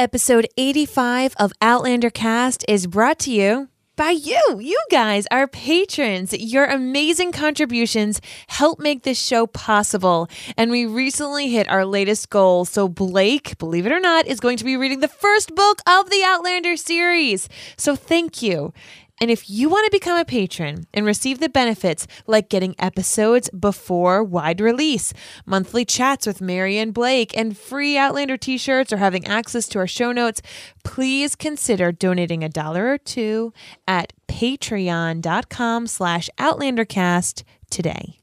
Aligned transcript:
Episode 0.00 0.48
85 0.56 1.34
of 1.38 1.52
Outlander 1.60 2.08
Cast 2.08 2.64
is 2.66 2.86
brought 2.86 3.18
to 3.18 3.30
you 3.30 3.68
by 3.96 4.12
you. 4.12 4.40
You 4.58 4.82
guys, 4.90 5.26
our 5.30 5.46
patrons. 5.46 6.32
Your 6.32 6.64
amazing 6.64 7.32
contributions 7.32 8.22
help 8.46 8.78
make 8.78 9.02
this 9.02 9.22
show 9.22 9.46
possible. 9.46 10.26
And 10.56 10.70
we 10.70 10.86
recently 10.86 11.50
hit 11.50 11.68
our 11.68 11.84
latest 11.84 12.30
goal. 12.30 12.64
So, 12.64 12.88
Blake, 12.88 13.58
believe 13.58 13.84
it 13.84 13.92
or 13.92 14.00
not, 14.00 14.26
is 14.26 14.40
going 14.40 14.56
to 14.56 14.64
be 14.64 14.74
reading 14.74 15.00
the 15.00 15.06
first 15.06 15.54
book 15.54 15.82
of 15.86 16.08
the 16.08 16.22
Outlander 16.24 16.78
series. 16.78 17.46
So, 17.76 17.94
thank 17.94 18.40
you. 18.40 18.72
And 19.20 19.30
if 19.30 19.50
you 19.50 19.68
want 19.68 19.84
to 19.84 19.90
become 19.90 20.18
a 20.18 20.24
patron 20.24 20.86
and 20.94 21.04
receive 21.04 21.40
the 21.40 21.50
benefits 21.50 22.06
like 22.26 22.48
getting 22.48 22.74
episodes 22.78 23.50
before 23.50 24.24
wide 24.24 24.62
release, 24.62 25.12
monthly 25.44 25.84
chats 25.84 26.26
with 26.26 26.40
Mary 26.40 26.78
and 26.78 26.94
Blake, 26.94 27.36
and 27.36 27.56
free 27.56 27.98
Outlander 27.98 28.38
t 28.38 28.56
shirts 28.56 28.94
or 28.94 28.96
having 28.96 29.26
access 29.26 29.68
to 29.68 29.78
our 29.78 29.86
show 29.86 30.10
notes, 30.10 30.40
please 30.84 31.36
consider 31.36 31.92
donating 31.92 32.42
a 32.42 32.48
dollar 32.48 32.90
or 32.92 32.96
two 32.96 33.52
at 33.86 34.14
patreon.com 34.26 35.86
slash 35.86 36.30
outlandercast 36.38 37.42
today. 37.68 38.16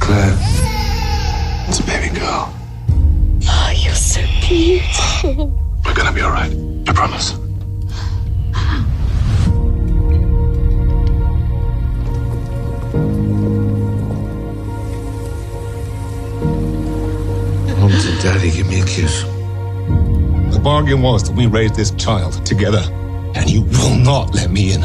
Claire, 0.00 0.36
it's 1.66 1.80
a 1.80 1.84
baby 1.84 2.14
girl. 2.14 2.54
Oh, 3.48 3.74
you're 3.74 3.94
so 3.94 4.20
beautiful. 4.46 5.62
We're 5.84 5.94
gonna 5.94 6.12
be 6.12 6.20
alright. 6.20 6.54
I 6.86 6.92
promise. 6.92 7.45
Mom 17.78 17.92
and 17.92 18.20
Daddy, 18.22 18.50
give 18.50 18.66
me 18.68 18.80
a 18.80 18.84
kiss. 18.84 19.22
The 20.52 20.60
bargain 20.60 21.02
was 21.02 21.22
that 21.24 21.36
we 21.36 21.46
raise 21.46 21.72
this 21.72 21.92
child 21.92 22.44
together, 22.44 22.82
and 23.36 23.48
you 23.48 23.62
will 23.62 23.94
not 23.96 24.34
let 24.34 24.50
me 24.50 24.72
in. 24.72 24.82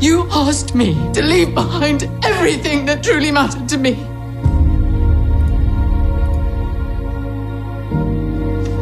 You 0.00 0.28
asked 0.30 0.76
me 0.76 0.94
to 1.12 1.22
leave 1.22 1.54
behind 1.54 2.04
everything 2.24 2.86
that 2.86 3.02
truly 3.02 3.32
mattered 3.32 3.68
to 3.70 3.78
me. 3.78 3.96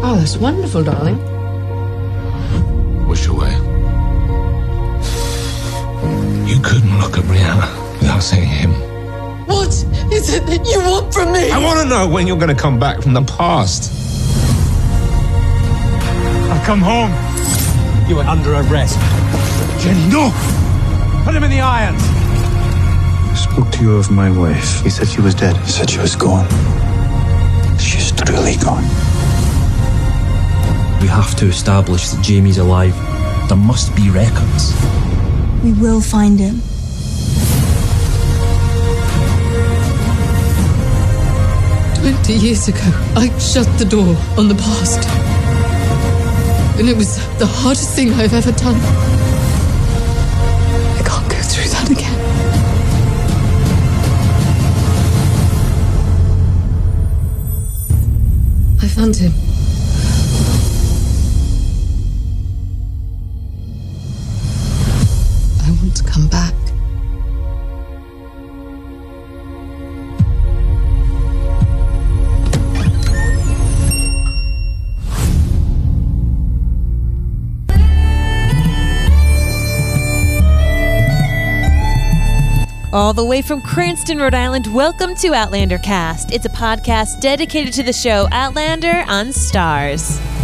Oh, 0.02 0.16
that's 0.18 0.36
wonderful, 0.36 0.84
darling. 0.84 1.18
Wish 3.08 3.24
your 3.24 3.40
way. 3.40 3.65
You 6.46 6.60
couldn't 6.62 6.96
look 7.00 7.18
at 7.18 7.24
Brianna 7.24 7.66
without 7.98 8.22
seeing 8.22 8.46
him. 8.46 8.70
What 9.46 9.68
is 10.12 10.32
it 10.32 10.46
that 10.46 10.64
you 10.64 10.78
want 10.78 11.12
from 11.12 11.32
me? 11.32 11.50
I 11.50 11.58
want 11.58 11.80
to 11.80 11.88
know 11.88 12.06
when 12.08 12.28
you're 12.28 12.38
going 12.38 12.54
to 12.54 12.60
come 12.60 12.78
back 12.78 13.02
from 13.02 13.14
the 13.14 13.22
past. 13.22 13.92
I've 16.52 16.64
come 16.64 16.80
home. 16.80 17.10
You 18.08 18.20
are 18.20 18.26
under 18.26 18.52
arrest. 18.54 18.96
Jenny, 19.82 20.06
no! 20.08 20.30
Put 21.24 21.34
him 21.34 21.42
in 21.42 21.50
the 21.50 21.60
irons. 21.60 22.00
I 22.00 23.34
spoke 23.34 23.72
to 23.72 23.82
you 23.82 23.96
of 23.96 24.12
my 24.12 24.30
wife. 24.30 24.82
He 24.82 24.90
said 24.90 25.08
she 25.08 25.20
was 25.20 25.34
dead. 25.34 25.56
He 25.56 25.70
said 25.70 25.90
she 25.90 25.98
was 25.98 26.14
gone. 26.14 26.48
She's 27.80 28.12
truly 28.12 28.54
gone. 28.56 28.84
We 31.02 31.08
have 31.08 31.34
to 31.38 31.46
establish 31.46 32.08
that 32.10 32.22
Jamie's 32.22 32.58
alive. 32.58 32.94
There 33.48 33.56
must 33.56 33.96
be 33.96 34.10
records. 34.10 34.72
We 35.62 35.72
will 35.72 36.00
find 36.00 36.38
him. 36.38 36.62
Twenty 42.00 42.34
years 42.34 42.68
ago, 42.68 42.78
I 43.16 43.30
shut 43.38 43.66
the 43.78 43.84
door 43.84 44.16
on 44.38 44.48
the 44.48 44.54
past. 44.54 45.08
And 46.78 46.88
it 46.88 46.96
was 46.96 47.16
the 47.38 47.46
hardest 47.46 47.96
thing 47.96 48.12
I've 48.12 48.32
ever 48.32 48.52
done. 48.52 48.76
I 50.98 51.02
can't 51.04 51.28
go 51.28 51.40
through 51.42 51.70
that 51.70 51.90
again. 51.90 52.20
I 58.82 58.88
found 58.88 59.16
him. 59.16 59.45
Come 66.16 66.28
back. 66.28 66.54
All 82.94 83.12
the 83.12 83.22
way 83.22 83.42
from 83.42 83.60
Cranston, 83.60 84.16
Rhode 84.16 84.32
Island, 84.32 84.72
welcome 84.72 85.14
to 85.16 85.34
Outlander 85.34 85.76
Cast. 85.76 86.32
It's 86.32 86.46
a 86.46 86.48
podcast 86.48 87.20
dedicated 87.20 87.74
to 87.74 87.82
the 87.82 87.92
show 87.92 88.26
Outlander 88.32 89.04
on 89.06 89.26
Starz. 89.26 90.35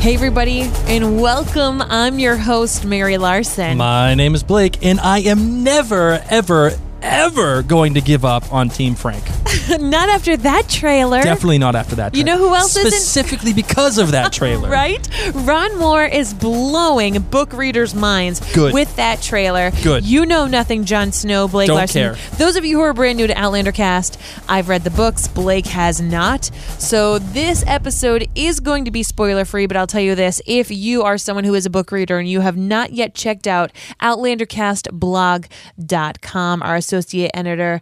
Hey, 0.00 0.14
everybody, 0.14 0.62
and 0.86 1.20
welcome. 1.20 1.82
I'm 1.82 2.18
your 2.18 2.34
host, 2.34 2.86
Mary 2.86 3.18
Larson. 3.18 3.76
My 3.76 4.14
name 4.14 4.34
is 4.34 4.42
Blake, 4.42 4.82
and 4.82 4.98
I 4.98 5.18
am 5.18 5.62
never, 5.62 6.24
ever, 6.30 6.72
ever 7.02 7.62
going 7.62 7.92
to 7.92 8.00
give 8.00 8.24
up 8.24 8.50
on 8.50 8.70
Team 8.70 8.94
Frank. 8.94 9.22
Not 9.80 10.08
after 10.08 10.36
that 10.38 10.68
trailer. 10.68 11.22
Definitely 11.22 11.58
not 11.58 11.74
after 11.76 11.96
that. 11.96 12.12
Trailer. 12.12 12.18
You 12.18 12.24
know 12.24 12.38
who 12.38 12.54
else 12.54 12.76
isn't? 12.76 12.90
Specifically 12.90 13.52
because 13.52 13.98
of 13.98 14.12
that 14.12 14.32
trailer. 14.40 14.68
right? 14.70 15.06
Ron 15.34 15.78
Moore 15.78 16.04
is 16.04 16.32
blowing 16.34 17.18
book 17.20 17.52
readers' 17.52 17.94
minds 17.94 18.40
Good. 18.54 18.72
with 18.74 18.94
that 18.96 19.22
trailer. 19.22 19.70
Good. 19.82 20.04
You 20.04 20.26
know 20.26 20.46
nothing, 20.46 20.84
Jon 20.84 21.12
Snow, 21.12 21.46
Blake 21.48 21.68
Don't 21.68 21.76
Larson. 21.76 22.14
care. 22.14 22.16
Those 22.38 22.56
of 22.56 22.64
you 22.64 22.76
who 22.78 22.82
are 22.82 22.92
brand 22.92 23.16
new 23.18 23.26
to 23.26 23.34
Outlander 23.34 23.72
Cast, 23.72 24.18
I've 24.48 24.68
read 24.68 24.84
the 24.84 24.90
books. 24.90 25.28
Blake 25.28 25.66
has 25.66 26.00
not. 26.00 26.46
So 26.78 27.18
this 27.18 27.64
episode 27.66 28.28
is 28.34 28.60
going 28.60 28.84
to 28.86 28.90
be 28.90 29.02
spoiler 29.02 29.44
free, 29.44 29.66
but 29.66 29.76
I'll 29.76 29.86
tell 29.86 30.00
you 30.00 30.14
this: 30.14 30.40
if 30.46 30.70
you 30.70 31.02
are 31.02 31.18
someone 31.18 31.44
who 31.44 31.54
is 31.54 31.66
a 31.66 31.70
book 31.70 31.92
reader 31.92 32.18
and 32.18 32.28
you 32.28 32.40
have 32.40 32.56
not 32.56 32.92
yet 32.92 33.14
checked 33.14 33.46
out 33.46 33.72
OutlanderCastBlog.com, 34.02 36.62
our 36.62 36.76
associate 36.76 37.30
editor. 37.34 37.80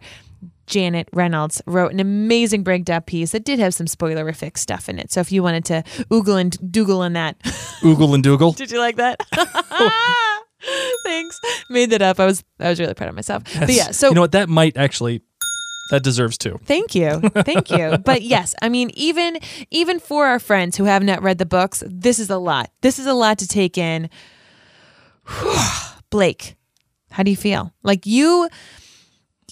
Janet 0.69 1.09
Reynolds 1.11 1.61
wrote 1.65 1.91
an 1.91 1.99
amazing 1.99 2.63
breakdown 2.63 3.01
piece 3.01 3.31
that 3.31 3.43
did 3.43 3.59
have 3.59 3.73
some 3.73 3.87
spoilerific 3.87 4.57
stuff 4.57 4.87
in 4.87 4.99
it. 4.99 5.11
So 5.11 5.19
if 5.19 5.31
you 5.31 5.43
wanted 5.43 5.65
to 5.65 5.83
oogle 6.11 6.39
and 6.39 6.53
doogle 6.59 7.05
in 7.05 7.13
that, 7.13 7.39
Oogle 7.81 8.13
and 8.13 8.23
Dougal. 8.23 8.51
did 8.53 8.71
you 8.71 8.79
like 8.79 8.97
that? 8.97 9.19
Thanks. 11.03 11.39
Made 11.69 11.89
that 11.91 12.01
up. 12.01 12.19
I 12.19 12.25
was 12.25 12.43
I 12.59 12.69
was 12.69 12.79
really 12.79 12.93
proud 12.93 13.09
of 13.09 13.15
myself. 13.15 13.43
But 13.59 13.69
yeah, 13.69 13.91
so 13.91 14.09
you 14.09 14.15
know 14.15 14.21
what? 14.21 14.31
That 14.33 14.49
might 14.49 14.77
actually. 14.77 15.21
That 15.91 16.03
deserves 16.03 16.37
two. 16.37 16.59
Thank 16.65 16.93
you. 16.93 17.19
Thank 17.19 17.71
you. 17.71 17.97
But 18.05 18.21
yes, 18.21 18.53
I 18.61 18.69
mean 18.69 18.91
even 18.93 19.39
even 19.71 19.99
for 19.99 20.27
our 20.27 20.37
friends 20.39 20.77
who 20.77 20.83
have 20.83 21.01
not 21.01 21.23
read 21.23 21.39
the 21.39 21.47
books, 21.47 21.83
this 21.87 22.19
is 22.19 22.29
a 22.29 22.37
lot. 22.37 22.69
This 22.81 22.99
is 22.99 23.07
a 23.07 23.13
lot 23.15 23.39
to 23.39 23.47
take 23.47 23.75
in. 23.77 24.09
Blake, 26.11 26.55
how 27.11 27.23
do 27.23 27.31
you 27.31 27.37
feel? 27.37 27.73
Like 27.81 28.05
you 28.05 28.49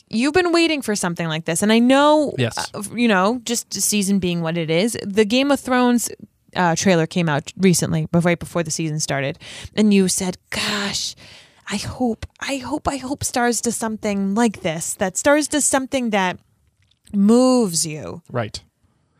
you've 0.09 0.33
been 0.33 0.51
waiting 0.51 0.81
for 0.81 0.95
something 0.95 1.27
like 1.27 1.45
this 1.45 1.61
and 1.61 1.71
I 1.71 1.79
know 1.79 2.33
Yes. 2.37 2.57
uh, 2.73 2.81
you 2.95 3.07
know, 3.07 3.41
just 3.43 3.71
the 3.71 3.81
season 3.81 4.19
being 4.19 4.41
what 4.41 4.57
it 4.57 4.69
is. 4.69 4.97
The 5.05 5.25
Game 5.25 5.51
of 5.51 5.59
Thrones 5.59 6.09
uh, 6.55 6.75
trailer 6.75 7.05
came 7.07 7.29
out 7.29 7.51
recently, 7.57 8.07
right 8.13 8.39
before 8.39 8.63
the 8.63 8.71
season 8.71 8.99
started, 8.99 9.37
and 9.75 9.93
you 9.93 10.07
said, 10.07 10.37
"Gosh, 10.49 11.13
I 11.69 11.75
hope, 11.75 12.25
I 12.39 12.57
hope, 12.57 12.87
I 12.87 12.97
hope 12.97 13.19
Starz 13.23 13.61
does 13.61 13.75
something 13.75 14.33
like 14.33 14.61
this. 14.61 14.93
That 14.95 15.15
Starz 15.15 15.49
does 15.49 15.65
something 15.65 16.11
that 16.11 16.39
moves 17.13 17.85
you. 17.85 18.21
Right. 18.31 18.63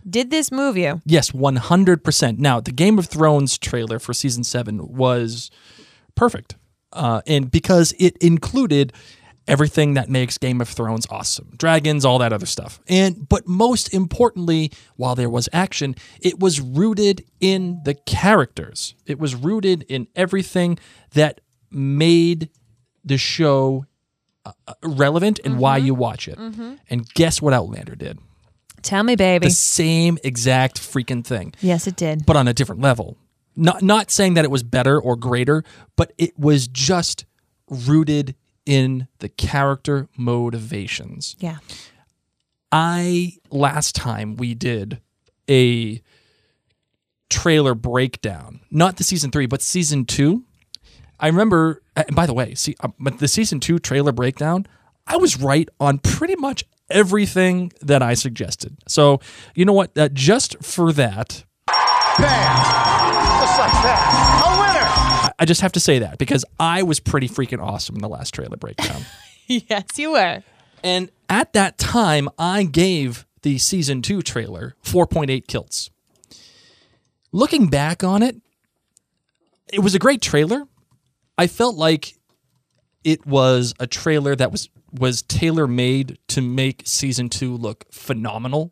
Did 0.10 0.32
this 0.32 0.52
move 0.52 0.78
you? 0.78 1.02
Yes, 1.06 1.32
100%. 1.32 2.38
Now, 2.38 2.62
the 2.62 2.72
Game 2.72 2.98
of 2.98 3.08
Thrones 3.08 3.58
trailer 3.58 4.00
for 4.00 4.14
season 4.14 4.44
seven 4.46 4.88
was 4.96 5.52
perfect. 6.16 6.56
Uh, 6.94 7.22
and 7.28 7.52
because 7.52 7.94
it 8.00 8.16
included 8.18 8.94
everything 9.48 9.94
that 9.94 10.10
makes 10.10 10.38
Game 10.38 10.62
of 10.62 10.70
Thrones 10.70 11.08
awesome. 11.10 11.54
Dragons, 11.58 12.06
all 12.06 12.20
that 12.20 12.34
other 12.34 12.46
stuff. 12.46 12.80
And 12.88 13.28
but 13.28 13.48
most 13.48 13.94
importantly, 13.94 14.72
while 14.96 15.16
there 15.16 15.30
was 15.30 15.48
action, 15.54 15.96
it 16.22 16.40
was 16.40 16.60
rooted 16.60 17.26
in 17.40 17.82
the 17.84 17.94
characters. 17.94 18.96
It 19.06 19.20
was 19.20 19.36
rooted 19.36 19.84
in 19.84 20.08
everything 20.16 20.78
that 21.14 21.42
made 21.72 22.50
the 23.04 23.18
show 23.18 23.86
uh, 24.46 24.52
uh, 24.68 24.74
relevant 24.84 25.40
and 25.44 25.60
why 25.60 25.78
you 25.78 25.94
watch 25.94 26.28
it. 26.28 26.38
And 26.38 27.08
guess 27.14 27.42
what 27.42 27.54
Outlander 27.54 27.96
did? 27.96 28.20
Tell 28.82 29.04
me, 29.04 29.16
baby. 29.16 29.48
The 29.48 29.54
same 29.54 30.18
exact 30.24 30.80
freaking 30.80 31.26
thing 31.26 31.54
yes, 31.62 31.88
it 31.88 31.96
did. 31.96 32.26
but 32.26 32.36
on 32.36 32.48
a 32.48 32.54
different 32.54 32.82
level. 32.82 33.18
Not 33.56 33.82
not 33.82 34.12
saying 34.12 34.36
that 34.36 34.46
it 34.46 34.52
was 34.52 34.62
better 34.62 35.02
or 35.02 35.16
greater, 35.16 35.64
but 35.96 36.14
it 36.18 36.38
was 36.38 36.68
just 36.68 37.26
rooted 37.70 38.36
in 38.68 39.08
the 39.20 39.30
character 39.30 40.10
motivations. 40.18 41.36
Yeah. 41.40 41.58
I 42.72 43.38
last 43.50 43.96
time 43.96 44.36
we 44.36 44.54
did 44.54 45.00
a 45.50 46.02
trailer 47.30 47.74
breakdown, 47.74 48.60
not 48.70 48.98
the 48.98 49.04
season 49.04 49.32
3, 49.32 49.46
but 49.46 49.62
season 49.62 50.06
2. 50.06 50.44
I 51.20 51.28
remember 51.28 51.82
and 51.96 52.14
by 52.16 52.26
the 52.26 52.34
way, 52.34 52.54
see 52.54 52.76
uh, 52.82 52.90
but 53.00 53.20
the 53.20 53.28
season 53.28 53.60
2 53.62 53.80
trailer 53.80 54.12
breakdown, 54.12 54.68
I 55.08 55.16
was 55.16 55.40
right 55.42 55.70
on 55.80 56.00
pretty 56.00 56.36
much 56.36 56.66
everything 56.90 57.72
that 57.82 58.04
I 58.04 58.14
suggested. 58.14 58.78
So, 58.88 59.22
you 59.56 59.64
know 59.64 59.74
what? 59.74 59.98
Uh, 59.98 60.10
just 60.12 60.62
for 60.64 60.92
that, 60.92 61.46
Just 63.40 63.60
like 63.60 63.72
that. 63.84 64.67
I 65.40 65.46
just 65.46 65.62
have 65.62 65.72
to 65.74 65.80
say 65.80 66.00
that 66.00 66.18
because 66.18 66.44
I 66.60 66.84
was 66.84 67.00
pretty 67.00 67.30
freaking 67.30 67.62
awesome 67.62 67.96
in 67.96 68.02
the 68.02 68.10
last 68.10 68.34
trailer 68.34 68.58
breakdown. 68.58 69.04
yes, 69.48 69.98
you 69.98 70.12
were. 70.12 70.44
and 70.84 71.12
at 71.30 71.54
that 71.54 71.78
time, 71.78 72.30
I 72.40 72.64
gave 72.64 73.26
the 73.42 73.58
season 73.58 74.02
two 74.02 74.22
trailer 74.22 74.76
4.8 74.84 75.48
kilts. 75.48 75.90
Looking 77.32 77.68
back 77.68 78.04
on 78.04 78.24
it, 78.24 78.38
it 79.72 79.80
was 79.80 79.94
a 79.94 80.00
great 80.00 80.22
trailer. 80.22 80.64
I 81.38 81.48
felt 81.48 81.76
like 81.76 82.16
it 83.04 83.26
was 83.26 83.74
a 83.80 83.88
trailer 83.88 84.36
that 84.36 84.52
was 84.52 84.70
was 84.92 85.22
tailor 85.22 85.68
made 85.68 86.18
to 86.30 86.42
make 86.42 86.82
season 86.86 87.30
two 87.30 87.56
look 87.56 87.86
phenomenal 87.92 88.72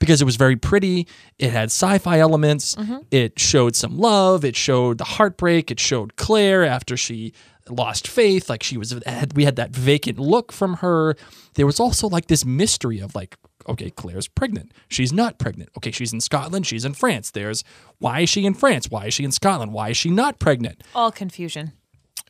because 0.00 0.20
it 0.20 0.24
was 0.24 0.34
very 0.34 0.56
pretty. 0.56 1.06
It 1.38 1.52
had 1.52 1.66
sci-fi 1.66 2.18
elements. 2.18 2.74
Mm-hmm. 2.74 2.98
It 3.12 3.38
showed 3.38 3.76
some 3.76 3.96
love. 3.96 4.44
It 4.44 4.56
showed 4.56 4.98
the 4.98 5.04
heartbreak. 5.04 5.70
It 5.70 5.78
showed 5.78 6.16
Claire 6.16 6.64
after 6.64 6.96
she 6.96 7.32
lost 7.68 8.08
faith. 8.08 8.50
Like 8.50 8.64
she 8.64 8.76
was, 8.76 9.00
had, 9.06 9.36
we 9.36 9.44
had 9.44 9.54
that 9.56 9.70
vacant 9.70 10.18
look 10.18 10.50
from 10.50 10.74
her. 10.74 11.14
There 11.54 11.66
was 11.66 11.78
also 11.78 12.08
like 12.08 12.26
this 12.26 12.44
mystery 12.44 12.98
of 12.98 13.14
like, 13.14 13.36
okay, 13.68 13.90
Claire's 13.90 14.26
pregnant. 14.26 14.72
She's 14.88 15.12
not 15.12 15.38
pregnant. 15.38 15.70
Okay, 15.76 15.92
she's 15.92 16.12
in 16.12 16.20
Scotland. 16.20 16.66
She's 16.66 16.84
in 16.84 16.94
France. 16.94 17.30
There's 17.30 17.62
why 17.98 18.20
is 18.20 18.28
she 18.28 18.46
in 18.46 18.54
France? 18.54 18.90
Why 18.90 19.06
is 19.06 19.14
she 19.14 19.22
in 19.24 19.32
Scotland? 19.32 19.72
Why 19.72 19.90
is 19.90 19.96
she 19.96 20.10
not 20.10 20.40
pregnant? 20.40 20.82
All 20.94 21.12
confusion. 21.12 21.72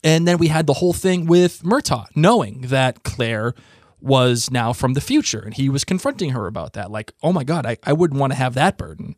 And 0.02 0.26
then 0.26 0.38
we 0.38 0.48
had 0.48 0.66
the 0.66 0.74
whole 0.74 0.94
thing 0.94 1.26
with 1.26 1.62
Murtagh, 1.62 2.06
knowing 2.16 2.62
that 2.62 3.02
Claire 3.04 3.54
was 4.02 4.50
now 4.50 4.72
from 4.72 4.94
the 4.94 5.00
future 5.00 5.40
and 5.40 5.54
he 5.54 5.68
was 5.68 5.84
confronting 5.84 6.30
her 6.30 6.46
about 6.46 6.72
that. 6.74 6.90
Like, 6.90 7.12
oh 7.22 7.32
my 7.32 7.44
God, 7.44 7.66
I, 7.66 7.76
I 7.84 7.92
wouldn't 7.92 8.18
want 8.18 8.32
to 8.32 8.36
have 8.36 8.54
that 8.54 8.78
burden. 8.78 9.16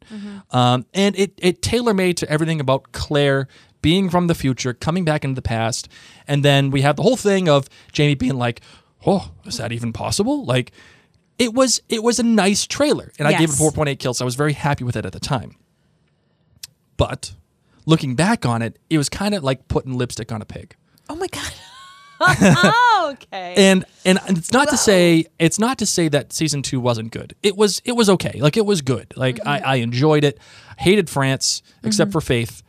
Um, 0.50 0.86
and 0.92 1.16
it, 1.16 1.34
it 1.38 1.62
tailor 1.62 1.94
made 1.94 2.16
to 2.18 2.30
everything 2.30 2.60
about 2.60 2.92
Claire 2.92 3.48
being 3.80 4.10
from 4.10 4.28
the 4.28 4.34
future, 4.34 4.72
coming 4.72 5.04
back 5.04 5.24
into 5.24 5.34
the 5.34 5.42
past. 5.42 5.88
And 6.26 6.44
then 6.44 6.70
we 6.70 6.82
have 6.82 6.96
the 6.96 7.02
whole 7.02 7.16
thing 7.16 7.48
of 7.48 7.68
Jamie 7.92 8.14
being 8.14 8.36
like, 8.36 8.60
oh, 9.06 9.32
is 9.44 9.58
that 9.58 9.72
even 9.72 9.92
possible? 9.92 10.44
Like, 10.44 10.72
it 11.38 11.52
was 11.52 11.80
it 11.88 12.02
was 12.02 12.20
a 12.20 12.22
nice 12.22 12.66
trailer, 12.66 13.10
and 13.18 13.26
I 13.26 13.32
gave 13.36 13.48
it 13.48 13.52
4.8 13.54 13.98
kills. 13.98 14.20
I 14.20 14.24
was 14.24 14.36
very 14.36 14.52
happy 14.52 14.84
with 14.84 14.94
it 14.96 15.04
at 15.04 15.12
the 15.12 15.18
time. 15.18 15.56
But 16.96 17.32
looking 17.84 18.14
back 18.14 18.46
on 18.46 18.62
it, 18.62 18.78
it 18.88 18.98
was 18.98 19.08
kind 19.08 19.34
of 19.34 19.42
like 19.42 19.66
putting 19.66 19.94
lipstick 19.94 20.30
on 20.30 20.40
a 20.40 20.44
pig. 20.44 20.76
Oh 21.08 21.16
my 21.16 21.26
god. 21.26 21.52
oh, 22.26 23.10
okay. 23.22 23.54
And 23.56 23.84
and 24.04 24.18
it's 24.28 24.52
not 24.52 24.68
to 24.70 24.76
say 24.76 25.26
it's 25.38 25.58
not 25.58 25.78
to 25.78 25.86
say 25.86 26.08
that 26.08 26.32
season 26.32 26.62
two 26.62 26.80
wasn't 26.80 27.10
good. 27.12 27.34
It 27.42 27.56
was 27.56 27.80
it 27.84 27.92
was 27.92 28.08
okay. 28.10 28.38
Like 28.40 28.56
it 28.56 28.66
was 28.66 28.82
good. 28.82 29.12
Like 29.16 29.36
Mm-hmm. 29.36 29.48
I, 29.48 29.60
I 29.60 29.74
enjoyed 29.76 30.24
it. 30.24 30.38
Hated 30.78 31.08
France 31.10 31.62
except 31.82 32.12
for 32.12 32.20
Faith. 32.20 32.62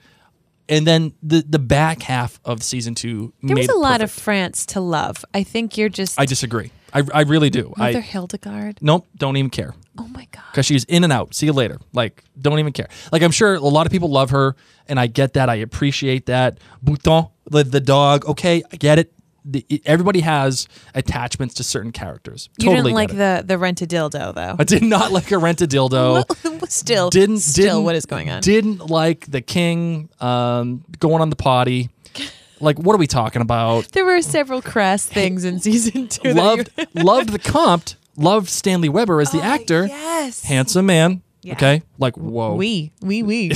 And 0.70 0.88
then 0.88 1.14
the 1.22 1.44
the 1.48 1.60
back 1.60 2.04
half 2.04 2.40
of 2.46 2.64
season 2.64 2.96
two 2.96 3.34
there 3.44 3.56
was 3.56 3.68
a 3.68 3.76
lot 3.76 4.02
of. 4.02 4.10
France 4.12 4.66
to 4.68 4.80
love. 4.80 5.26
I 5.34 5.44
think 5.44 5.78
you're 5.78 5.90
just 5.90 6.20
I 6.20 6.26
disagree. 6.26 6.72
I, 6.94 7.02
I 7.14 7.22
really 7.22 7.50
do. 7.50 7.74
Mother 7.76 7.98
I 7.98 8.02
Hildegard. 8.02 8.78
nope. 8.82 9.08
Don't 9.18 9.36
even 9.38 9.50
care. 9.50 9.74
Oh 9.98 10.08
my 10.08 10.28
god. 10.32 10.44
because 10.52 10.66
she's 10.66 10.84
in 10.86 11.04
and 11.04 11.12
out. 11.14 11.34
See 11.36 11.46
you 11.48 11.54
later. 11.54 11.80
Like, 11.94 12.24
don't 12.40 12.58
even 12.60 12.74
care. 12.74 12.88
Like, 13.12 13.22
I'm 13.22 13.32
sure 13.32 13.54
a 13.56 13.60
lot 13.60 13.86
of 13.86 13.92
people 13.92 14.10
love 14.10 14.32
her, 14.32 14.56
and 14.88 15.00
I 15.00 15.06
get 15.06 15.34
that. 15.34 15.50
I 15.50 15.56
appreciate 15.56 16.26
that. 16.28 16.60
Bouton, 16.82 17.28
the, 17.46 17.64
the 17.64 17.80
dog. 17.80 18.26
Okay, 18.26 18.64
I 18.72 18.76
get 18.78 18.98
it. 18.98 19.12
The, 19.45 19.66
Everybody 19.86 20.22
has 20.22 20.68
attachments 20.95 21.56
to 21.56 21.63
certain 21.63 21.92
characters. 21.92 22.50
You 22.57 22.69
totally 22.69 22.92
didn't 22.92 22.95
like 22.95 23.10
it. 23.12 23.16
the 23.16 23.44
the 23.45 23.57
rent 23.57 23.81
a 23.81 23.88
dildo 23.88 24.34
though. 24.34 24.56
I 24.57 24.63
did 24.63 24.84
not 24.84 25.12
like 25.12 25.31
a 25.31 25.38
rent 25.38 25.62
a 25.62 25.68
dildo. 25.68 26.24
still, 26.69 27.10
didn't 27.10 27.40
still, 27.40 27.66
didn't, 27.66 27.84
what 27.84 27.95
is 27.95 28.06
going 28.06 28.30
on? 28.30 28.42
Didn't 28.42 28.90
like 28.90 29.30
the 29.30 29.42
king 29.42 30.10
um, 30.19 30.86
going 31.00 31.22
on 31.22 31.30
the 31.30 31.36
potty. 31.36 31.90
Like, 32.60 32.80
what 32.80 32.94
are 32.94 32.98
we 32.98 33.07
talking 33.07 33.42
about? 33.42 33.90
there 33.92 34.06
were 34.06 34.22
several 34.22 34.62
crass 34.62 35.06
things 35.06 35.44
in 35.44 35.60
season 35.60 36.07
two. 36.07 36.34
loved 36.34 36.69
loved 36.94 37.30
the 37.30 37.39
comte. 37.39 37.98
Loved 38.16 38.48
Stanley 38.48 38.88
Weber 38.88 39.19
as 39.19 39.31
the 39.31 39.42
actor. 39.42 39.86
yes. 39.86 40.46
Handsome 40.46 40.86
man. 40.86 41.24
Yeah. 41.42 41.54
Okay. 41.56 41.81
Like, 41.98 42.16
whoa. 42.16 42.56
We, 42.56 42.94
we, 43.01 43.22
we. 43.22 43.51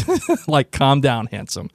like 0.48 0.72
calm 0.72 1.00
down 1.00 1.28
handsome 1.28 1.70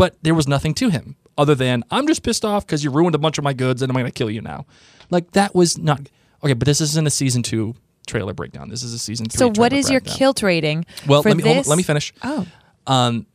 but 0.00 0.16
there 0.22 0.34
was 0.34 0.48
nothing 0.48 0.72
to 0.72 0.88
him 0.88 1.14
other 1.38 1.54
than 1.54 1.84
i'm 1.90 2.06
just 2.06 2.22
pissed 2.22 2.44
off 2.44 2.66
because 2.66 2.84
you 2.84 2.90
ruined 2.90 3.14
a 3.14 3.18
bunch 3.18 3.38
of 3.38 3.44
my 3.44 3.52
goods 3.52 3.82
and 3.82 3.90
i'm 3.90 3.96
gonna 3.96 4.10
kill 4.10 4.30
you 4.30 4.40
now. 4.40 4.66
Like 5.10 5.32
that 5.32 5.54
was 5.54 5.78
not 5.78 6.00
okay 6.44 6.54
but 6.54 6.66
this 6.66 6.80
isn't 6.80 7.06
a 7.06 7.10
season 7.10 7.42
two 7.42 7.74
trailer 8.06 8.32
breakdown. 8.32 8.68
This 8.68 8.82
is 8.82 8.92
a 8.92 8.98
season 8.98 9.26
three 9.26 9.38
so, 9.38 9.52
what 9.60 9.72
is 9.72 9.90
your 9.90 10.00
kilt 10.00 10.42
rating? 10.42 10.84
well 11.06 11.22
let 11.24 11.36
me 11.36 11.42
hold 11.42 11.66
let 11.66 11.76
me 11.76 11.82
finish. 11.82 12.12
Oh, 12.22 12.46
um, 12.86 13.26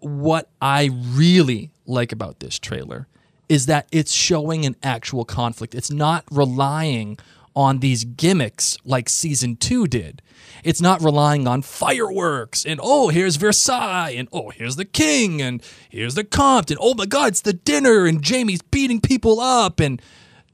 what 0.00 0.48
i 0.60 0.90
really 1.12 1.70
like 1.86 2.12
about 2.12 2.40
this 2.40 2.58
trailer 2.58 3.06
is 3.48 3.66
that 3.66 3.88
it's 3.90 4.12
showing 4.12 4.64
an 4.64 4.76
actual 4.82 5.24
conflict. 5.24 5.74
It's 5.74 5.90
not 5.90 6.24
relying 6.30 7.18
on 7.54 7.80
these 7.80 8.04
gimmicks 8.04 8.76
like 8.84 9.08
season 9.08 9.56
two 9.56 9.86
did. 9.86 10.22
It's 10.62 10.80
not 10.80 11.02
relying 11.02 11.46
on 11.46 11.62
fireworks 11.62 12.64
and 12.64 12.80
oh, 12.82 13.08
here's 13.08 13.36
Versailles 13.36 14.10
and 14.10 14.28
oh, 14.32 14.50
here's 14.50 14.76
the 14.76 14.84
king 14.84 15.40
and 15.40 15.62
here's 15.88 16.14
the 16.14 16.24
comte 16.24 16.70
and 16.70 16.78
oh 16.80 16.94
my 16.94 17.06
god, 17.06 17.28
it's 17.28 17.40
the 17.42 17.52
dinner 17.52 18.06
and 18.06 18.22
Jamie's 18.22 18.62
beating 18.62 19.00
people 19.00 19.40
up 19.40 19.80
and 19.80 20.00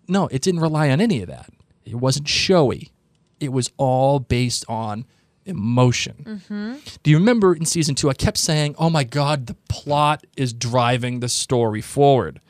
no, 0.09 0.28
it 0.28 0.42
didn't 0.42 0.61
rely 0.61 0.90
on 0.90 1.00
any 1.00 1.23
of 1.23 1.28
that. 1.28 1.50
It 1.85 1.97
wasn't 1.97 2.28
showy. 2.28 2.92
It 3.40 3.52
was 3.52 3.71
all 3.76 4.21
based 4.21 4.64
on 4.68 5.04
emotion. 5.44 6.25
Mm-hmm. 6.25 6.75
Do 7.02 7.11
you 7.11 7.18
remember 7.18 7.54
in 7.54 7.64
season 7.64 7.94
two, 7.94 8.11
I 8.11 8.14
kept 8.14 8.38
saying, 8.38 8.75
oh 8.78 8.90
my 8.90 9.04
God, 9.04 9.47
the 9.47 9.56
plot 9.68 10.26
is 10.37 10.52
driving 10.52 11.21
the 11.21 11.28
story 11.28 11.80
forward. 11.80 12.40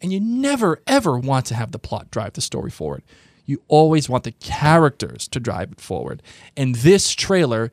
And 0.00 0.12
you 0.12 0.20
never, 0.20 0.80
ever 0.86 1.18
want 1.18 1.46
to 1.46 1.54
have 1.54 1.72
the 1.72 1.78
plot 1.78 2.10
drive 2.10 2.32
the 2.32 2.40
story 2.40 2.70
forward. 2.70 3.02
You 3.50 3.60
always 3.66 4.08
want 4.08 4.22
the 4.22 4.30
characters 4.30 5.26
to 5.26 5.40
drive 5.40 5.72
it 5.72 5.80
forward. 5.80 6.22
And 6.56 6.76
this 6.76 7.10
trailer 7.10 7.72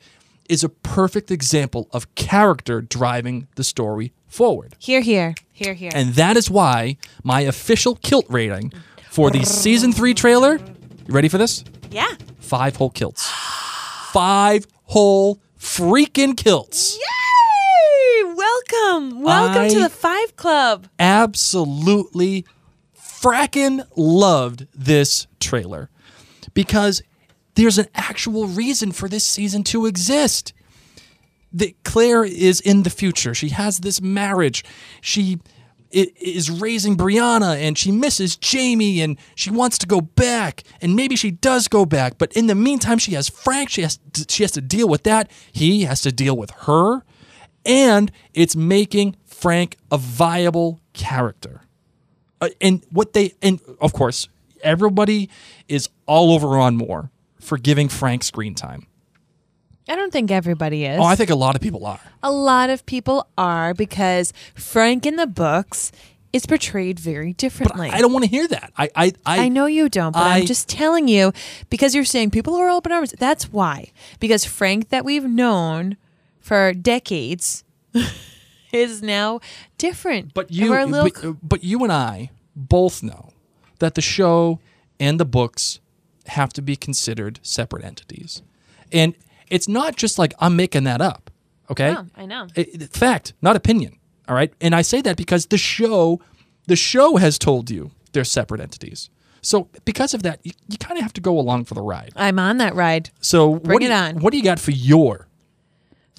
is 0.50 0.64
a 0.64 0.70
perfect 0.70 1.30
example 1.30 1.88
of 1.92 2.16
character 2.16 2.82
driving 2.82 3.48
the 3.58 3.64
story 3.64 4.12
forward. 4.28 4.76
here, 4.80 5.02
here, 5.02 5.36
here, 5.54 5.76
here. 5.76 5.92
And 5.94 6.16
that 6.16 6.36
is 6.36 6.50
why 6.50 6.98
my 7.24 7.42
official 7.42 7.94
kilt 7.98 8.26
rating 8.28 8.74
for 9.12 9.30
the 9.30 9.46
season 9.46 9.94
three 9.94 10.16
trailer, 10.16 10.58
you 10.58 11.14
ready 11.14 11.30
for 11.30 11.38
this? 11.38 11.64
yeah. 11.92 12.16
Five 12.40 12.78
whole 12.78 12.90
kilts. 12.90 13.30
Five 14.12 14.66
whole 14.86 15.40
freaking 15.60 16.36
kilts. 16.36 16.98
Yay! 16.98 18.34
Welcome, 18.34 19.22
welcome 19.22 19.70
to 19.70 19.80
the 19.82 19.90
Five 19.90 20.36
Club. 20.36 20.88
absolutely 20.98 22.46
fracking 23.20 23.86
loved 23.96 24.68
this 24.74 25.28
trailer 25.40 25.90
because 26.54 27.02
there's 27.56 27.78
an 27.78 27.88
actual 27.96 28.48
reason 28.48 28.92
for 28.92 29.10
this 29.10 29.26
season 29.26 29.64
to 29.66 29.86
exist. 29.86 30.54
That 31.54 31.82
Claire 31.84 32.26
is 32.26 32.60
in 32.60 32.84
the 32.84 32.90
future. 32.90 33.34
She 33.34 33.50
has 33.50 33.80
this 33.80 34.02
marriage. 34.02 34.64
She 35.02 35.40
is 35.90 36.52
raising 36.52 36.98
Brianna 36.98 37.56
and 37.56 37.78
she 37.78 37.92
misses 37.92 38.36
Jamie 38.36 39.02
and 39.02 39.18
she 39.36 39.50
wants 39.50 39.78
to 39.80 39.88
go 39.88 40.02
back 40.02 40.64
and 40.82 40.96
maybe 40.96 41.16
she 41.16 41.32
does 41.32 41.70
go 41.70 41.86
back 41.86 42.18
but 42.18 42.34
in 42.34 42.48
the 42.48 42.56
meantime 42.56 42.98
she 42.98 43.14
has 43.14 43.30
Frank 43.30 43.70
she 43.70 43.84
has 43.84 43.98
to, 44.12 44.26
she 44.28 44.44
has 44.44 44.52
to 44.52 44.62
deal 44.62 44.90
with 44.90 45.04
that 45.04 45.32
he 45.50 45.84
has 45.84 46.02
to 46.02 46.12
deal 46.12 46.36
with 46.36 46.52
her 46.52 47.04
and 47.66 48.12
it's 48.34 48.54
making 48.54 49.16
Frank 49.26 49.78
a 49.90 49.98
viable 49.98 50.82
character 50.92 51.62
Uh, 52.40 52.50
and 52.62 52.84
what 52.92 53.14
they 53.14 53.34
and 53.42 53.60
of 53.82 53.94
course 53.94 54.28
everybody 54.62 55.30
is 55.68 55.90
all 56.06 56.34
over 56.34 56.58
on 56.58 56.78
Moore 56.78 57.10
for 57.40 57.58
giving 57.58 57.90
Frank 57.90 58.24
screen 58.24 58.54
time. 58.56 58.86
I 59.90 59.96
don't 59.96 60.12
think 60.12 60.32
everybody 60.32 60.86
is. 60.86 61.00
Oh, 61.00 61.04
I 61.04 61.16
think 61.16 61.30
a 61.30 61.36
lot 61.36 61.56
of 61.56 61.62
people 61.62 61.86
are. 61.86 62.00
a 62.22 62.32
lot 62.32 62.70
of 62.70 62.86
people 62.86 63.28
are 63.38 63.74
because 63.74 64.34
Frank 64.54 65.06
in 65.06 65.16
the 65.16 65.28
books 65.28 65.92
is 66.34 66.46
portrayed 66.46 67.00
very 67.00 67.32
differently. 67.34 67.90
I 67.90 68.02
don't 68.02 68.12
want 68.12 68.26
to 68.26 68.30
hear 68.30 68.48
that. 68.50 68.74
I 68.78 68.90
I 68.96 69.14
I, 69.26 69.46
I 69.46 69.48
know 69.50 69.66
you 69.66 69.88
don't, 69.90 70.12
but 70.12 70.20
I, 70.24 70.36
I- 70.36 70.38
am 70.40 70.46
just 70.46 70.68
telling 70.68 71.08
you 71.08 71.32
because 71.70 71.96
you're 71.96 72.04
saying 72.06 72.32
people 72.32 72.56
are 72.56 72.70
open 72.70 72.92
arms. 72.92 73.14
That's 73.18 73.52
why. 73.52 73.92
Because 74.20 74.44
Frank 74.46 74.90
that 74.90 75.06
we've 75.06 75.24
known 75.24 75.96
for 76.40 76.74
decades 76.74 77.64
is 78.72 79.02
now 79.02 79.40
different. 79.78 80.34
But 80.34 80.52
you, 80.52 80.70
we're 80.72 80.80
a 80.80 80.86
little, 80.86 81.34
but, 81.34 81.50
but 81.50 81.64
you 81.64 81.84
and 81.84 81.92
I 81.92 82.32
both 82.56 83.02
know 83.04 83.30
that 83.80 83.96
the 83.96 84.02
show 84.02 84.60
and 85.00 85.20
the 85.20 85.26
books 85.26 85.80
have 86.28 86.52
to 86.54 86.62
be 86.62 86.76
considered 86.76 87.40
separate 87.44 87.84
entities, 87.86 88.42
and 88.92 89.16
it's 89.50 89.68
not 89.68 89.96
just 89.96 90.20
like 90.20 90.34
I'm 90.40 90.56
making 90.56 90.84
that 90.86 91.02
up. 91.02 91.30
Okay, 91.70 91.92
No, 91.92 92.06
I 92.16 92.26
know. 92.26 92.48
It- 92.56 92.94
fact, 92.94 93.34
not 93.42 93.56
opinion. 93.56 93.98
All 94.28 94.36
right, 94.36 94.54
and 94.62 94.74
I 94.76 94.82
say 94.82 95.02
that 95.02 95.16
because 95.18 95.46
the 95.48 95.58
show, 95.58 96.20
the 96.66 96.76
show 96.76 97.16
has 97.18 97.38
told 97.38 97.70
you 97.70 97.92
they're 98.12 98.24
separate 98.26 98.60
entities. 98.62 99.10
So 99.42 99.70
because 99.86 100.14
of 100.14 100.24
that, 100.24 100.40
you, 100.44 100.52
you 100.68 100.78
kind 100.78 100.98
of 100.98 101.04
have 101.04 101.14
to 101.14 101.22
go 101.22 101.40
along 101.40 101.66
for 101.66 101.76
the 101.76 101.82
ride. 101.82 102.12
I'm 102.16 102.40
on 102.40 102.58
that 102.58 102.76
ride. 102.76 103.12
So 103.22 103.56
Bring 103.56 103.74
what 103.76 103.84
it 103.84 103.86
you- 103.88 103.92
on. 103.94 104.20
What 104.20 104.32
do 104.32 104.38
you 104.38 104.44
got 104.44 104.60
for 104.60 104.72
your 104.72 105.28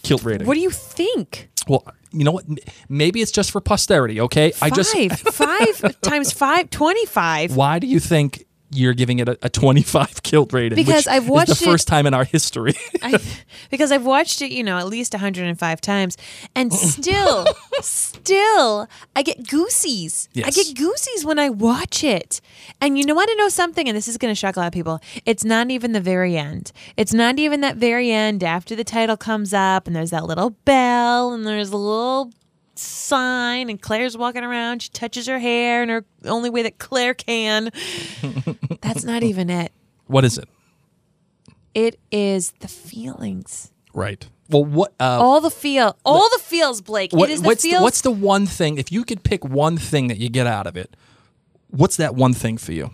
kilt 0.02 0.23
rating? 0.25 0.47
What 0.47 0.55
do 0.55 0.61
you 0.61 0.71
think? 0.71 1.50
well, 1.67 1.85
you 2.12 2.24
know 2.24 2.32
what? 2.32 2.44
Maybe 2.88 3.20
it's 3.20 3.30
just 3.32 3.50
for 3.50 3.60
posterity. 3.60 4.20
Okay, 4.20 4.52
I 4.60 4.70
just 4.70 4.92
Five. 4.92 5.18
five 5.20 6.00
times 6.00 6.32
five, 6.32 6.70
25. 6.70 7.54
Why 7.56 7.78
do 7.78 7.86
you 7.86 8.00
think 8.00 8.44
you're 8.70 8.94
giving 8.94 9.18
it 9.18 9.28
a, 9.28 9.38
a 9.42 9.48
25 9.48 10.22
kilt 10.22 10.52
rating? 10.52 10.76
Because 10.76 11.06
which 11.06 11.08
I've 11.14 11.25
is 11.25 11.28
watched 11.30 11.58
the 11.58 11.64
it- 11.64 11.70
first 11.70 11.88
time 11.88 12.06
in 12.06 12.14
our 12.14 12.25
history. 12.25 12.75
I, 13.02 13.18
because 13.70 13.92
I've 13.92 14.04
watched 14.04 14.42
it, 14.42 14.50
you 14.50 14.62
know, 14.62 14.78
at 14.78 14.87
least 14.88 15.12
105 15.12 15.80
times, 15.80 16.16
and 16.54 16.72
still, 16.75 17.46
still, 17.80 18.88
I 19.16 19.22
get 19.22 19.48
goosies. 19.48 20.28
I 20.37 20.50
get 20.50 20.75
goosies 20.76 21.25
when 21.25 21.38
I 21.38 21.50
watch 21.50 22.04
it. 22.04 22.40
And 22.80 22.98
you 22.98 23.04
know 23.04 23.14
want 23.14 23.30
to 23.30 23.37
know 23.37 23.48
something? 23.48 23.88
And 23.88 23.96
this 23.96 24.08
is 24.08 24.18
going 24.18 24.30
to 24.30 24.34
shock 24.38 24.56
a 24.56 24.60
lot 24.60 24.66
of 24.66 24.72
people. 24.72 25.00
It's 25.26 25.44
not 25.44 25.70
even 25.70 25.92
the 25.92 26.00
very 26.00 26.37
end. 26.37 26.72
It's 26.96 27.12
not 27.14 27.38
even 27.38 27.60
that 27.62 27.76
very 27.76 28.10
end 28.10 28.44
after 28.44 28.76
the 28.76 28.84
title 28.84 29.16
comes 29.16 29.52
up, 29.52 29.87
and 29.87 29.96
there's 29.96 30.10
that 30.10 30.25
little 30.25 30.50
bell, 30.64 31.32
and 31.32 31.46
there's 31.46 31.70
a 31.70 31.76
little 31.76 32.32
sign, 32.78 33.68
and 33.70 33.80
Claire's 33.80 34.16
walking 34.16 34.44
around. 34.44 34.82
She 34.82 34.90
touches 34.90 35.26
her 35.26 35.38
hair 35.38 35.82
in 35.82 35.88
her 35.88 36.04
only 36.25 36.50
way 36.50 36.62
that 36.62 36.78
Claire 36.78 37.14
can. 37.14 37.70
That's 38.80 39.04
not 39.04 39.23
even 39.23 39.50
it. 39.50 39.73
what 40.06 40.25
is 40.25 40.38
it? 40.38 40.49
It 41.75 42.00
is 42.11 42.52
the 42.61 42.68
feelings. 42.68 43.73
Right. 43.94 44.26
Well, 44.49 44.64
what? 44.64 44.94
Uh, 44.99 45.18
all 45.20 45.40
the 45.40 45.50
feel, 45.50 45.97
all 46.04 46.28
the 46.30 46.38
feels, 46.42 46.80
Blake. 46.80 47.12
what 47.12 47.28
it 47.28 47.35
is 47.35 47.42
the 47.42 47.49
what's 47.49 47.62
feels. 47.62 47.78
the, 47.78 47.82
what's 47.82 48.00
the 48.00 48.11
one 48.11 48.47
thing? 48.47 48.78
If 48.78 48.90
you 48.90 49.04
could 49.04 49.23
pick 49.23 49.44
one 49.44 49.76
thing 49.76 50.08
that 50.08 50.18
you 50.18 50.28
get 50.30 50.47
out 50.47 50.66
of 50.66 50.76
it, 50.76 50.97
what's 51.68 51.97
that 51.97 52.14
one 52.14 52.32
thing 52.32 52.56
for 52.56 52.73
you? 52.73 52.90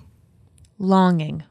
longing? 0.79 1.45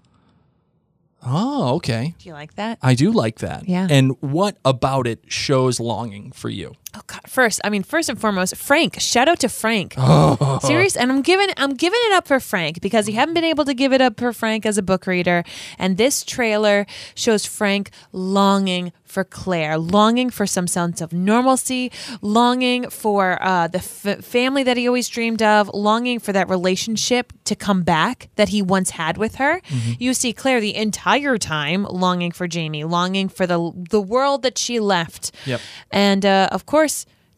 Oh, 1.25 1.75
okay. 1.75 2.15
Do 2.19 2.27
you 2.27 2.33
like 2.33 2.55
that? 2.55 2.77
I 2.81 2.95
do 2.95 3.11
like 3.11 3.39
that. 3.39 3.67
Yeah. 3.67 3.87
And 3.89 4.11
what 4.21 4.57
about 4.65 5.07
it 5.07 5.23
shows 5.31 5.79
longing 5.79 6.33
for 6.33 6.49
you? 6.49 6.73
Oh 6.95 7.01
God! 7.07 7.21
First, 7.27 7.59
I 7.63 7.69
mean, 7.69 7.83
first 7.83 8.07
and 8.09 8.19
foremost, 8.19 8.55
Frank. 8.55 8.99
Shout 8.99 9.27
out 9.27 9.39
to 9.39 9.49
Frank. 9.49 9.93
Serious, 10.61 10.95
and 10.95 11.11
I'm 11.11 11.21
giving 11.21 11.49
I'm 11.57 11.73
giving 11.73 11.99
it 12.03 12.13
up 12.13 12.27
for 12.27 12.39
Frank 12.39 12.81
because 12.81 13.07
you 13.07 13.15
haven't 13.15 13.33
been 13.33 13.43
able 13.43 13.65
to 13.65 13.73
give 13.73 13.93
it 13.93 14.01
up 14.01 14.19
for 14.19 14.31
Frank 14.31 14.65
as 14.65 14.77
a 14.77 14.83
book 14.83 15.07
reader, 15.07 15.43
and 15.79 15.97
this 15.97 16.23
trailer 16.23 16.85
shows 17.15 17.45
Frank 17.45 17.89
longing 18.11 18.91
for 19.13 19.23
Claire, 19.23 19.77
longing 19.77 20.31
for 20.31 20.47
some 20.47 20.65
sense 20.65 20.99
of 20.99 21.13
normalcy, 21.13 21.91
longing 22.21 22.89
for 22.89 23.37
uh, 23.43 23.67
the 23.67 23.77
f- 23.77 24.25
family 24.25 24.63
that 24.63 24.75
he 24.75 24.87
always 24.87 25.07
dreamed 25.07 25.43
of, 25.43 25.69
longing 25.71 26.17
for 26.19 26.33
that 26.33 26.49
relationship 26.49 27.31
to 27.43 27.55
come 27.55 27.83
back 27.83 28.29
that 28.37 28.49
he 28.49 28.59
once 28.63 28.89
had 28.91 29.17
with 29.19 29.35
her. 29.35 29.61
You 29.99 30.15
see 30.15 30.33
Claire 30.33 30.59
the 30.59 30.75
entire 30.75 31.37
time 31.37 31.83
longing 31.83 32.31
for 32.31 32.47
Jamie, 32.47 32.83
longing 32.83 33.29
for 33.29 33.45
the 33.45 33.71
the 33.89 34.01
world 34.01 34.41
that 34.43 34.57
she 34.57 34.79
left. 34.79 35.31
Yep. 35.45 35.61
And 35.91 36.25
uh, 36.25 36.49
of 36.51 36.65
course, 36.65 36.82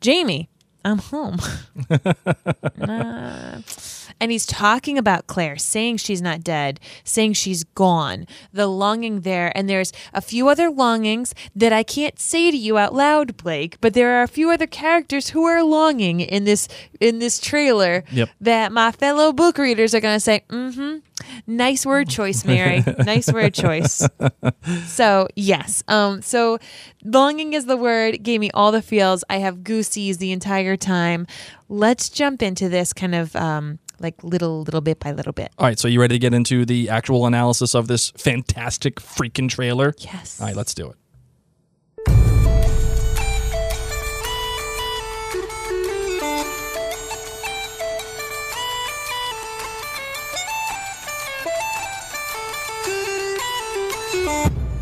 Jamie, 0.01 0.49
I'm 0.83 0.97
home. 0.99 1.39
Uh, 2.81 3.61
and 4.19 4.31
he's 4.31 4.45
talking 4.45 4.97
about 4.97 5.27
Claire, 5.27 5.57
saying 5.57 5.97
she's 5.97 6.21
not 6.21 6.43
dead, 6.43 6.79
saying 7.03 7.33
she's 7.33 7.63
gone, 7.63 8.27
the 8.53 8.67
longing 8.67 9.21
there. 9.21 9.51
And 9.55 9.69
there's 9.69 9.91
a 10.13 10.21
few 10.21 10.47
other 10.47 10.69
longings 10.69 11.33
that 11.55 11.73
I 11.73 11.83
can't 11.83 12.19
say 12.19 12.51
to 12.51 12.57
you 12.57 12.77
out 12.77 12.93
loud, 12.93 13.37
Blake, 13.37 13.77
but 13.81 13.93
there 13.93 14.17
are 14.19 14.23
a 14.23 14.27
few 14.27 14.49
other 14.51 14.67
characters 14.67 15.29
who 15.29 15.43
are 15.45 15.63
longing 15.63 16.19
in 16.21 16.45
this 16.45 16.67
in 16.99 17.19
this 17.19 17.39
trailer 17.39 18.03
Yep. 18.11 18.29
that 18.41 18.71
my 18.71 18.91
fellow 18.91 19.33
book 19.33 19.57
readers 19.57 19.93
are 19.93 19.99
going 19.99 20.15
to 20.15 20.19
say, 20.19 20.43
mm-hmm. 20.49 20.97
Nice 21.47 21.85
word 21.85 22.09
choice, 22.09 22.43
Mary. 22.43 22.83
nice 23.05 23.31
word 23.31 23.53
choice. 23.53 24.05
So 24.87 25.27
yes. 25.35 25.83
Um. 25.87 26.21
So 26.21 26.59
longing 27.03 27.53
is 27.53 27.65
the 27.65 27.77
word. 27.77 28.21
Gave 28.23 28.41
me 28.41 28.51
all 28.51 28.71
the 28.71 28.81
feels. 28.81 29.23
I 29.29 29.37
have 29.37 29.63
goosies 29.63 30.17
the 30.17 30.31
entire 30.31 30.75
time. 30.75 31.25
Let's 31.69 32.09
jump 32.09 32.41
into 32.41 32.67
this 32.67 32.93
kind 32.93 33.15
of 33.15 33.35
um 33.35 33.79
like 33.99 34.23
little 34.23 34.61
little 34.63 34.81
bit 34.81 34.99
by 34.99 35.11
little 35.11 35.33
bit. 35.33 35.51
All 35.57 35.65
right. 35.65 35.79
So 35.79 35.87
you 35.87 35.99
ready 35.99 36.15
to 36.15 36.19
get 36.19 36.33
into 36.33 36.65
the 36.65 36.89
actual 36.89 37.25
analysis 37.25 37.73
of 37.75 37.87
this 37.87 38.11
fantastic 38.11 38.95
freaking 38.95 39.49
trailer? 39.49 39.93
Yes. 39.99 40.39
All 40.39 40.47
right. 40.47 40.55
Let's 40.55 40.73
do 40.73 40.89
it. 40.89 40.95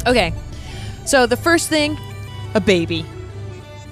Okay. 0.05 0.33
So 1.05 1.25
the 1.25 1.37
first 1.37 1.69
thing, 1.69 1.97
a 2.53 2.61
baby. 2.61 3.05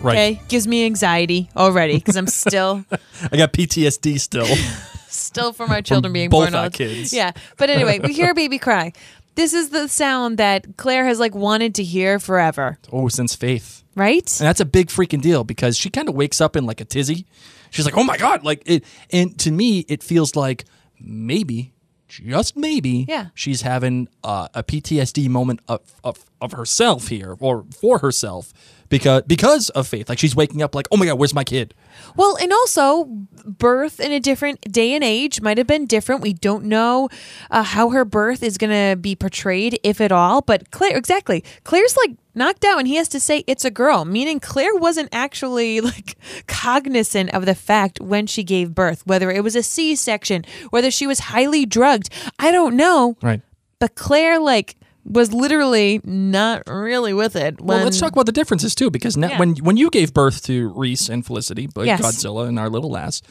Right. 0.01 0.13
Okay, 0.13 0.41
gives 0.47 0.67
me 0.67 0.85
anxiety 0.85 1.49
already 1.55 1.97
because 1.97 2.15
I'm 2.15 2.27
still 2.41 2.83
I 3.31 3.37
got 3.37 3.53
PTSD 3.53 4.19
still. 4.19 4.47
still 5.31 5.53
from 5.53 5.71
our 5.71 5.81
children 5.81 6.11
being 6.13 6.29
both 6.29 6.51
born. 6.51 6.55
our 6.55 6.69
kids. 6.69 7.13
Yeah, 7.13 7.31
but 7.57 7.69
anyway, 7.69 7.99
we 7.99 8.13
hear 8.13 8.31
a 8.31 8.35
baby 8.43 8.57
cry. 8.59 8.91
This 9.35 9.53
is 9.53 9.69
the 9.69 9.87
sound 9.87 10.37
that 10.37 10.75
Claire 10.77 11.05
has 11.05 11.17
like 11.19 11.33
wanted 11.33 11.75
to 11.75 11.83
hear 11.83 12.19
forever, 12.19 12.77
oh, 12.91 13.07
since 13.07 13.33
Faith. 13.33 13.83
right? 13.95 14.27
And 14.39 14.47
that's 14.47 14.59
a 14.59 14.65
big 14.65 14.87
freaking 14.89 15.21
deal 15.21 15.43
because 15.45 15.77
she 15.77 15.89
kind 15.89 16.09
of 16.09 16.15
wakes 16.15 16.41
up 16.41 16.55
in 16.57 16.65
like 16.65 16.81
a 16.81 16.85
tizzy. 16.85 17.25
She's 17.69 17.85
like, 17.85 17.97
"Oh 17.97 18.03
my 18.03 18.17
god!" 18.17 18.43
Like 18.43 18.61
it, 18.65 18.83
and 19.11 19.37
to 19.39 19.51
me, 19.51 19.85
it 19.87 20.03
feels 20.03 20.35
like 20.35 20.65
maybe, 20.99 21.71
just 22.09 22.57
maybe, 22.57 23.05
Yeah. 23.07 23.27
she's 23.33 23.61
having 23.61 24.09
uh, 24.23 24.49
a 24.53 24.63
PTSD 24.63 25.29
moment 25.29 25.61
of, 25.69 25.79
of 26.03 26.25
of 26.41 26.53
herself 26.53 27.07
here, 27.07 27.35
or 27.39 27.65
for 27.79 27.99
herself, 27.99 28.51
because 28.89 29.21
because 29.27 29.69
of 29.69 29.87
faith. 29.87 30.09
Like 30.09 30.19
she's 30.19 30.35
waking 30.35 30.61
up, 30.61 30.73
like, 30.75 30.87
"Oh 30.91 30.97
my 30.97 31.05
god, 31.05 31.19
where's 31.19 31.33
my 31.33 31.43
kid?" 31.43 31.73
Well, 32.15 32.35
and 32.41 32.51
also 32.51 33.05
birth 33.45 33.99
in 33.99 34.11
a 34.11 34.19
different 34.19 34.61
day 34.71 34.93
and 34.93 35.03
age 35.03 35.39
might 35.41 35.57
have 35.57 35.67
been 35.67 35.85
different. 35.85 36.21
We 36.21 36.33
don't 36.33 36.65
know 36.65 37.09
uh, 37.49 37.63
how 37.63 37.89
her 37.91 38.03
birth 38.05 38.43
is 38.43 38.57
going 38.57 38.71
to 38.71 38.95
be 38.97 39.15
portrayed, 39.15 39.79
if 39.83 40.01
at 40.01 40.11
all. 40.11 40.41
But 40.41 40.71
Claire, 40.71 40.97
exactly, 40.97 41.43
Claire's 41.63 41.95
like 41.97 42.17
knocked 42.33 42.63
out, 42.65 42.79
and 42.79 42.87
he 42.87 42.95
has 42.95 43.07
to 43.09 43.19
say 43.19 43.43
it's 43.47 43.65
a 43.65 43.71
girl, 43.71 44.03
meaning 44.05 44.39
Claire 44.39 44.75
wasn't 44.75 45.09
actually 45.11 45.79
like 45.91 46.15
cognizant 46.47 47.33
of 47.33 47.45
the 47.45 47.55
fact 47.55 47.99
when 48.01 48.27
she 48.27 48.43
gave 48.43 48.73
birth, 48.75 49.05
whether 49.05 49.31
it 49.31 49.43
was 49.43 49.55
a 49.55 49.63
C-section, 49.63 50.45
whether 50.69 50.91
she 50.91 51.07
was 51.07 51.19
highly 51.19 51.65
drugged. 51.65 52.09
I 52.39 52.51
don't 52.51 52.75
know, 52.75 53.15
Right. 53.21 53.41
but 53.79 53.95
Claire 53.95 54.39
like 54.39 54.75
was 55.05 55.33
literally 55.33 55.99
not 56.03 56.63
really 56.67 57.13
with 57.13 57.35
it. 57.35 57.59
When, 57.59 57.67
Well, 57.77 57.83
let's 57.85 57.99
talk 57.99 58.11
about 58.11 58.25
the 58.27 58.31
differences 58.31 58.75
too, 58.75 58.89
because 58.91 59.17
now, 59.17 59.29
Yeah. 59.29 59.39
when 59.39 59.55
when 59.57 59.77
you 59.77 59.89
gave 59.89 60.13
birth 60.13 60.43
to 60.43 60.69
Reese 60.75 61.09
and 61.09 61.25
Felicity, 61.25 61.67
but 61.73 61.85
Yes. 61.85 62.01
Godzilla 62.01 62.47
and 62.47 62.59
our 62.59 62.69
little 62.69 62.91
lass, 62.91 63.21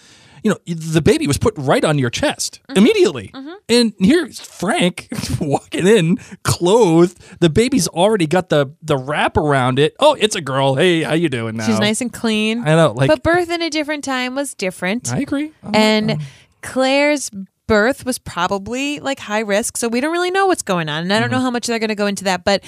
you 0.42 0.50
know 0.50 0.56
the 0.66 1.02
baby 1.02 1.26
was 1.26 1.36
put 1.38 1.54
right 1.56 1.84
on 1.84 1.98
your 1.98 2.10
chest 2.10 2.60
Mm-hmm. 2.68 2.78
immediately, 2.78 3.32
and 3.68 3.92
here's 3.98 4.40
Frank 4.40 5.08
walking 5.40 5.86
in 5.86 6.16
clothed. 6.44 7.18
The 7.40 7.50
baby's 7.50 7.86
already 7.88 8.26
got 8.26 8.48
the 8.48 8.72
the 8.82 8.96
wrap 8.96 9.36
around 9.36 9.78
it. 9.78 9.94
Oh, 10.00 10.16
it's 10.18 10.34
a 10.34 10.40
girl. 10.40 10.74
Hey, 10.76 11.02
how 11.02 11.12
you 11.14 11.28
doing 11.28 11.56
now? 11.56 11.66
She's 11.66 11.78
nice 11.78 12.00
and 12.00 12.12
clean. 12.12 12.60
I 12.66 12.74
know, 12.74 12.92
like 12.96 13.08
but 13.08 13.22
birth 13.22 13.50
in 13.50 13.62
a 13.62 13.70
different 13.70 14.02
time 14.02 14.34
was 14.34 14.54
different. 14.54 15.12
I 15.12 15.18
agree. 15.20 15.52
I'm- 15.62 15.74
and 15.74 16.20
Claire's 16.62 17.30
birth 17.70 18.04
was 18.04 18.18
probably 18.18 18.98
like 18.98 19.20
high 19.20 19.38
risk, 19.38 19.76
so 19.76 19.86
we 19.86 20.00
don't 20.00 20.10
really 20.10 20.32
know 20.32 20.48
what's 20.48 20.62
going 20.62 20.88
on. 20.88 21.04
And 21.04 21.12
I 21.12 21.20
don't 21.20 21.30
know 21.30 21.38
how 21.38 21.52
much 21.52 21.68
they're 21.68 21.78
going 21.78 21.88
to 21.88 21.94
go 21.94 22.08
into 22.08 22.24
that, 22.24 22.42
but 22.42 22.64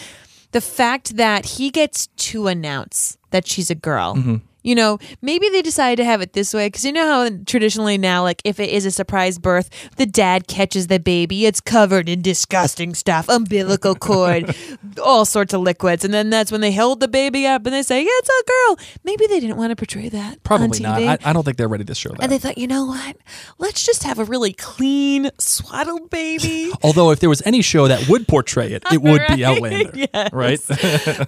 the 0.52 0.61
fact 0.61 1.16
that 1.16 1.44
he 1.44 1.71
gets 1.71 2.06
to 2.06 2.47
announce 2.47 3.18
that 3.30 3.44
she's 3.44 3.68
a 3.68 3.75
girl. 3.75 4.14
Mm-hmm. 4.14 4.37
You 4.62 4.75
know, 4.75 4.99
maybe 5.21 5.49
they 5.49 5.62
decided 5.62 5.97
to 5.97 6.04
have 6.04 6.21
it 6.21 6.33
this 6.35 6.54
way 6.54 6.69
because 6.69 6.85
you 6.85 6.92
know 6.92 7.07
how 7.28 7.37
traditionally 7.47 7.99
now, 7.99 8.23
like 8.23 8.40
if 8.45 8.61
it 8.61 8.71
is 8.71 8.87
a 8.87 8.90
surprise 8.90 9.38
birth, 9.38 9.69
the 9.97 10.07
dad 10.07 10.47
catches 10.47 10.87
the 10.87 11.00
baby, 11.00 11.47
it's 11.47 11.61
covered 11.61 12.09
in 12.09 12.23
disgusting 12.23 12.95
stuff, 12.95 13.28
umbilical 13.28 13.95
cord, 13.95 14.54
all 15.04 15.25
sorts 15.25 15.52
of 15.52 15.61
liquids, 15.62 16.04
and 16.04 16.14
then 16.14 16.31
that's 16.31 16.52
when 16.52 16.61
they 16.61 16.73
hold 16.73 17.00
the 17.00 17.09
baby 17.09 17.47
up 17.47 17.66
and 17.66 17.75
they 17.75 17.83
say 17.83 18.00
"Yeah, 18.02 18.09
it's 18.11 18.28
a 18.28 18.45
girl. 18.47 18.87
Maybe 19.04 19.26
they 19.26 19.40
didn't 19.40 19.57
want 19.57 19.71
to 19.71 19.76
portray 19.76 20.09
that. 20.11 20.42
Probably 20.45 20.81
not. 20.81 21.02
I, 21.02 21.19
I 21.25 21.33
don't 21.33 21.45
think 21.45 21.57
they're 21.57 21.69
ready 21.69 21.85
to 21.85 21.95
show 21.95 22.11
that. 22.11 22.23
and 22.23 22.31
they 22.33 22.38
thought, 22.38 22.59
you 22.59 22.66
know 22.66 22.85
what? 22.87 23.16
Let's 23.59 23.85
just 23.85 24.04
have 24.04 24.19
a 24.19 24.25
really 24.25 24.52
clean, 24.52 25.31
swaddled 25.38 26.09
baby. 26.11 26.71
Although, 26.83 27.11
if 27.11 27.21
there 27.21 27.28
was 27.28 27.42
any 27.45 27.62
show 27.62 27.88
that 27.88 28.09
would 28.09 28.28
portray 28.28 28.73
it, 28.73 28.83
it 28.92 29.02
would 29.02 29.23
be 29.28 29.42
Right. 29.42 29.45
Outlander, 29.45 29.90
Yes. 29.95 30.33
right? 30.33 30.61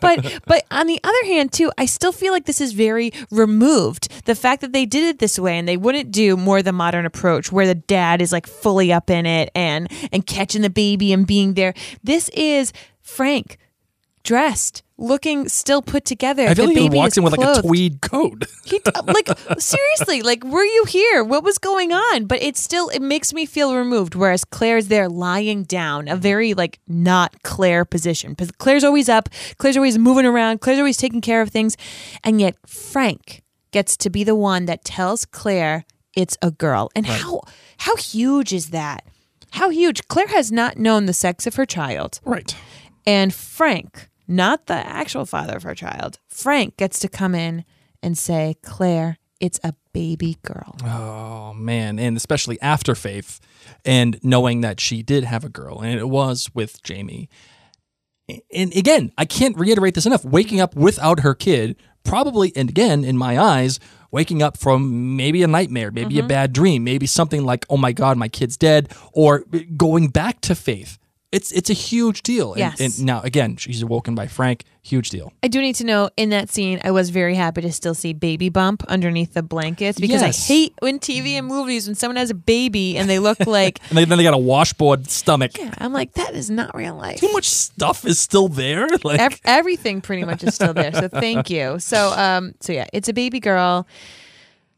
but 0.01 0.41
but 0.47 0.65
on 0.71 0.87
the 0.87 1.01
other 1.03 1.25
hand 1.27 1.53
too 1.53 1.71
i 1.79 1.87
still 1.87 2.13
feel 2.13 2.33
like 2.33 2.45
this 2.45 2.61
is 2.61 2.73
very 2.73 3.11
removed. 3.31 4.09
The 4.25 4.35
fact 4.35 4.61
that 4.61 4.73
they 4.73 4.87
did 4.87 5.05
it 5.05 5.19
this 5.19 5.39
way 5.39 5.59
and 5.59 5.69
they 5.69 5.77
wouldn't 5.77 6.11
do 6.11 6.37
more 6.37 6.63
the 6.63 6.73
modern 6.73 7.07
approach 7.07 7.53
where 7.53 7.67
the 7.67 7.75
dad 7.75 8.21
is 8.21 8.33
like 8.33 8.47
fully 8.47 8.93
up 8.93 9.11
in 9.11 9.27
it 9.27 9.51
and 9.55 9.91
and 10.13 10.27
catching 10.27 10.63
the 10.63 10.71
baby 10.71 11.13
and 11.13 11.27
being 11.27 11.55
there 11.55 11.75
this 12.03 12.29
is 12.31 12.73
frank 13.01 13.59
dressed 14.25 14.83
looking 14.97 15.49
still 15.49 15.83
put 15.83 16.05
together 16.05 16.47
I 16.47 16.55
feel 16.55 16.67
the 16.67 16.75
like 16.75 16.93
he 16.93 16.97
walks 16.97 17.17
in 17.17 17.25
with 17.25 17.37
like 17.37 17.59
a 17.59 17.63
tweed 17.63 18.01
coat. 18.01 18.45
He, 18.65 18.81
like 19.05 19.29
seriously, 19.59 20.23
like 20.23 20.43
were 20.43 20.65
you 20.65 20.87
here? 20.89 21.23
What 21.23 21.45
was 21.45 21.59
going 21.59 21.93
on? 21.93 22.25
But 22.25 22.41
it 22.43 22.57
still 22.57 22.89
it 22.89 23.03
makes 23.03 23.35
me 23.35 23.45
feel 23.45 23.77
removed. 23.77 24.15
Whereas 24.15 24.43
Claire's 24.43 24.89
there 24.89 25.07
lying 25.07 25.65
down, 25.65 26.09
a 26.09 26.17
very 26.17 26.55
like 26.55 26.81
not 26.89 27.43
Claire 27.43 27.85
position. 27.85 28.31
Because 28.31 28.51
Claire's 28.53 28.85
always 28.85 29.11
up, 29.11 29.29
Claire's 29.59 29.77
always 29.77 29.99
moving 29.99 30.25
around, 30.25 30.63
Claire's 30.63 30.79
always 30.79 30.97
taking 30.97 31.21
care 31.21 31.43
of 31.43 31.51
things, 31.51 31.77
and 32.23 32.41
yet 32.41 32.57
Frank 32.67 33.43
gets 33.71 33.99
to 33.99 34.09
be 34.09 34.25
the 34.25 34.35
one 34.35 34.65
that 34.65 34.83
tells 34.83 35.27
Claire 35.27 35.85
it's 36.17 36.39
a 36.41 36.51
girl. 36.51 36.91
And 36.97 37.07
how 37.07 37.43
how 37.79 37.97
huge 37.97 38.55
is 38.55 38.71
that? 38.71 39.05
How 39.51 39.69
huge? 39.69 40.09
Claire 40.09 40.29
has 40.29 40.51
not 40.51 40.79
known 40.79 41.05
the 41.05 41.13
sex 41.13 41.47
of 41.47 41.57
her 41.57 41.67
child. 41.67 42.21
Right. 42.25 42.57
And 43.07 43.35
Frank, 43.35 44.09
not 44.27 44.67
the 44.67 44.75
actual 44.75 45.27
father 45.27 45.57
of 45.57 45.63
her 45.65 45.75
child, 45.75 46.19
Frank 46.29 46.77
gets 46.77 46.99
to 47.01 47.09
come 47.09 47.35
in 47.35 47.65
and 48.03 48.17
say, 48.19 48.57
Claire, 48.63 49.19
it's 49.41 49.61
a 49.65 49.75
baby 49.93 50.37
girl. 50.43 50.77
Oh 50.85 51.53
man, 51.55 51.99
and 51.99 52.17
especially 52.17 52.61
after 52.61 52.95
Faith, 52.95 53.41
and 53.85 54.19
knowing 54.23 54.61
that 54.63 54.81
she 54.81 55.03
did 55.03 55.25
have 55.25 55.45
a 55.45 55.49
girl, 55.49 55.81
and 55.81 55.99
it 55.99 56.09
was 56.09 56.51
with 56.55 56.83
Jamie. 56.83 57.29
And 58.55 58.75
again, 58.75 59.13
I 59.19 59.27
can't 59.27 59.57
reiterate 59.59 59.95
this 59.95 60.07
enough. 60.07 60.25
Waking 60.25 60.61
up 60.61 60.75
without 60.75 61.21
her 61.21 61.35
kid, 61.35 61.77
probably, 62.05 62.53
and 62.57 62.71
again, 62.71 63.05
in 63.05 63.19
my 63.19 63.39
eyes, 63.39 63.79
waking 64.11 64.43
up 64.43 64.57
from 64.57 65.17
maybe 65.17 65.43
a 65.43 65.47
nightmare, 65.47 65.91
maybe 65.91 66.15
Mm-hmm. 66.15 66.25
a 66.25 66.29
bad 66.29 66.53
dream, 66.55 66.85
maybe 66.85 67.07
something 67.07 67.45
like, 67.45 67.67
"Oh 67.69 67.77
my 67.77 67.93
God, 67.93 68.17
my 68.17 68.29
kid's 68.29 68.57
dead," 68.57 68.91
or 69.13 69.45
going 69.77 70.09
back 70.09 70.41
to 70.43 70.55
Faith. 70.55 70.99
It's 71.35 71.51
it's 71.53 71.71
a 71.71 71.75
huge 71.75 72.23
deal. 72.23 72.53
And, 72.53 72.59
Yes. 72.61 72.81
and 72.81 73.07
now 73.07 73.21
again, 73.23 73.57
she's 73.57 73.83
awoken 73.83 74.15
by 74.15 74.27
Frank. 74.29 74.65
Huge 74.83 75.09
deal. 75.09 75.33
I 75.43 75.49
do 75.49 75.63
need 75.63 75.77
to 75.77 75.85
know 75.85 76.11
in 76.17 76.29
that 76.29 76.51
scene, 76.51 76.79
I 76.85 76.91
was 76.91 77.09
very 77.09 77.35
happy 77.35 77.63
to 77.63 77.73
still 77.73 77.95
see 77.95 78.13
baby 78.13 78.51
bump 78.51 78.85
underneath 78.87 79.33
the 79.33 79.43
blankets 79.43 79.99
because 79.99 80.21
Yes. 80.21 80.39
I 80.51 80.53
hate 80.53 80.75
when 80.81 80.99
TV 80.99 81.39
and 81.39 81.47
movies 81.47 81.87
when 81.87 81.95
someone 81.95 82.17
has 82.17 82.29
a 82.31 82.35
baby 82.35 82.99
and 82.99 83.09
they 83.09 83.19
look 83.19 83.47
like, 83.47 83.81
And 83.89 83.97
then 83.97 84.09
then 84.11 84.19
they 84.19 84.25
got 84.25 84.35
a 84.35 84.39
washboard 84.39 85.09
stomach. 85.11 85.57
yeah, 85.59 85.73
I'm 85.79 85.95
like, 85.95 86.13
that 86.15 86.35
is 86.35 86.51
not 86.51 86.75
real 86.77 86.95
life. 86.97 87.19
Too 87.19 87.33
much 87.33 87.49
stuff 87.49 88.05
is 88.05 88.19
still 88.21 88.49
there. 88.49 88.87
Like 89.05 89.21
Ev- 89.21 89.41
everything 89.45 90.01
pretty 90.03 90.25
much 90.25 90.45
is 90.45 90.55
still 90.55 90.75
there. 90.75 90.93
So 90.93 91.09
thank 91.09 91.49
you. 91.51 91.79
So 91.79 92.13
um 92.17 92.55
so 92.61 92.73
yeah, 92.73 92.87
it's 92.93 93.09
a 93.09 93.15
baby 93.15 93.41
girl. 93.41 93.87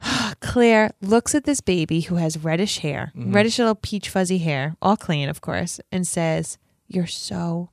Claire 0.40 0.90
looks 1.00 1.34
at 1.34 1.44
this 1.44 1.60
baby 1.60 2.02
who 2.02 2.16
has 2.16 2.38
reddish 2.38 2.78
hair, 2.78 3.12
mm-hmm. 3.16 3.32
reddish 3.32 3.58
little 3.58 3.74
peach 3.74 4.08
fuzzy 4.08 4.38
hair, 4.38 4.76
all 4.82 4.96
clean, 4.96 5.28
of 5.28 5.40
course, 5.40 5.80
and 5.90 6.06
says, 6.06 6.58
"You're 6.86 7.06
so 7.06 7.70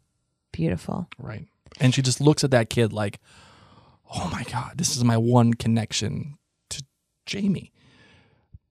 beautiful." 0.52 1.08
Right. 1.18 1.48
And 1.80 1.94
she 1.94 2.02
just 2.02 2.22
looks 2.22 2.44
at 2.44 2.52
that 2.52 2.70
kid 2.70 2.94
like, 2.94 3.20
oh 4.16 4.30
my 4.32 4.44
God, 4.44 4.74
this 4.78 4.96
is 4.96 5.04
my 5.04 5.18
one 5.18 5.54
connection 5.54 6.38
to 6.70 6.84
Jamie. 7.26 7.72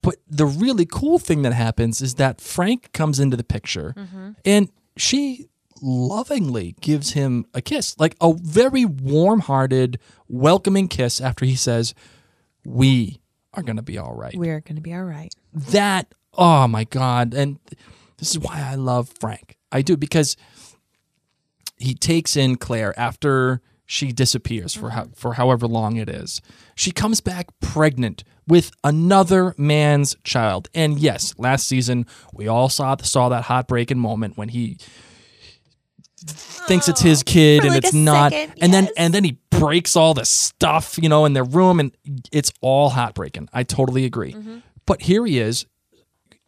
But 0.03 0.17
the 0.29 0.47
really 0.47 0.87
cool 0.87 1.19
thing 1.19 1.43
that 1.43 1.53
happens 1.53 2.01
is 2.01 2.17
that 2.17 2.41
Frank 2.41 2.93
comes 2.93 3.21
into 3.21 3.37
the 3.37 3.45
picture 3.45 3.95
mm-hmm. 3.97 4.31
and 4.45 4.69
she 4.97 5.49
lovingly 5.81 6.77
gives 6.81 7.13
him 7.13 7.45
a 7.55 7.61
kiss, 7.61 7.97
like 7.99 8.17
a 8.21 8.33
very 8.35 8.85
warm 8.85 9.41
hearted, 9.41 9.99
welcoming 10.29 10.89
kiss 10.89 11.21
after 11.21 11.45
he 11.45 11.57
says, 11.57 11.95
We 12.65 13.21
are 13.55 13.63
going 13.63 13.77
to 13.77 13.83
be 13.83 13.99
all 13.99 14.15
right. 14.15 14.35
We're 14.37 14.61
going 14.61 14.77
to 14.77 14.83
be 14.83 14.95
all 14.95 15.05
right. 15.05 15.35
that 15.53 16.15
oh 16.35 16.67
my 16.67 16.85
god. 16.85 17.35
And 17.35 17.59
this 18.19 18.31
is 18.31 18.39
why 18.39 18.61
i 18.61 18.75
love 18.75 19.13
frank. 19.21 19.57
I 19.71 19.83
do 19.83 19.97
because 19.97 20.37
he 21.77 21.95
takes 21.95 22.37
in 22.37 22.57
claire 22.57 22.99
after 22.99 23.61
she 23.85 24.13
disappears 24.13 24.75
for 24.75 24.91
how, 24.91 25.09
for 25.15 25.35
however 25.35 25.67
long 25.67 25.97
it 25.97 26.09
is. 26.09 26.41
She 26.75 26.93
comes 26.93 27.21
back 27.21 27.49
pregnant 27.61 28.25
with 28.47 28.71
another 28.83 29.55
man's 29.59 30.17
child. 30.25 30.69
And 30.75 30.99
yes 30.99 31.35
last 31.39 31.67
season 31.67 32.07
we 32.33 32.49
all 32.49 32.69
saw 32.69 32.97
saw 32.97 33.29
that 33.29 33.45
heartbreaking 33.45 33.99
moment 33.99 34.37
when 34.39 34.49
he 34.49 34.79
thinks 36.23 36.89
it's 36.89 37.01
his 37.01 37.23
kid 37.23 37.61
for 37.61 37.67
and 37.67 37.75
like 37.75 37.85
it's 37.85 37.95
not. 37.95 38.33
second, 38.33 38.55
and 38.63 38.73
then 38.73 38.89
and 38.97 39.13
then 39.13 39.25
he 39.25 39.39
breaks 39.51 39.97
all 39.97 40.15
the 40.15 40.25
stuff 40.25 40.99
you 41.01 41.09
know 41.09 41.25
in 41.25 41.33
their 41.33 41.45
room 41.45 41.81
and 41.81 41.97
it's 42.31 42.53
all 42.61 42.91
heartbreaking. 42.91 43.49
I 43.53 43.63
totally 43.63 44.05
agree. 44.05 44.33
Mm-hmm. 44.33 44.59
but 44.87 45.03
here 45.03 45.25
he 45.27 45.39
is 45.39 45.67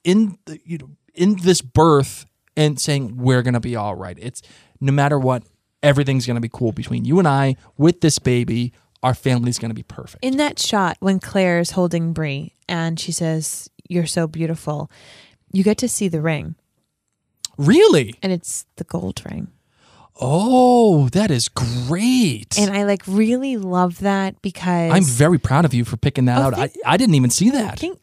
in 0.02 0.38
the, 0.46 0.58
you 0.64 0.78
know 0.78 0.90
in 1.14 1.36
this 1.36 1.60
birth 1.62 2.26
and 2.56 2.80
saying 2.80 3.16
we're 3.16 3.42
gonna 3.42 3.60
be 3.60 3.76
all 3.76 3.94
right. 3.94 4.18
It's 4.20 4.42
no 4.80 4.92
matter 4.92 5.18
what 5.18 5.44
everything's 5.82 6.26
gonna 6.26 6.40
be 6.40 6.50
cool 6.52 6.72
between 6.72 7.04
you 7.04 7.18
and 7.18 7.28
i 7.28 7.56
with 7.76 8.00
this 8.00 8.18
baby. 8.18 8.72
Our 9.02 9.14
family's 9.14 9.58
gonna 9.58 9.74
be 9.74 9.82
perfect. 9.82 10.24
In 10.24 10.38
that 10.38 10.58
shot 10.58 10.96
when 11.00 11.20
Claire's 11.20 11.72
holding 11.72 12.12
Brie 12.14 12.54
and 12.68 12.98
she 12.98 13.12
says, 13.12 13.68
"You're 13.88 14.06
so 14.06 14.26
beautiful," 14.26 14.90
you 15.52 15.62
get 15.62 15.76
to 15.78 15.88
see 15.88 16.08
the 16.08 16.22
ring, 16.22 16.54
really? 17.58 18.14
And 18.22 18.32
it's 18.32 18.64
the 18.76 18.84
gold 18.84 19.22
ring. 19.28 19.48
Oh 20.20 21.08
that 21.10 21.30
is 21.30 21.48
great 21.48 22.56
And 22.58 22.74
I 22.76 22.84
like 22.84 23.02
really 23.06 23.56
love 23.56 23.98
that 24.00 24.40
because 24.42 24.92
i'm 24.92 25.04
very 25.04 25.38
proud 25.38 25.64
of 25.64 25.74
you 25.74 25.84
for 25.84 25.96
picking 25.96 26.26
that 26.26 26.38
Oh, 26.38 26.44
out 26.46 26.54
I, 26.58 26.70
I 26.86 26.96
didn't 26.96 27.16
even 27.16 27.30
see 27.30 27.50
that 27.50 27.78
think 27.78 28.02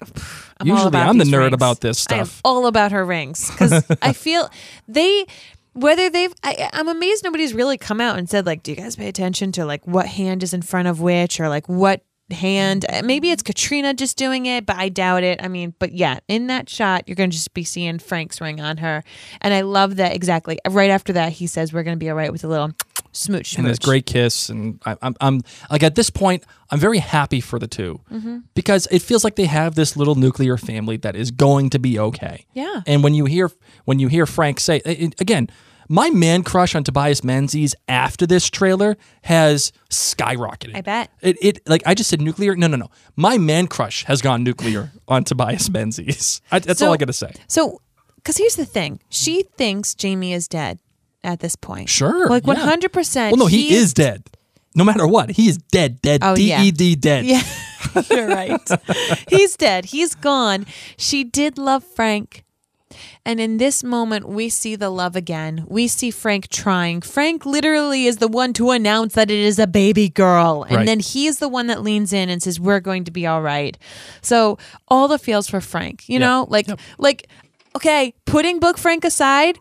I'm 0.59 0.67
Usually 0.67 0.95
I'm 0.97 1.17
the 1.17 1.23
nerd 1.23 1.39
rings. 1.43 1.53
about 1.53 1.81
this 1.81 2.05
am 2.11 2.25
stuff. 2.25 2.41
all 2.43 2.67
about 2.67 2.91
her 2.91 3.03
rings 3.05 3.49
because 3.49 3.83
I 4.01 4.13
feel 4.13 4.49
they 4.87 5.25
whether 5.73 6.09
they've 6.09 6.33
I, 6.43 6.69
I'm 6.73 6.89
amazed 6.89 7.23
nobody's 7.23 7.53
really 7.53 7.77
come 7.77 8.01
out 8.01 8.17
and 8.19 8.29
said 8.29 8.45
like, 8.45 8.61
do 8.61 8.71
you 8.71 8.77
guys 8.77 8.97
pay 8.97 9.07
attention 9.07 9.51
to 9.53 9.65
like 9.65 9.87
what 9.87 10.05
hand 10.05 10.43
is 10.43 10.53
in 10.53 10.61
front 10.61 10.87
of 10.89 10.99
which 10.99 11.39
or 11.39 11.47
like 11.49 11.67
what 11.69 12.01
hand. 12.31 12.85
Uh, 12.89 13.01
maybe 13.03 13.31
it's 13.31 13.43
Caitriona 13.43 13.93
just 13.93 14.17
doing 14.17 14.45
it 14.45 14.65
but 14.65 14.75
I 14.77 14.89
doubt 14.89 15.23
it. 15.23 15.41
I 15.43 15.47
mean 15.47 15.73
but 15.79 15.93
yeah 15.93 16.19
in 16.27 16.47
that 16.47 16.69
shot 16.69 17.03
you're 17.07 17.15
gonna 17.15 17.29
just 17.29 17.53
be 17.53 17.63
seeing 17.63 17.99
Frank's 17.99 18.39
ring 18.41 18.59
on 18.61 18.77
her. 18.77 19.03
And 19.41 19.53
I 19.53 19.61
love 19.61 19.97
that 19.97 20.15
exactly 20.15 20.59
right 20.69 20.89
after 20.89 21.13
that 21.13 21.33
he 21.33 21.47
says 21.47 21.73
we're 21.73 21.83
gonna 21.83 21.97
be 21.97 22.09
all 22.09 22.15
right 22.15 22.31
with 22.31 22.43
a 22.43 22.47
little 22.47 22.69
smooch 22.69 22.77
smooch 23.51 23.57
and 23.57 23.67
this 23.67 23.79
great 23.79 24.05
kiss 24.05 24.49
and 24.49 24.79
I, 24.85 24.95
I'm, 25.01 25.15
I'm 25.19 25.41
like 25.69 25.83
at 25.83 25.95
this 25.95 26.09
point 26.09 26.45
i'm 26.69 26.79
very 26.79 26.99
happy 26.99 27.41
for 27.41 27.59
the 27.59 27.67
2 27.67 27.99
Mm-hmm. 28.09 28.37
because 28.53 28.87
it 28.89 29.01
feels 29.01 29.25
like 29.25 29.35
they 29.35 29.47
have 29.47 29.75
this 29.75 29.97
little 29.97 30.15
nuclear 30.15 30.55
family 30.57 30.95
that 30.97 31.15
is 31.17 31.29
going 31.31 31.69
to 31.71 31.79
be 31.79 31.99
okay. 31.99 32.45
Yeah. 32.53 32.81
and 32.87 33.03
when 33.03 33.13
you 33.13 33.25
hear 33.25 33.51
when 33.85 33.99
you 33.99 34.07
hear 34.07 34.25
frank 34.25 34.59
say 34.61 34.77
it- 34.85 35.19
again 35.19 35.49
my 35.91 36.09
man 36.09 36.41
crush 36.43 36.73
on 36.73 36.83
tobias 36.83 37.23
menzies 37.23 37.75
after 37.87 38.25
this 38.25 38.49
trailer 38.49 38.95
has 39.23 39.71
skyrocketed 39.89 40.75
I 40.75 40.81
bet. 40.81 41.09
it, 41.21 41.37
it 41.41 41.69
like 41.69 41.83
i 41.85 41.93
just 41.93 42.09
said 42.09 42.21
nuclear 42.21 42.55
no 42.55 42.67
no 42.67 42.77
no 42.77 42.89
my 43.15 43.37
man 43.37 43.67
crush 43.67 44.05
has 44.05 44.21
gone 44.21 44.43
nuclear 44.43 44.91
on 45.07 45.23
tobias 45.23 45.69
menzies 45.69 46.41
I, 46.51 46.59
that's 46.59 46.79
So- 46.79 46.87
all 46.87 46.93
i 46.93 46.97
gotta 46.97 47.13
say 47.13 47.33
So, 47.47 47.81
because 48.15 48.37
here's 48.37 48.55
the 48.55 48.65
thing, 48.65 48.99
she 49.09 49.43
thinks 49.57 49.95
Jamie 49.95 50.31
is 50.33 50.47
dead 50.47 50.77
at 51.23 51.39
this 51.39 51.55
point. 51.55 51.89
Sure. 51.89 52.27
like 52.29 52.43
yeah. 52.43 52.53
one 52.53 52.55
hundred 52.57 52.93
percent. 52.93 53.31
Well, 53.31 53.45
no, 53.45 53.47
he, 53.47 53.73
is 53.73 53.93
dead. 53.95 54.23
No 54.75 54.83
matter 54.83 55.07
what, 55.07 55.31
he 55.31 55.49
is 55.49 55.57
dead. 55.57 56.01
Dead. 56.03 56.19
Oh, 56.23 56.35
D. 56.35 56.53
E 56.53 56.69
D 56.71 56.95
dead. 56.95 57.25
Yeah, 57.25 57.41
you're 58.11 58.27
right. 58.39 58.61
He's 59.29 59.55
dead. 59.57 59.85
He's 59.85 60.13
gone. 60.15 60.67
She 60.97 61.23
did 61.23 61.57
love 61.57 61.83
Frank. 61.83 62.43
And 63.25 63.39
in 63.39 63.57
this 63.57 63.83
moment, 63.83 64.27
we 64.27 64.49
see 64.49 64.75
the 64.75 64.89
love 64.89 65.15
again. 65.15 65.65
We 65.67 65.87
see 65.87 66.11
Frank 66.11 66.49
trying. 66.49 67.01
Frank 67.01 67.45
literally 67.45 68.05
is 68.05 68.17
the 68.17 68.27
one 68.27 68.53
to 68.53 68.71
announce 68.71 69.13
that 69.13 69.29
it 69.31 69.39
is 69.39 69.59
a 69.59 69.67
baby 69.67 70.09
girl. 70.09 70.63
And 70.67 70.77
Right. 70.77 70.85
then 70.85 70.99
he 70.99 71.27
is 71.27 71.39
the 71.39 71.47
one 71.49 71.67
that 71.67 71.81
leans 71.83 72.11
in 72.13 72.29
and 72.29 72.41
says, 72.41 72.59
We're 72.59 72.79
going 72.79 73.03
to 73.05 73.11
be 73.11 73.25
all 73.27 73.41
right. 73.41 73.77
So 74.21 74.57
all 74.87 75.07
the 75.07 75.19
feels 75.19 75.47
for 75.47 75.61
Frank, 75.61 76.07
you 76.09 76.13
Yep. 76.13 76.21
know? 76.21 76.45
Like 76.49 76.67
Yep. 76.67 76.79
like, 76.97 77.27
okay, 77.75 78.13
putting 78.25 78.59
book 78.59 78.77
Frank 78.77 79.05
aside, 79.05 79.57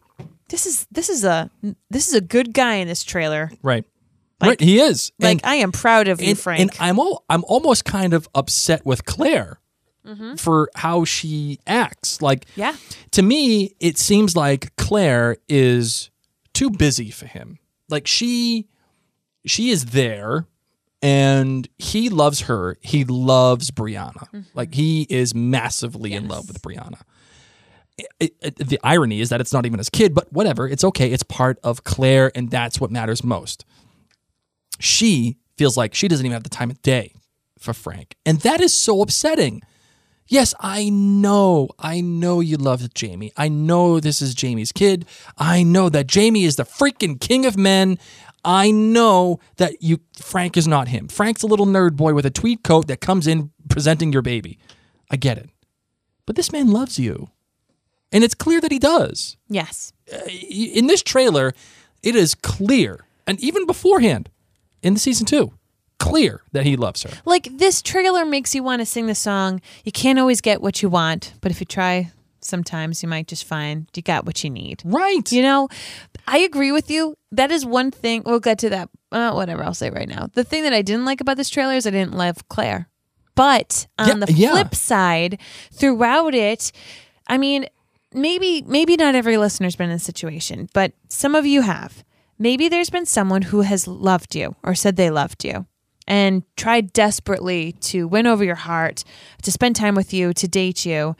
this 0.48 0.66
is 0.66 0.86
this 0.90 1.08
is 1.08 1.22
a 1.22 1.48
this 1.90 2.08
is 2.08 2.14
a 2.14 2.20
good 2.20 2.52
guy 2.52 2.74
in 2.76 2.88
this 2.88 3.04
trailer. 3.04 3.52
Right. 3.62 3.84
right, 4.42 4.60
he 4.60 4.80
is. 4.80 5.12
Like 5.20 5.32
And- 5.32 5.40
I 5.44 5.54
am 5.56 5.70
proud 5.70 6.08
of 6.08 6.20
you, 6.20 6.30
and, 6.30 6.38
Frank. 6.38 6.60
and 6.60 6.70
I'm 6.80 6.98
all, 6.98 7.24
I'm 7.30 7.44
almost 7.44 7.84
kind 7.84 8.12
of 8.14 8.26
upset 8.34 8.84
with 8.86 9.04
Claire 9.04 9.59
Mm-hmm. 10.10 10.34
for 10.36 10.70
how 10.74 11.04
she 11.04 11.58
acts. 11.66 12.20
Like, 12.20 12.46
Yeah. 12.56 12.74
to 13.12 13.22
me, 13.22 13.74
it 13.80 13.96
seems 13.98 14.34
like 14.36 14.74
Claire 14.76 15.36
is 15.48 16.10
too 16.52 16.68
busy 16.70 17.10
for 17.10 17.26
him. 17.26 17.58
Like 17.88 18.06
she, 18.06 18.66
she 19.46 19.70
is 19.70 19.86
there, 19.86 20.46
and 21.02 21.68
he 21.78 22.08
loves 22.08 22.42
her. 22.42 22.76
He 22.80 23.04
loves 23.04 23.70
Brianna. 23.70 24.26
Mm-hmm. 24.28 24.40
Like 24.54 24.74
he 24.74 25.06
is 25.08 25.34
massively 25.34 26.12
in 26.12 26.28
love 26.28 26.48
with 26.48 26.60
Brianna. 26.60 27.00
It- 28.18 28.34
it- 28.42 28.56
the 28.68 28.78
irony 28.82 29.20
is 29.20 29.28
that 29.28 29.40
it's 29.40 29.52
not 29.52 29.64
even 29.66 29.78
his 29.78 29.90
kid, 29.90 30.14
but 30.14 30.32
whatever. 30.32 30.66
It's 30.68 30.84
okay. 30.84 31.10
It's 31.12 31.22
part 31.22 31.58
of 31.62 31.84
Claire, 31.84 32.32
and 32.34 32.50
that's 32.50 32.80
what 32.80 32.90
matters 32.90 33.22
most 33.24 33.64
she 34.78 35.36
feels 35.56 35.76
like 35.76 35.94
she 35.94 36.08
doesn't 36.08 36.24
even 36.24 36.32
have 36.32 36.42
the 36.42 36.48
time 36.48 36.70
of 36.70 36.80
day 36.82 37.12
for 37.58 37.74
Frank. 37.74 38.16
And 38.24 38.40
that 38.40 38.60
is 38.60 38.72
so 38.74 39.02
upsetting. 39.02 39.60
Yes, 40.30 40.54
I 40.60 40.90
know. 40.90 41.70
I 41.80 42.00
know 42.00 42.38
you 42.38 42.56
love 42.56 42.94
Jamie. 42.94 43.32
I 43.36 43.48
know 43.48 43.98
this 43.98 44.22
is 44.22 44.32
Jamie's 44.32 44.70
kid. 44.70 45.04
I 45.36 45.64
know 45.64 45.88
that 45.88 46.06
Jamie 46.06 46.44
is 46.44 46.54
the 46.54 46.62
freaking 46.62 47.20
king 47.20 47.44
of 47.46 47.56
men. 47.56 47.98
I 48.44 48.70
know 48.70 49.40
that 49.56 49.82
you 49.82 49.98
Frank 50.16 50.56
is 50.56 50.68
not 50.68 50.86
him. 50.86 51.08
Frank's 51.08 51.42
a 51.42 51.48
little 51.48 51.66
nerd 51.66 51.96
boy 51.96 52.14
with 52.14 52.24
a 52.24 52.30
tweed 52.30 52.62
coat 52.62 52.86
that 52.86 53.00
comes 53.00 53.26
in 53.26 53.50
presenting 53.68 54.12
your 54.12 54.22
baby. 54.22 54.56
I 55.10 55.16
get 55.16 55.36
it. 55.36 55.50
But 56.26 56.36
this 56.36 56.52
man 56.52 56.70
loves 56.70 56.96
you. 56.96 57.30
And 58.12 58.22
it's 58.22 58.34
clear 58.34 58.60
that 58.60 58.72
he 58.72 58.78
does 58.78 59.36
yes. 59.48 59.92
Uh, 60.12 60.20
in 60.28 60.86
this 60.86 61.02
trailer, 61.02 61.52
it 62.04 62.14
is 62.14 62.36
clear, 62.36 63.04
and 63.26 63.40
even 63.40 63.66
beforehand 63.66 64.30
in 64.80 64.94
the 64.94 65.00
season 65.00 65.26
two, 65.26 65.52
clear 66.00 66.42
that 66.52 66.66
he 66.66 66.74
loves 66.76 67.04
her. 67.04 67.10
Like 67.24 67.48
this 67.52 67.80
trailer 67.82 68.24
makes 68.24 68.54
you 68.54 68.64
want 68.64 68.80
to 68.80 68.86
sing 68.86 69.06
the 69.06 69.14
song. 69.14 69.60
You 69.84 69.92
can't 69.92 70.18
always 70.18 70.40
get 70.40 70.60
what 70.60 70.82
you 70.82 70.88
want, 70.88 71.34
but 71.40 71.52
if 71.52 71.60
you 71.60 71.66
try, 71.66 72.10
sometimes 72.40 73.02
you 73.02 73.08
might 73.08 73.28
just 73.28 73.44
find 73.44 73.86
you 73.94 74.02
got 74.02 74.24
what 74.26 74.42
you 74.42 74.50
need. 74.50 74.82
Right. 74.84 75.30
You 75.30 75.42
know, 75.42 75.68
I 76.26 76.38
agree 76.38 76.72
with 76.72 76.90
you. 76.90 77.14
That 77.30 77.50
is 77.52 77.64
one 77.64 77.90
thing. 77.92 78.22
We'll 78.26 78.40
get 78.40 78.58
to 78.60 78.70
that. 78.70 78.88
Uh, 79.12 79.32
whatever 79.32 79.62
I'll 79.62 79.74
say 79.74 79.90
right 79.90 80.08
now. 80.08 80.28
The 80.34 80.44
thing 80.44 80.62
that 80.64 80.72
I 80.72 80.82
didn't 80.82 81.04
like 81.04 81.20
about 81.20 81.36
this 81.36 81.50
trailer 81.50 81.74
is 81.74 81.86
I 81.86 81.90
didn't 81.90 82.14
love 82.14 82.48
Claire. 82.48 82.88
But 83.34 83.86
on 83.98 84.08
Yeah, 84.08 84.24
the 84.26 84.32
yeah. 84.32 84.50
flip 84.52 84.74
side, 84.74 85.38
throughout 85.72 86.34
it, 86.34 86.72
I 87.26 87.38
mean, 87.38 87.66
maybe 88.12 88.62
maybe 88.66 88.96
not 88.96 89.14
every 89.14 89.36
listener's 89.36 89.76
been 89.76 89.90
in 89.90 89.96
a 89.96 90.00
situation, 90.00 90.68
but 90.72 90.92
some 91.08 91.34
of 91.34 91.46
you 91.46 91.62
have. 91.62 92.04
Maybe 92.38 92.68
there's 92.68 92.90
been 92.90 93.06
someone 93.06 93.42
who 93.42 93.60
has 93.62 93.86
loved 93.86 94.34
you 94.34 94.56
or 94.62 94.74
said 94.74 94.96
they 94.96 95.10
loved 95.10 95.44
you 95.44 95.66
and 96.10 96.42
tried 96.56 96.92
desperately 96.92 97.70
to 97.80 98.08
win 98.08 98.26
over 98.26 98.42
your 98.44 98.56
heart, 98.56 99.04
to 99.42 99.52
spend 99.52 99.76
time 99.76 99.94
with 99.94 100.12
you, 100.12 100.32
to 100.34 100.48
date 100.48 100.84
you. 100.84 101.14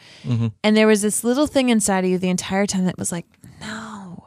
And 0.65 0.77
there 0.77 0.89
was 0.89 1.01
this 1.01 1.23
little 1.23 1.47
thing 1.47 1.69
inside 1.69 2.05
of 2.05 2.11
you 2.11 2.19
the 2.19 2.29
entire 2.29 2.67
time 2.67 2.85
that 2.87 2.99
was 2.99 3.13
like, 3.13 3.25
no, 3.61 4.27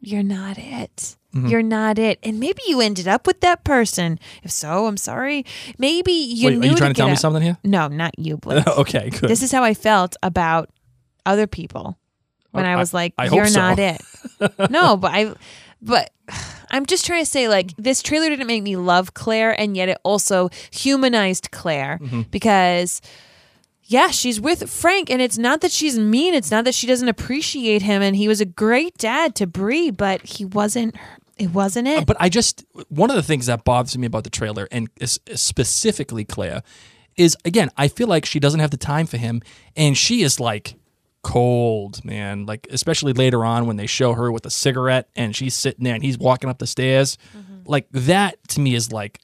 you're 0.00 0.22
not 0.22 0.56
it. 0.56 1.16
Mm-hmm. 1.34 1.48
You're 1.48 1.62
not 1.62 1.98
it. 1.98 2.20
And 2.22 2.38
maybe 2.38 2.62
you 2.68 2.80
ended 2.80 3.08
up 3.08 3.26
with 3.26 3.40
that 3.40 3.64
person. 3.64 4.20
If 4.44 4.52
so, 4.52 4.86
I'm 4.86 4.96
sorry. 4.96 5.44
Maybe 5.78 6.12
you 6.12 6.46
Wait, 6.46 6.58
are 6.64 6.66
you 6.70 6.76
trying 6.76 6.90
to 6.90 6.94
get 6.94 7.02
tell 7.02 7.08
me 7.08 7.16
something 7.16 7.42
here? 7.42 7.58
No, 7.64 7.88
not 7.88 8.16
you, 8.16 8.36
Blake. 8.44 8.64
okay, 8.68 9.10
good. 9.10 9.28
this 9.28 9.42
is 9.42 9.50
how 9.50 9.64
I 9.64 9.74
felt 9.74 10.14
about 10.22 10.70
other 11.26 11.48
people 11.48 11.98
when 12.52 12.64
Oh, 12.64 12.68
I 12.68 12.72
I- 12.74 12.76
was 12.76 12.94
like, 12.94 13.14
I 13.18 13.26
"You're 13.30 13.48
so." 13.48 13.58
not 13.58 13.78
it." 13.80 14.00
no, 14.70 14.96
but 14.96 15.10
I, 15.12 15.34
but 15.82 16.10
I'm 16.74 16.84
just 16.86 17.06
trying 17.06 17.22
to 17.24 17.30
say, 17.30 17.48
like, 17.48 17.74
this 17.78 18.02
trailer 18.02 18.28
didn't 18.28 18.46
make 18.46 18.62
me 18.62 18.76
love 18.76 19.14
Claire, 19.14 19.58
and 19.58 19.76
yet 19.76 19.88
it 19.88 19.98
also 20.02 20.50
humanized 20.70 21.50
Claire 21.50 21.98
Mm-hmm. 22.02 22.22
because. 22.30 23.00
Yeah, 23.86 24.08
she's 24.08 24.40
with 24.40 24.70
Frank, 24.70 25.10
and 25.10 25.20
it's 25.20 25.36
not 25.36 25.60
that 25.60 25.70
she's 25.70 25.98
mean. 25.98 26.32
It's 26.32 26.50
not 26.50 26.64
that 26.64 26.74
she 26.74 26.86
doesn't 26.86 27.06
appreciate 27.06 27.82
him, 27.82 28.00
and 28.00 28.16
he 28.16 28.28
was 28.28 28.40
a 28.40 28.46
great 28.46 28.96
dad 28.96 29.34
to 29.34 29.46
Bree, 29.46 29.90
but 29.90 30.22
he 30.22 30.46
wasn't. 30.46 30.96
It 31.36 31.50
wasn't 31.50 31.88
it. 31.88 32.06
But 32.06 32.16
I 32.18 32.30
just 32.30 32.64
one 32.88 33.10
of 33.10 33.16
the 33.16 33.22
things 33.22 33.44
that 33.44 33.62
bothers 33.62 33.98
me 33.98 34.06
about 34.06 34.24
the 34.24 34.30
trailer, 34.30 34.66
and 34.72 34.88
specifically 35.34 36.24
Claire, 36.24 36.62
is 37.18 37.36
again 37.44 37.68
I 37.76 37.88
feel 37.88 38.08
like 38.08 38.24
she 38.24 38.40
doesn't 38.40 38.60
have 38.60 38.70
the 38.70 38.78
time 38.78 39.06
for 39.06 39.18
him, 39.18 39.42
and 39.76 39.98
she 39.98 40.22
is 40.22 40.40
like 40.40 40.76
cold, 41.24 42.04
man. 42.04 42.46
Like 42.46 42.68
especially 42.70 43.12
later 43.12 43.44
on 43.44 43.66
when 43.66 43.76
they 43.76 43.86
show 43.86 44.12
her 44.14 44.30
with 44.30 44.46
a 44.46 44.50
cigarette 44.50 45.08
and 45.16 45.34
she's 45.34 45.54
sitting 45.54 45.82
there 45.84 45.94
and 45.94 46.04
he's 46.04 46.16
walking 46.18 46.48
up 46.48 46.58
the 46.58 46.66
stairs, 46.66 47.18
mm-hmm. 47.36 47.62
like 47.64 47.88
that 47.90 48.36
to 48.48 48.60
me 48.60 48.74
is 48.76 48.92
like, 48.92 49.20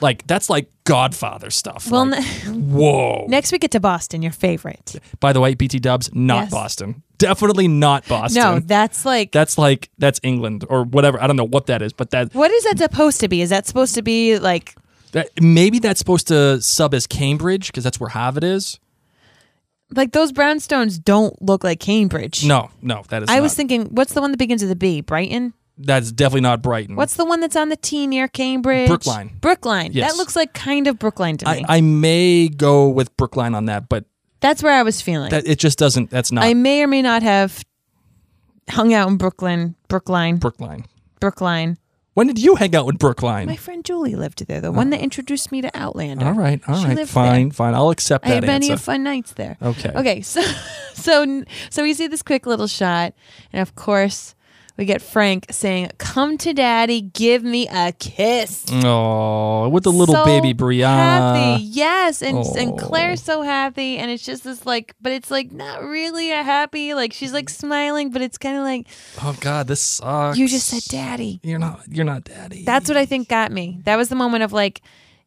like 0.00 0.24
that's 0.28 0.48
like 0.48 0.70
Godfather 0.84 1.50
stuff. 1.50 1.90
Well, 1.90 2.06
Like, 2.06 2.24
n- 2.46 2.70
whoa. 2.72 3.26
next 3.28 3.50
we 3.50 3.58
get 3.58 3.72
to 3.72 3.80
Boston, 3.80 4.22
your 4.22 4.30
favorite. 4.32 4.94
By 5.18 5.32
the 5.32 5.40
way, 5.40 5.54
BT 5.54 5.80
Dubs, 5.80 6.14
not 6.14 6.44
Yes. 6.44 6.50
Boston. 6.52 7.02
Definitely 7.18 7.66
not 7.66 8.06
Boston. 8.06 8.40
No, 8.42 8.60
that's 8.60 9.04
like 9.04 9.32
that's 9.32 9.58
like 9.58 9.90
that's 9.98 10.20
England 10.22 10.64
or 10.68 10.84
whatever. 10.84 11.20
I 11.20 11.26
don't 11.26 11.34
know 11.34 11.48
what 11.48 11.66
that 11.66 11.82
is, 11.82 11.92
but 11.92 12.10
that 12.10 12.32
what 12.32 12.52
is 12.52 12.62
that 12.64 12.78
supposed 12.78 13.18
to 13.20 13.28
be? 13.28 13.42
Is 13.42 13.50
that 13.50 13.66
supposed 13.66 13.96
to 13.96 14.02
be 14.02 14.38
like 14.38 14.76
That 15.12 15.30
maybe 15.40 15.80
that's 15.80 15.98
supposed 15.98 16.28
to 16.28 16.62
sub 16.62 16.94
as 16.94 17.08
Cambridge 17.08 17.66
because 17.66 17.82
that's 17.82 17.98
where 17.98 18.10
Harvard 18.10 18.44
is. 18.44 18.78
Like 19.94 20.12
those 20.12 20.32
brownstones 20.32 21.02
don't 21.02 21.40
look 21.42 21.64
like 21.64 21.80
Cambridge? 21.80 22.44
No, 22.44 22.70
no, 22.82 23.02
that 23.08 23.22
is. 23.22 23.28
I 23.28 23.40
was 23.40 23.54
thinking, 23.54 23.86
what's 23.86 24.12
the 24.14 24.20
one 24.20 24.30
that 24.32 24.38
begins 24.38 24.62
with 24.62 24.70
a 24.70 24.76
B? 24.76 25.00
Brighton. 25.00 25.54
that's 25.78 26.10
definitely 26.12 26.40
not 26.42 26.60
Brighton. 26.62 26.96
What's 26.96 27.14
the 27.16 27.24
one 27.24 27.40
that's 27.40 27.56
on 27.56 27.68
the 27.68 27.76
T 27.76 28.06
near 28.06 28.28
Cambridge? 28.28 28.88
Brookline. 28.88 29.36
Brookline. 29.40 29.92
Yes. 29.92 30.10
That 30.10 30.16
looks 30.18 30.34
like 30.36 30.52
kind 30.52 30.86
of 30.86 30.98
Brookline 30.98 31.36
to 31.38 31.46
me. 31.46 31.64
I, 31.68 31.76
I 31.78 31.80
may 31.80 32.48
go 32.48 32.88
with 32.88 33.16
Brookline 33.16 33.54
on 33.54 33.66
that, 33.66 33.88
but 33.88 34.04
that's 34.40 34.62
where 34.62 34.72
I 34.72 34.82
was 34.82 35.00
feeling. 35.00 35.30
that 35.30 35.46
it 35.46 35.58
just 35.58 35.78
doesn't. 35.78 36.10
That's 36.10 36.30
not 36.32 36.44
I 36.44 36.54
may 36.54 36.82
or 36.82 36.86
may 36.86 37.02
not 37.02 37.22
have 37.22 37.64
hung 38.68 38.92
out 38.92 39.08
in 39.08 39.16
Brooklyn, 39.16 39.74
Brookline, 39.88 40.36
Brookline. 40.36 40.84
Brookline. 41.20 41.78
When 42.18 42.26
did 42.26 42.40
you 42.40 42.56
hang 42.56 42.74
out 42.74 42.84
with 42.84 42.98
Brookline? 42.98 43.46
My 43.46 43.54
friend 43.54 43.84
Julie 43.84 44.16
lived 44.16 44.44
there, 44.48 44.60
the 44.60 44.68
oh. 44.68 44.72
one 44.72 44.90
that 44.90 45.00
introduced 45.00 45.52
me 45.52 45.60
to 45.60 45.70
Outlander. 45.72 46.26
all 46.26 46.32
right, 46.32 46.60
all 46.66 46.80
She 46.80 46.86
right, 46.86 46.96
lived 46.96 47.10
fine, 47.12 47.50
there. 47.50 47.52
fine. 47.52 47.74
I'll 47.74 47.90
accept 47.90 48.24
that. 48.24 48.30
I 48.32 48.40
that 48.40 48.42
had 48.42 48.52
many 48.54 48.72
answer. 48.72 48.82
fun 48.82 49.04
nights 49.04 49.34
there. 49.34 49.56
Okay. 49.62 49.92
Okay. 49.94 50.22
So, 50.28 50.42
so, 50.94 51.44
so 51.70 51.84
we 51.84 51.94
see 51.94 52.08
this 52.08 52.24
quick 52.24 52.44
little 52.44 52.66
shot, 52.66 53.14
and 53.52 53.62
of 53.62 53.76
course, 53.76 54.34
we 54.78 54.84
get 54.86 55.02
Frank 55.02 55.46
saying, 55.50 55.90
"Come 55.98 56.38
to 56.38 56.54
Daddy, 56.54 57.02
give 57.02 57.42
me 57.44 57.66
a 57.70 57.92
kiss." 57.92 58.64
Oh, 58.72 59.68
with 59.68 59.82
the 59.84 59.92
little 59.92 60.14
So 60.14 60.24
baby 60.24 60.54
Brianna. 60.54 61.56
Happy, 61.56 61.62
yes, 61.64 62.22
and 62.22 62.38
and 62.38 62.72
Oh. 62.72 62.76
Claire's 62.76 63.22
so 63.22 63.42
happy, 63.42 63.98
and 63.98 64.10
it's 64.10 64.24
just 64.24 64.44
this 64.44 64.64
like, 64.64 64.94
but 65.00 65.12
it's 65.12 65.30
like 65.30 65.52
not 65.52 65.82
really 65.82 66.30
a 66.32 66.42
happy. 66.42 66.94
Like 66.94 67.12
she's 67.12 67.32
like 67.32 67.50
smiling, 67.50 68.10
but 68.10 68.22
it's 68.22 68.38
kind 68.38 68.56
of 68.56 68.62
like 68.62 68.86
Oh 69.22 69.36
God, 69.40 69.66
this 69.66 69.80
sucks. 69.82 70.38
you 70.38 70.48
just 70.48 70.68
said 70.68 70.82
Daddy. 70.88 71.40
You're 71.42 71.58
not. 71.58 71.80
You're 71.88 72.04
not 72.06 72.24
daddy. 72.24 72.64
That's 72.64 72.88
what 72.88 72.96
I 72.96 73.04
think 73.04 73.28
got 73.28 73.50
me. 73.52 73.80
That 73.84 73.96
was 73.96 74.08
the 74.08 74.16
moment 74.16 74.44
of 74.44 74.52
like, 74.52 74.80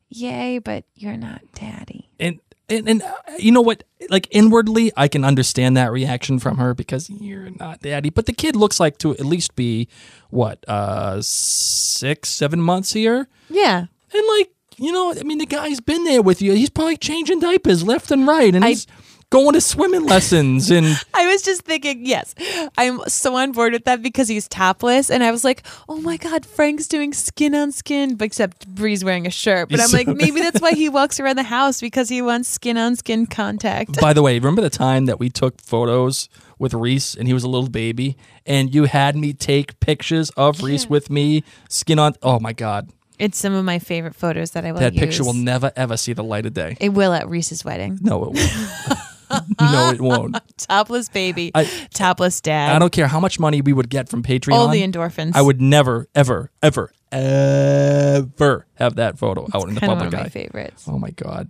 yay, 0.10 0.60
but 0.60 0.86
you're 0.96 1.18
not 1.18 1.42
Daddy. 1.54 2.10
and 2.20 2.40
and, 2.72 2.90
and 2.90 3.02
uh, 3.04 3.12
you 3.38 3.52
know 3.52 3.62
what? 3.62 3.84
Like 4.10 4.28
inwardly 4.32 4.92
i 4.98 5.08
can 5.08 5.24
understand 5.24 5.78
that 5.78 5.92
reaction 5.92 6.40
from 6.40 6.58
her 6.58 6.74
because 6.74 7.10
you're 7.10 7.50
not 7.60 7.82
daddy 7.82 8.10
but 8.10 8.26
the 8.26 8.34
kid 8.34 8.56
looks 8.56 8.80
like 8.80 8.98
to 8.98 9.12
at 9.12 9.26
least 9.26 9.56
be 9.56 9.88
what 10.32 10.58
uh 10.68 11.22
six 11.22 12.30
seven 12.30 12.60
months 12.62 12.94
here? 12.94 13.28
Yeah. 13.50 13.86
and 14.14 14.28
like 14.38 14.50
you 14.78 14.92
know 14.92 15.14
i 15.20 15.24
mean 15.24 15.38
the 15.38 15.46
guy's 15.46 15.80
been 15.80 16.04
there 16.04 16.22
with 16.24 16.42
you. 16.42 16.54
He's 16.54 16.70
probably 16.72 16.98
changing 16.98 17.40
diapers 17.42 17.84
left 17.84 18.10
and 18.12 18.26
right 18.28 18.54
and 18.56 18.66
I- 18.66 18.70
he's 18.70 18.88
going 19.32 19.54
to 19.54 19.62
swimming 19.62 20.06
lessons 20.06 20.70
and 20.70 20.86
I 21.16 21.26
was 21.28 21.42
just 21.42 21.64
thinking, 21.64 22.06
yes, 22.06 22.36
I'm 22.78 23.00
so 23.08 23.36
on 23.38 23.54
board 23.54 23.74
with 23.74 23.86
that 23.86 24.04
because 24.04 24.28
he's 24.28 24.48
topless. 24.48 25.10
And 25.10 25.24
I 25.24 25.32
was 25.32 25.44
like, 25.44 25.64
oh 25.90 26.00
my 26.02 26.18
God, 26.18 26.46
Frank's 26.46 26.88
doing 26.88 27.14
skin 27.14 27.56
on 27.56 27.72
skin, 27.72 28.16
but 28.16 28.26
except 28.26 28.68
Bree's 28.68 29.04
wearing 29.06 29.26
a 29.26 29.32
shirt. 29.32 29.70
But 29.70 29.80
I'm 29.80 29.90
like, 29.92 30.08
maybe 30.08 30.42
that's 30.42 30.62
why 30.62 30.74
he 30.74 30.90
walks 31.00 31.20
around 31.20 31.38
the 31.38 31.44
house 31.44 31.80
because 31.82 32.10
he 32.10 32.22
wants 32.22 32.50
skin 32.50 32.78
on 32.78 32.96
skin 32.98 33.26
contact. 33.26 34.00
by 34.00 34.14
the 34.14 34.22
way 34.22 34.38
remember 34.38 34.62
the 34.62 34.70
time 34.70 35.06
that 35.06 35.18
we 35.18 35.30
took 35.30 35.60
photos 35.62 36.28
with 36.60 36.74
reese 36.74 37.16
and 37.16 37.28
he 37.28 37.34
was 37.34 37.44
a 37.44 37.48
little 37.50 37.70
baby 37.70 38.18
and 38.46 38.76
you 38.76 38.84
had 38.84 39.16
me 39.16 39.32
take 39.34 39.80
pictures 39.80 40.30
of 40.32 40.62
reese 40.62 40.90
with 40.90 41.10
me 41.10 41.44
skin 41.70 41.98
on 41.98 42.14
oh 42.22 42.40
my 42.40 42.52
god 42.54 42.90
It's 43.18 43.38
some 43.38 43.54
of 43.54 43.64
my 43.64 43.80
favorite 43.80 44.16
photos 44.16 44.52
that 44.52 44.66
I 44.66 44.72
will 44.74 44.80
that 44.82 44.94
picture 44.94 45.24
will 45.24 45.34
never 45.34 45.72
ever 45.76 45.96
see 45.96 46.12
the 46.14 46.24
light 46.24 46.46
of 46.46 46.54
day 46.54 46.76
It 46.82 46.90
will 46.90 47.14
at 47.14 47.30
Reese's 47.30 47.64
wedding. 47.64 47.98
No, 48.02 48.26
it 48.26 48.32
won't. 48.34 49.00
no, 49.62 49.90
it 49.92 50.02
won't. 50.02 50.38
Topless 50.58 51.10
baby, 51.10 51.52
I- 51.56 51.66
topless 51.94 52.42
dad. 52.42 52.76
I 52.76 52.80
don't 52.80 52.92
care 52.92 53.08
how 53.08 53.20
much 53.20 53.40
money 53.40 53.62
we 53.62 53.74
would 53.74 53.90
get 53.90 54.10
from 54.10 54.24
Patreon. 54.24 54.54
All 54.54 54.68
the 54.68 54.82
endorphins. 54.82 55.32
I 55.36 55.42
would 55.42 55.62
never, 55.62 56.08
ever, 56.14 56.52
ever, 56.62 56.92
ever 57.12 58.68
have 58.76 58.96
that 58.96 59.18
photo 59.18 59.48
out 59.54 59.68
in 59.70 59.76
the 59.76 59.82
of 59.82 59.88
one 59.88 59.98
public 59.98 60.08
of 60.14 60.20
my 60.20 60.26
eye. 60.26 60.30
favorites. 60.30 60.86
Oh 60.88 60.98
my 61.00 61.12
god! 61.12 61.50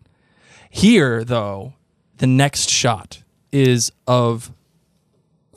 Here, 0.70 1.24
though, 1.24 1.74
the 2.17 2.28
next 2.28 2.70
shot 2.70 3.24
is 3.52 3.91
of 4.08 4.52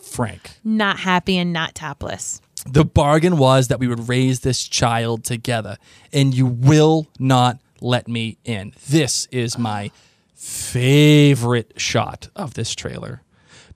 Frank. 0.01 0.51
Not 0.65 0.99
happy 1.01 1.39
and 1.39 1.53
not 1.53 1.75
topless. 1.75 2.41
The 2.67 2.85
bargain 2.85 3.37
was 3.37 3.69
that 3.69 3.79
we 3.79 3.87
would 3.89 4.09
raise 4.09 4.41
this 4.41 4.67
child 4.67 5.25
together, 5.25 5.77
and 6.13 6.35
you 6.35 6.47
will 6.47 7.07
not 7.19 7.59
let 7.81 8.09
me 8.09 8.39
in. 8.45 8.73
This 8.89 9.27
is 9.31 9.59
my 9.59 9.91
favorite 10.35 11.73
shot 11.77 12.29
of 12.37 12.55
this 12.55 12.75
trailer 12.75 13.23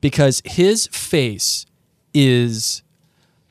because 0.01 0.42
his 0.44 0.87
face 0.88 1.66
is 2.12 2.83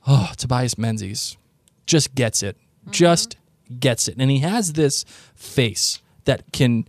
oh 0.06 0.32
Tobias 0.38 0.78
Menzies 0.78 1.38
just 1.86 2.14
gets 2.16 2.44
it 2.44 2.58
mm-hmm. 2.58 2.92
just 2.92 3.38
gets 3.80 4.08
it. 4.08 4.16
And 4.18 4.32
he 4.32 4.40
has 4.40 4.74
this 4.74 5.04
face 5.36 6.02
that 6.26 6.52
can 6.52 6.88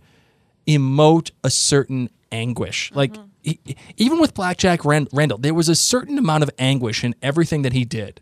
emote 0.67 1.31
a 1.43 1.49
certain 1.49 2.09
anguish. 2.31 2.91
Like 2.93 3.15
he, 3.41 3.55
mm-hmm. 3.55 3.91
even 3.97 4.19
with 4.19 4.33
Blackjack 4.33 4.85
Rand- 4.85 5.09
Randall 5.13 5.37
there 5.37 5.53
was 5.53 5.69
a 5.69 5.75
certain 5.75 6.17
amount 6.17 6.43
of 6.43 6.49
anguish 6.59 7.03
in 7.03 7.15
everything 7.21 7.63
that 7.63 7.73
he 7.73 7.85
did 7.85 8.21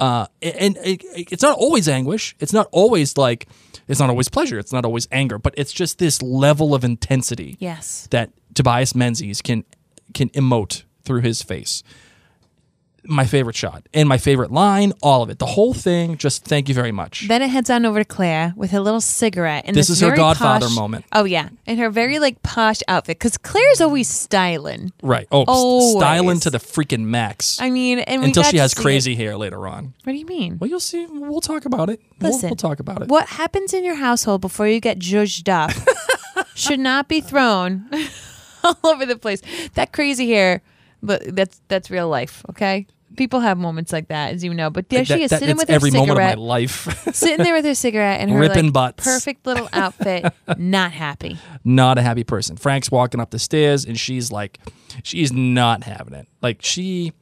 uh, 0.00 0.26
and 0.42 0.76
it, 0.78 1.02
it's 1.32 1.42
not 1.42 1.58
always 1.58 1.88
anguish. 1.88 2.34
It's 2.40 2.52
not 2.52 2.66
always 2.72 3.16
like 3.16 3.46
it's 3.86 4.00
not 4.00 4.10
always 4.10 4.28
pleasure. 4.28 4.58
It's 4.58 4.72
not 4.72 4.84
always 4.84 5.06
anger, 5.12 5.38
but 5.38 5.54
it's 5.56 5.72
just 5.72 5.98
this 5.98 6.22
level 6.22 6.74
of 6.74 6.84
intensity 6.84 7.56
Yes. 7.58 8.08
that 8.10 8.30
Tobias 8.54 8.94
Menzies 8.94 9.42
can 9.42 9.64
can 10.14 10.28
emote 10.30 10.84
through 11.04 11.20
his 11.20 11.42
face. 11.42 11.82
My 13.04 13.24
favorite 13.24 13.56
shot 13.56 13.82
and 13.94 14.08
my 14.08 14.18
favorite 14.18 14.50
line, 14.52 14.92
all 15.02 15.22
of 15.22 15.30
it, 15.30 15.38
the 15.38 15.46
whole 15.46 15.72
thing. 15.74 16.16
Just 16.18 16.44
thank 16.44 16.68
you 16.68 16.74
very 16.74 16.92
much. 16.92 17.26
Then 17.28 17.40
it 17.42 17.48
heads 17.48 17.70
on 17.70 17.86
over 17.86 17.98
to 18.00 18.04
Claire 18.04 18.52
with 18.56 18.70
her 18.72 18.80
little 18.80 19.00
cigarette. 19.00 19.64
And 19.66 19.74
This 19.74 19.88
this, 19.88 20.02
is 20.02 20.08
her 20.08 20.14
Godfather 20.14 20.66
posh- 20.66 20.74
moment. 20.76 21.04
Oh 21.12 21.24
yeah, 21.24 21.48
in 21.66 21.78
her 21.78 21.88
very 21.90 22.18
like 22.18 22.42
posh 22.42 22.80
outfit 22.88 23.18
because 23.18 23.38
Claire's 23.38 23.80
always 23.80 24.08
styling. 24.08 24.92
right? 25.02 25.26
Oh, 25.32 25.44
Always. 25.48 25.96
styling 25.96 26.40
to 26.40 26.50
the 26.50 26.58
freaking 26.58 27.00
max. 27.04 27.60
I 27.60 27.70
mean, 27.70 28.00
and 28.00 28.22
until 28.24 28.42
she 28.42 28.58
has 28.58 28.74
crazy 28.74 29.12
it. 29.12 29.16
hair 29.16 29.36
later 29.36 29.66
on. 29.66 29.94
What 30.04 30.12
do 30.12 30.18
you 30.18 30.26
mean? 30.26 30.58
Well, 30.58 30.68
you'll 30.68 30.80
see. 30.80 31.06
We'll 31.06 31.40
talk 31.40 31.64
about 31.64 31.90
it. 31.90 32.00
We'll- 32.20 32.32
Listen, 32.32 32.50
we'll, 32.50 32.56
talk 32.56 32.80
about 32.80 33.02
it. 33.02 33.08
What 33.08 33.26
happens 33.28 33.72
in 33.72 33.84
your 33.84 33.94
household 33.96 34.40
before 34.42 34.68
you 34.68 34.78
get 34.80 34.98
judged 34.98 35.48
up 35.48 35.70
should 36.54 36.80
not 36.80 37.08
be 37.08 37.20
thrown 37.20 37.86
all 38.64 38.76
over 38.84 39.06
the 39.06 39.16
place. 39.16 39.40
That 39.74 39.92
crazy 39.92 40.30
hair, 40.30 40.60
but 41.02 41.34
that's 41.34 41.60
that's 41.68 41.90
real 41.90 42.08
life. 42.08 42.44
Okay, 42.50 42.86
people 43.16 43.40
have 43.40 43.58
moments 43.58 43.92
like 43.92 44.08
that, 44.08 44.34
as 44.34 44.44
you 44.44 44.52
know. 44.54 44.70
But 44.70 44.88
there 44.88 45.04
That- 45.04 45.16
she 45.18 45.22
is, 45.24 45.30
that- 45.30 45.40
sitting 45.40 45.56
with 45.56 45.68
her 45.68 45.74
every 45.74 45.90
moment 45.90 46.10
of 46.10 46.16
cigarette, 46.16 46.38
my 46.38 46.44
life. 46.44 47.08
sitting 47.14 47.44
there 47.44 47.54
with 47.54 47.64
her 47.64 47.74
cigarette 47.74 48.20
and 48.20 48.30
her 48.30 48.38
Ripping 48.38 48.66
like, 48.66 48.72
butts. 48.72 49.04
perfect 49.04 49.46
little 49.46 49.68
outfit. 49.72 50.32
not 50.58 50.92
happy. 50.92 51.38
not 51.64 51.98
a 51.98 52.02
happy 52.02 52.24
person. 52.24 52.56
Frank's 52.56 52.90
walking 52.90 53.20
up 53.20 53.30
the 53.30 53.38
stairs 53.38 53.84
and 53.84 53.98
she's 53.98 54.30
like, 54.30 54.58
she's 55.02 55.32
not 55.32 55.84
having 55.84 56.14
it. 56.14 56.28
Like 56.42 56.62
she, 56.62 57.12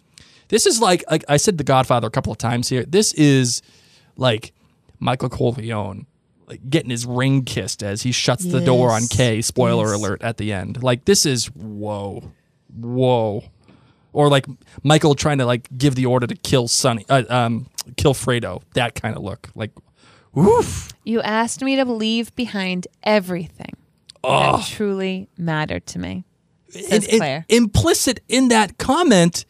this 0.48 0.66
is 0.66 0.80
like, 0.80 1.04
like 1.10 1.24
I 1.28 1.36
said, 1.36 1.58
The 1.58 1.64
Godfather 1.64 2.06
a 2.06 2.10
couple 2.10 2.32
of 2.32 2.38
times 2.38 2.68
here. 2.68 2.84
This 2.84 3.12
is 3.14 3.62
like 4.16 4.52
Michael 4.98 5.28
Corleone, 5.28 6.06
like 6.46 6.68
getting 6.68 6.90
his 6.90 7.06
ring 7.06 7.44
kissed 7.44 7.82
as 7.82 8.02
he 8.02 8.10
shuts 8.12 8.44
the 8.44 8.60
door 8.60 8.90
on 8.90 9.02
Yes. 9.02 9.08
Kay. 9.16 9.42
Spoiler 9.42 9.86
Yes. 9.92 9.94
alert 10.00 10.22
at 10.22 10.38
the 10.38 10.52
end. 10.52 10.82
Like 10.82 11.04
this 11.04 11.24
is 11.26 11.46
whoa, 11.54 12.32
whoa, 12.74 13.44
or 14.18 14.28
like 14.28 14.46
Michael 14.83 15.14
trying 15.14 15.38
to 15.38 15.46
like 15.46 15.68
give 15.78 15.94
the 15.94 16.04
order 16.07 16.26
to 16.26 16.35
kill 16.35 16.66
Sonny, 16.66 17.07
uh, 17.09 17.22
um, 17.28 17.68
kill 17.96 18.14
Fredo. 18.14 18.62
That 18.74 19.00
kind 19.00 19.16
of 19.16 19.22
look. 19.22 19.48
Like, 19.54 19.70
woof. 20.35 20.90
You 21.04 21.20
asked 21.20 21.62
me 21.62 21.76
to 21.76 21.85
leave 21.85 22.35
behind 22.35 22.88
everything 23.04 23.76
that 24.24 24.66
truly 24.66 25.28
mattered 25.38 25.87
to 25.87 26.00
me. 26.00 26.24
Says 26.68 27.07
and 27.07 27.18
Claire. 27.20 27.46
implicit 27.48 28.18
in 28.28 28.48
that 28.48 28.76
comment 28.76 29.46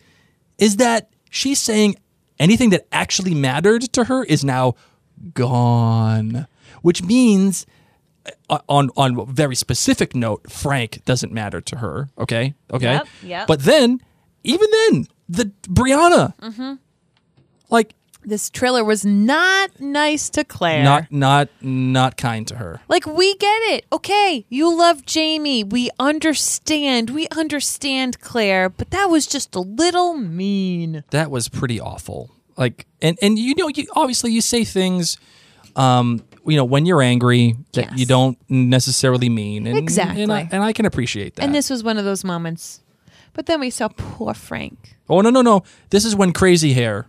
is 0.59 0.77
that 0.77 1.09
she's 1.31 1.59
saying 1.59 1.97
anything 2.39 2.69
that 2.69 2.87
actually 2.93 3.35
mattered 3.35 3.81
to 3.95 4.05
her 4.05 4.23
is 4.23 4.45
now 4.45 4.75
gone, 5.33 6.47
which 6.83 7.03
means 7.03 7.65
uh, 8.51 8.59
on 8.69 8.91
on 8.99 9.19
a 9.19 9.25
very 9.25 9.57
specific 9.57 10.15
note, 10.15 10.53
Frank 10.53 11.03
doesn't 11.07 11.33
matter 11.33 11.63
to 11.63 11.79
her. 11.79 12.11
Okay, 12.19 12.53
okay. 12.71 12.93
Yep, 12.93 13.09
yep. 13.23 13.47
But 13.47 13.61
then, 13.61 14.03
even 14.49 14.69
then, 14.73 15.07
the 15.29 15.45
Brianna, 15.69 16.35
Mm-hmm. 16.41 16.75
like 17.71 17.95
This 18.25 18.51
trailer 18.51 18.85
was 18.85 19.05
not 19.05 19.81
nice 19.81 20.29
to 20.31 20.45
Claire. 20.45 20.83
not 20.85 21.11
not 21.13 21.49
not 21.63 22.17
kind 22.17 22.47
to 22.49 22.57
her. 22.57 22.81
Like, 22.89 23.07
we 23.07 23.35
get 23.37 23.61
it. 23.75 23.85
Okay, 23.93 24.45
you 24.49 24.77
love 24.77 25.05
Jamie. 25.07 25.65
We 25.65 25.91
understand. 25.99 27.11
We 27.11 27.27
understand 27.37 28.21
Claire, 28.21 28.69
but 28.69 28.91
that 28.91 29.07
was 29.11 29.27
just 29.27 29.55
a 29.55 29.61
little 29.61 30.15
mean. 30.15 31.05
that 31.11 31.31
was 31.31 31.49
pretty 31.49 31.81
awful. 31.81 32.31
Like, 32.57 32.87
and 33.01 33.17
and 33.23 33.39
you 33.39 33.55
know, 33.55 33.69
you 33.69 33.87
obviously 33.95 34.33
you 34.33 34.41
say 34.41 34.65
things, 34.65 35.17
um, 35.77 36.23
you 36.45 36.57
know, 36.57 36.65
when 36.65 36.87
you're 36.87 37.03
angry 37.03 37.57
that 37.75 37.91
Yes. 37.91 37.99
you 38.01 38.07
don't 38.07 38.37
necessarily 38.49 39.29
mean, 39.29 39.67
and, 39.67 39.79
Exactly. 39.79 40.23
and 40.23 40.33
I, 40.33 40.49
and 40.51 40.63
I 40.65 40.73
can 40.73 40.85
appreciate 40.87 41.37
that. 41.37 41.45
And 41.45 41.55
this 41.55 41.71
was 41.71 41.85
one 41.85 41.99
of 41.99 42.05
those 42.05 42.25
moments. 42.25 42.81
But 43.39 43.47
then 43.47 43.61
we 43.61 43.71
saw 43.71 43.87
poor 43.87 44.35
Frank. 44.35 44.97
oh 45.09 45.21
no 45.21 45.31
no 45.31 45.43
no, 45.43 45.63
this 45.91 46.05
is 46.05 46.17
when 46.17 46.33
crazy 46.33 46.73
hair. 46.75 47.07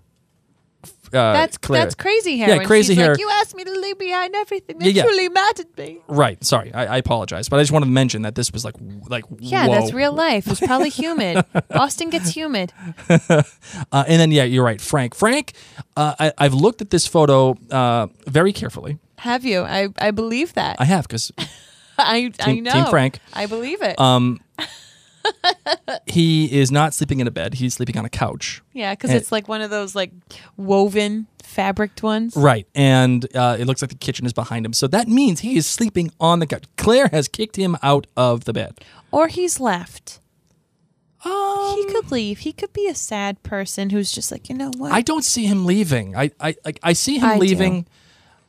Uh, 1.12 1.34
That's 1.34 1.58
Claire- 1.58 1.82
that's 1.82 1.96
crazy 1.96 2.38
hair. 2.38 2.50
Yeah, 2.58 2.63
crazy 2.65 2.94
hair. 2.94 3.13
Like, 3.13 3.20
you 3.20 3.28
asked 3.42 3.56
me 3.56 3.63
to 3.63 3.72
leave 3.72 3.98
behind 3.98 4.36
everything 4.36 4.78
that 4.78 4.86
Yeah, 4.86 4.92
yeah. 4.98 5.04
truly 5.06 5.28
mattered 5.28 5.76
me. 5.76 5.98
Right. 6.08 6.38
Sorry, 6.44 6.72
I, 6.72 6.86
I 6.86 6.98
apologize, 6.98 7.50
but 7.50 7.58
I 7.60 7.63
just 7.63 7.72
wanted 7.72 7.88
to 7.88 7.92
mention 7.92 8.22
that 8.22 8.36
this 8.36 8.52
was 8.54 8.63
like 8.63 8.76
like 9.10 9.26
Yeah, 9.39 9.65
whoa. 9.65 9.74
that's 9.74 9.92
real 9.92 10.13
life. 10.13 10.46
It 10.46 10.52
was 10.52 10.60
probably 10.60 10.89
humid. 11.04 11.44
Boston 11.70 12.12
gets 12.12 12.30
humid. 12.36 12.72
Uh, 13.92 14.04
and 14.08 14.20
then 14.22 14.30
yeah, 14.32 14.44
you're 14.44 14.63
right, 14.63 14.80
Frank. 14.82 15.15
Frank, 15.15 15.54
uh, 15.98 16.13
I, 16.20 16.32
I've 16.38 16.54
looked 16.54 16.82
at 16.82 16.92
this 16.92 17.08
photo 17.08 17.56
uh, 17.72 18.06
very 18.28 18.54
carefully. 18.54 19.00
Have 19.18 19.44
you? 19.46 19.62
I, 19.62 19.88
I 19.98 20.12
believe 20.12 20.54
that. 20.54 20.76
I 20.80 20.86
have 20.86 21.08
because 21.08 21.32
I, 21.98 22.32
I 22.39 22.60
know. 22.60 22.72
Team 22.72 22.86
Frank. 22.86 23.18
I 23.34 23.48
believe 23.48 23.82
it. 23.82 24.00
um, 24.00 24.39
he 26.05 26.60
is 26.60 26.71
not 26.71 26.93
sleeping 26.93 27.19
in 27.19 27.27
a 27.27 27.32
bed. 27.32 27.55
He's 27.55 27.73
sleeping 27.73 27.97
on 27.97 28.05
a 28.05 28.10
couch. 28.10 28.62
yeah, 28.73 28.93
because 28.93 29.12
it's 29.12 29.32
like 29.32 29.47
one 29.47 29.62
of 29.62 29.69
those 29.69 29.95
like 29.95 30.12
woven 30.58 31.27
fabricked 31.43 32.03
ones. 32.03 32.36
Right. 32.36 32.67
And 32.75 33.25
uh, 33.36 33.58
it 33.60 33.65
looks 33.65 33.82
like 33.82 33.89
the 33.89 33.97
kitchen 33.97 34.25
is 34.25 34.34
behind 34.34 34.65
him. 34.65 34.73
So 34.73 34.88
that 34.88 35.08
means 35.08 35.39
he 35.41 35.58
is 35.58 35.65
sleeping 35.65 36.12
on 36.19 36.39
the 36.39 36.47
couch. 36.47 36.65
Claire 36.77 37.10
has 37.12 37.27
kicked 37.27 37.55
him 37.55 37.75
out 37.82 38.08
of 38.15 38.45
the 38.45 38.53
bed. 38.53 38.79
Or 39.12 39.27
he's 39.27 39.60
left. 39.60 40.19
Um, 41.25 41.75
he 41.75 41.86
could 41.93 42.12
leave. 42.12 42.39
He 42.39 42.53
could 42.53 42.71
be 42.71 42.88
a 42.88 42.95
sad 42.95 43.41
person 43.43 43.89
who's 43.89 44.12
just 44.12 44.32
like, 44.32 44.47
you 44.47 44.55
know 44.55 44.71
what? 44.77 44.91
I 44.91 45.01
don't 45.01 45.25
see 45.25 45.45
him 45.47 45.65
leaving. 45.65 46.15
I, 46.15 46.32
I, 46.39 46.55
I, 46.65 46.73
I 46.84 46.93
see 46.93 47.17
him 47.17 47.25
I 47.29 47.34
do. 47.34 47.41
leaving. 47.41 47.88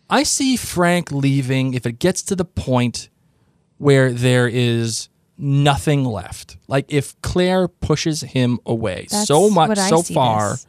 I 0.09 0.23
see 0.23 0.57
Frank 0.57 1.11
leaving 1.11 1.75
if 1.75 1.87
it 1.87 1.99
gets 1.99 2.23
to 2.23 2.37
the 2.37 2.45
point 2.45 3.09
where 3.79 4.13
there 4.13 4.47
is 4.47 5.09
nothing 5.41 6.05
left. 6.05 6.57
Like 6.69 6.87
if 6.93 7.21
Claire 7.23 7.67
pushes 7.69 8.21
him 8.23 8.59
away 8.67 9.07
That's 9.11 9.27
so 9.27 9.49
much 9.51 9.79
so 9.79 10.03
far 10.03 10.51
this. 10.53 10.67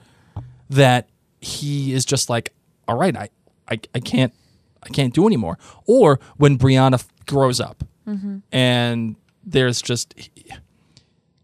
that 0.69 1.09
he 1.39 1.93
is 1.93 2.05
just 2.05 2.29
like, 2.29 2.53
all 2.87 2.97
right, 2.97 3.15
I, 3.15 3.29
I, 3.67 3.79
I 3.95 3.99
can't, 3.99 4.33
I 4.83 4.89
can't 4.89 5.13
do 5.13 5.27
anymore. 5.27 5.57
Or 5.85 6.19
when 6.37 6.57
Brianna 6.57 6.95
f- 6.95 7.07
grows 7.25 7.59
up 7.59 7.83
Mm-hmm. 8.07 8.39
and 8.51 9.15
there's 9.43 9.79
just 9.81 10.15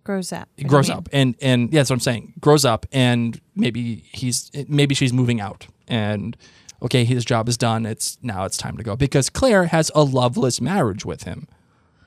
grows 0.03 0.31
up. 0.31 0.49
he 0.57 0.63
grows 0.63 0.89
up 0.89 1.07
and 1.13 1.35
and 1.41 1.71
yeah, 1.71 1.79
that's 1.81 1.89
what 1.91 1.95
I'm 1.95 1.99
saying. 1.99 2.33
Grows 2.39 2.65
up 2.65 2.85
and 2.91 3.39
maybe 3.55 4.03
he's 4.11 4.49
maybe 4.67 4.95
she's 4.95 5.13
moving 5.13 5.39
out 5.39 5.67
and 5.87 6.35
okay, 6.81 7.03
his 7.05 7.23
job 7.25 7.47
is 7.47 7.57
done. 7.57 7.85
It's 7.85 8.17
now 8.23 8.45
it's 8.45 8.57
time 8.57 8.75
to 8.77 8.83
go 8.83 8.95
because 8.95 9.29
Claire 9.29 9.65
has 9.67 9.91
a 9.93 10.01
loveless 10.03 10.59
marriage 10.59 11.05
with 11.05 11.23
him. 11.23 11.47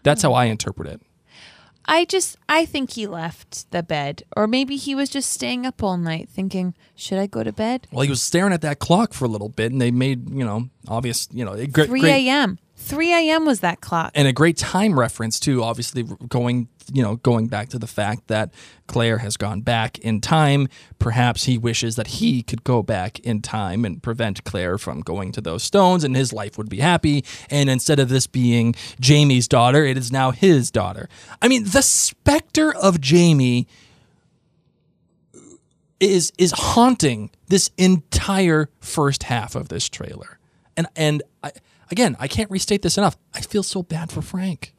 That's 0.02 0.22
how 0.22 0.32
I 0.32 0.46
interpret 0.46 0.88
it. 0.88 1.00
I 1.86 2.04
just 2.04 2.36
I 2.48 2.66
think 2.66 2.92
he 2.92 3.06
left 3.06 3.70
the 3.70 3.82
bed, 3.82 4.22
or 4.36 4.46
maybe 4.46 4.76
he 4.76 4.94
was 4.94 5.08
just 5.08 5.32
staying 5.32 5.66
up 5.66 5.82
all 5.82 5.96
night 5.96 6.28
thinking, 6.28 6.74
should 6.94 7.18
I 7.18 7.26
go 7.26 7.42
to 7.42 7.52
bed? 7.52 7.88
Well, 7.90 8.02
he 8.02 8.10
was 8.10 8.22
staring 8.22 8.52
at 8.52 8.60
that 8.62 8.78
clock 8.78 9.12
for 9.12 9.24
a 9.24 9.28
little 9.28 9.48
bit, 9.48 9.72
and 9.72 9.80
they 9.80 9.90
made 9.90 10.30
you 10.30 10.44
know 10.44 10.68
obvious 10.88 11.28
you 11.32 11.44
know 11.44 11.54
great, 11.66 11.88
Three 11.88 12.06
a.m. 12.06 12.58
Three 12.82 13.12
a.m. 13.12 13.44
was 13.44 13.60
that 13.60 13.80
clock. 13.80 14.10
and 14.14 14.26
a 14.26 14.32
great 14.32 14.56
time 14.56 14.98
reference 14.98 15.38
too. 15.38 15.62
Obviously, 15.62 16.02
going 16.28 16.66
you 16.92 17.02
know 17.02 17.16
going 17.16 17.46
back 17.46 17.68
to 17.68 17.78
the 17.78 17.86
fact 17.86 18.26
that 18.28 18.52
Claire 18.88 19.18
has 19.18 19.36
gone 19.36 19.60
back 19.60 19.98
in 19.98 20.20
time. 20.20 20.66
Perhaps 20.98 21.44
he 21.44 21.58
wishes 21.58 21.94
that 21.96 22.08
he 22.08 22.42
could 22.42 22.64
go 22.64 22.82
back 22.82 23.20
in 23.20 23.42
time 23.42 23.84
and 23.84 24.02
prevent 24.02 24.42
Claire 24.44 24.78
from 24.78 25.02
going 25.02 25.30
to 25.32 25.40
those 25.40 25.62
stones, 25.62 26.02
and 26.04 26.16
his 26.16 26.32
life 26.32 26.56
would 26.58 26.70
be 26.70 26.80
happy. 26.80 27.24
And 27.50 27.68
instead 27.70 28.00
of 28.00 28.08
this 28.08 28.26
being 28.26 28.74
Jamie's 28.98 29.46
daughter, 29.46 29.84
it 29.84 29.96
is 29.98 30.10
now 30.10 30.30
his 30.30 30.70
daughter. 30.70 31.08
I 31.40 31.48
mean, 31.48 31.64
the 31.64 31.82
specter 31.82 32.74
of 32.74 33.00
Jamie 33.00 33.68
is 36.00 36.32
is 36.38 36.52
haunting 36.52 37.30
this 37.48 37.70
entire 37.76 38.70
first 38.80 39.24
half 39.24 39.54
of 39.54 39.68
this 39.68 39.88
trailer. 39.88 40.38
And 40.76 40.86
and 40.96 41.22
I, 41.44 41.52
again, 41.90 42.16
I 42.20 42.28
can't 42.28 42.50
restate 42.50 42.82
this 42.82 42.96
enough. 42.98 43.16
I 43.34 43.40
feel 43.40 43.62
so 43.62 43.82
bad 43.82 44.10
for 44.12 44.22
Frank. 44.22 44.74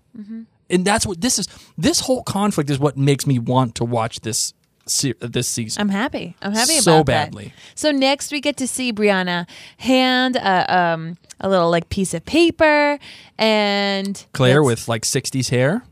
And 0.69 0.85
that's 0.85 1.05
what 1.05 1.19
this 1.21 1.37
is. 1.39 1.47
This 1.77 2.01
whole 2.01 2.23
conflict 2.23 2.69
is 2.69 2.79
what 2.79 2.95
makes 2.97 3.27
me 3.27 3.39
want 3.39 3.75
to 3.75 3.83
watch 3.85 4.21
this 4.21 4.53
se- 4.85 5.15
this 5.19 5.47
season. 5.47 5.81
I'm 5.81 5.89
happy. 5.89 6.35
I'm 6.41 6.53
happy 6.53 6.73
about 6.73 6.83
So 6.83 7.03
badly. 7.03 7.45
that. 7.45 7.53
So 7.75 7.91
next 7.91 8.31
we 8.31 8.39
get 8.39 8.55
to 8.57 8.67
see 8.67 8.93
Brianna 8.93 9.47
hand 9.77 10.35
a 10.37 10.73
um 10.73 11.17
a 11.41 11.49
little 11.49 11.69
like 11.69 11.89
piece 11.89 12.13
of 12.13 12.23
paper 12.25 12.99
and 13.37 14.25
Claire 14.33 14.63
with 14.63 14.87
like 14.87 15.03
60s 15.03 15.49
hair. 15.49 15.83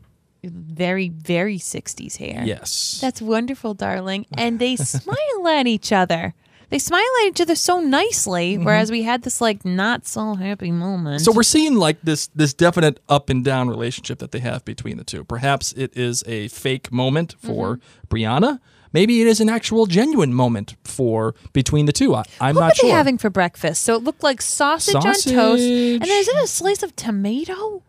very 0.44 1.08
very 1.10 1.58
60s 1.58 2.16
hair. 2.16 2.42
Yes. 2.46 2.98
That's 3.02 3.20
wonderful, 3.20 3.74
darling. 3.74 4.24
And 4.38 4.58
they 4.58 4.76
smile 4.94 5.48
at 5.48 5.66
each 5.66 5.92
other. 5.92 6.34
They 6.70 6.78
smile 6.78 7.02
at 7.22 7.26
each 7.26 7.40
other 7.40 7.56
so 7.56 7.80
nicely, 7.80 8.56
whereas 8.56 8.90
we 8.92 9.02
had 9.02 9.22
this 9.22 9.40
like 9.40 9.64
not 9.64 10.06
so 10.06 10.34
happy 10.34 10.70
moment. 10.70 11.16
Mm-hmm. 11.16 11.24
So 11.24 11.32
we're 11.32 11.42
seeing 11.42 11.74
like 11.74 12.00
this 12.02 12.28
this 12.28 12.54
definite 12.54 13.00
up 13.08 13.28
and 13.28 13.44
down 13.44 13.68
relationship 13.68 14.20
that 14.20 14.30
they 14.30 14.38
have 14.38 14.64
between 14.64 14.96
the 14.96 15.04
two. 15.04 15.24
Perhaps 15.24 15.72
it 15.72 15.96
is 15.96 16.22
a 16.26 16.48
fake 16.48 16.90
moment 16.92 17.34
for 17.38 17.76
Mm-hmm. 17.76 18.14
Brianna. 18.14 18.60
Maybe 18.92 19.20
it 19.20 19.28
is 19.28 19.40
an 19.40 19.48
actual 19.48 19.86
genuine 19.86 20.34
moment 20.34 20.74
for 20.84 21.34
between 21.52 21.86
the 21.86 21.92
two. 21.92 22.14
I, 22.14 22.24
I'm 22.40 22.56
what 22.56 22.60
not 22.60 22.76
were 22.82 22.88
they 22.88 22.94
having 22.94 23.18
for 23.18 23.30
breakfast? 23.30 23.82
So 23.84 23.94
it 23.94 24.02
looked 24.02 24.22
like 24.24 24.42
sausage, 24.42 24.96
on 24.96 25.02
toast, 25.02 25.32
and 25.62 26.04
is 26.04 26.28
it 26.28 26.36
a 26.42 26.46
slice 26.48 26.82
of 26.82 26.96
tomato. 26.96 27.84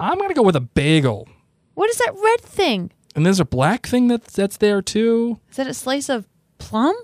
I'm 0.00 0.18
gonna 0.18 0.34
go 0.34 0.42
with 0.42 0.56
a 0.56 0.60
bagel. 0.60 1.28
What 1.74 1.90
is 1.90 1.98
that 1.98 2.12
red 2.22 2.40
thing? 2.40 2.90
And 3.14 3.24
there's 3.24 3.38
a 3.40 3.44
black 3.44 3.86
thing 3.86 4.08
that's 4.08 4.34
that's 4.34 4.56
there 4.56 4.82
too. 4.82 5.38
Is 5.50 5.56
that 5.56 5.66
a 5.68 5.74
slice 5.74 6.08
of 6.08 6.26
plum? 6.58 6.94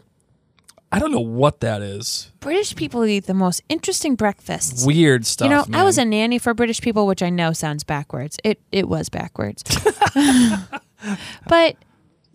I 0.91 0.99
don't 0.99 1.13
know 1.13 1.21
what 1.21 1.61
that 1.61 1.83
is. 1.83 2.33
British 2.41 2.75
people 2.75 3.05
eat 3.05 3.27
the 3.27 3.35
most 3.35 3.63
interesting 3.69 4.15
breakfasts. 4.15 4.87
Weird 4.87 5.27
stuff. 5.27 5.47
you 5.47 5.55
know, 5.55 5.79
I 5.79 5.85
was 5.85 5.99
a 5.99 6.05
nanny 6.05 6.39
for 6.39 6.55
British 6.55 6.81
people, 6.81 7.07
which 7.07 7.23
I 7.23 7.29
know 7.29 7.53
sounds 7.53 7.85
backwards. 7.85 8.39
It 8.43 8.59
it 8.73 8.89
was 8.89 9.09
backwards. 9.11 9.63
but 11.47 11.77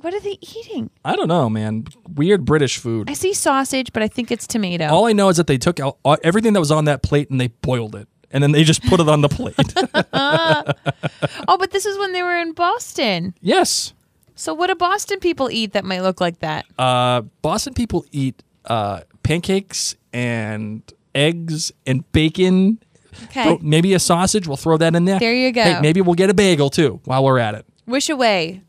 what 0.02 0.14
are 0.14 0.20
they 0.20 0.38
eating? 0.42 0.90
I 1.04 1.16
don't 1.16 1.30
know, 1.30 1.50
man. 1.50 1.86
Weird 2.14 2.46
British 2.46 2.78
food. 2.78 3.10
I 3.10 3.14
see 3.14 3.34
sausage, 3.34 3.92
but 3.94 4.04
I 4.04 4.08
think 4.08 4.32
it's 4.32 4.46
tomato. 4.46 4.88
All 4.88 5.06
I 5.06 5.14
know 5.14 5.30
is 5.30 5.38
that 5.38 5.48
they 5.48 5.58
took 5.58 5.80
out 5.80 5.98
uh, 6.06 6.18
everything 6.24 6.54
that 6.54 6.60
was 6.60 6.72
on 6.72 6.86
that 6.86 7.02
plate 7.02 7.30
and 7.30 7.40
they 7.40 7.48
boiled 7.48 7.96
it, 7.96 8.08
and 8.30 8.44
then 8.44 8.52
they 8.52 8.64
just 8.64 8.84
put 8.84 9.00
it 9.00 9.10
on 9.10 9.22
the 9.22 9.30
plate. 9.30 9.56
oh, 10.14 11.58
but 11.58 11.72
this 11.72 11.86
is 11.86 11.98
when 11.98 12.12
they 12.12 12.22
were 12.22 12.38
in 12.38 12.52
Boston. 12.54 13.34
yes. 13.42 13.94
So 14.36 14.54
what 14.54 14.68
do 14.68 14.76
Boston 14.76 15.20
people 15.20 15.50
eat 15.52 15.74
that 15.74 15.86
might 15.86 16.02
look 16.02 16.20
like 16.20 16.40
that? 16.40 16.66
Uh, 16.78 17.22
Boston 17.42 17.74
people 17.74 18.06
eat 18.12 18.42
uh, 18.66 19.02
pancakes 19.24 19.96
and 20.12 20.82
eggs 21.14 21.72
and 21.86 22.10
bacon. 22.12 22.80
Okay. 23.26 23.44
Throw- 23.44 23.60
maybe 23.62 23.94
a 23.94 24.00
sausage. 24.00 24.48
We'll 24.48 24.58
throw 24.58 24.78
that 24.78 24.96
in 24.96 25.06
there. 25.06 25.20
There 25.20 25.34
you 25.34 25.52
go. 25.52 25.62
Hey, 25.64 25.80
maybe 25.82 26.02
we'll 26.02 26.16
get 26.16 26.30
a 26.30 26.34
bagel 26.34 26.70
too 26.70 27.00
while 27.06 27.24
we're 27.24 27.38
at 27.40 27.54
it. 27.56 27.66
Wish 27.86 28.10
away. 28.10 28.62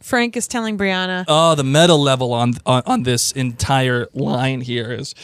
Frank 0.00 0.36
is 0.36 0.48
telling 0.48 0.76
Brianna. 0.76 1.24
Oh, 1.28 1.54
the 1.54 1.62
meta 1.62 1.94
level 1.94 2.32
on, 2.32 2.54
on 2.66 2.82
on 2.86 3.02
this 3.04 3.30
entire 3.30 4.08
line 4.12 4.60
here 4.60 4.90
is 4.92 5.14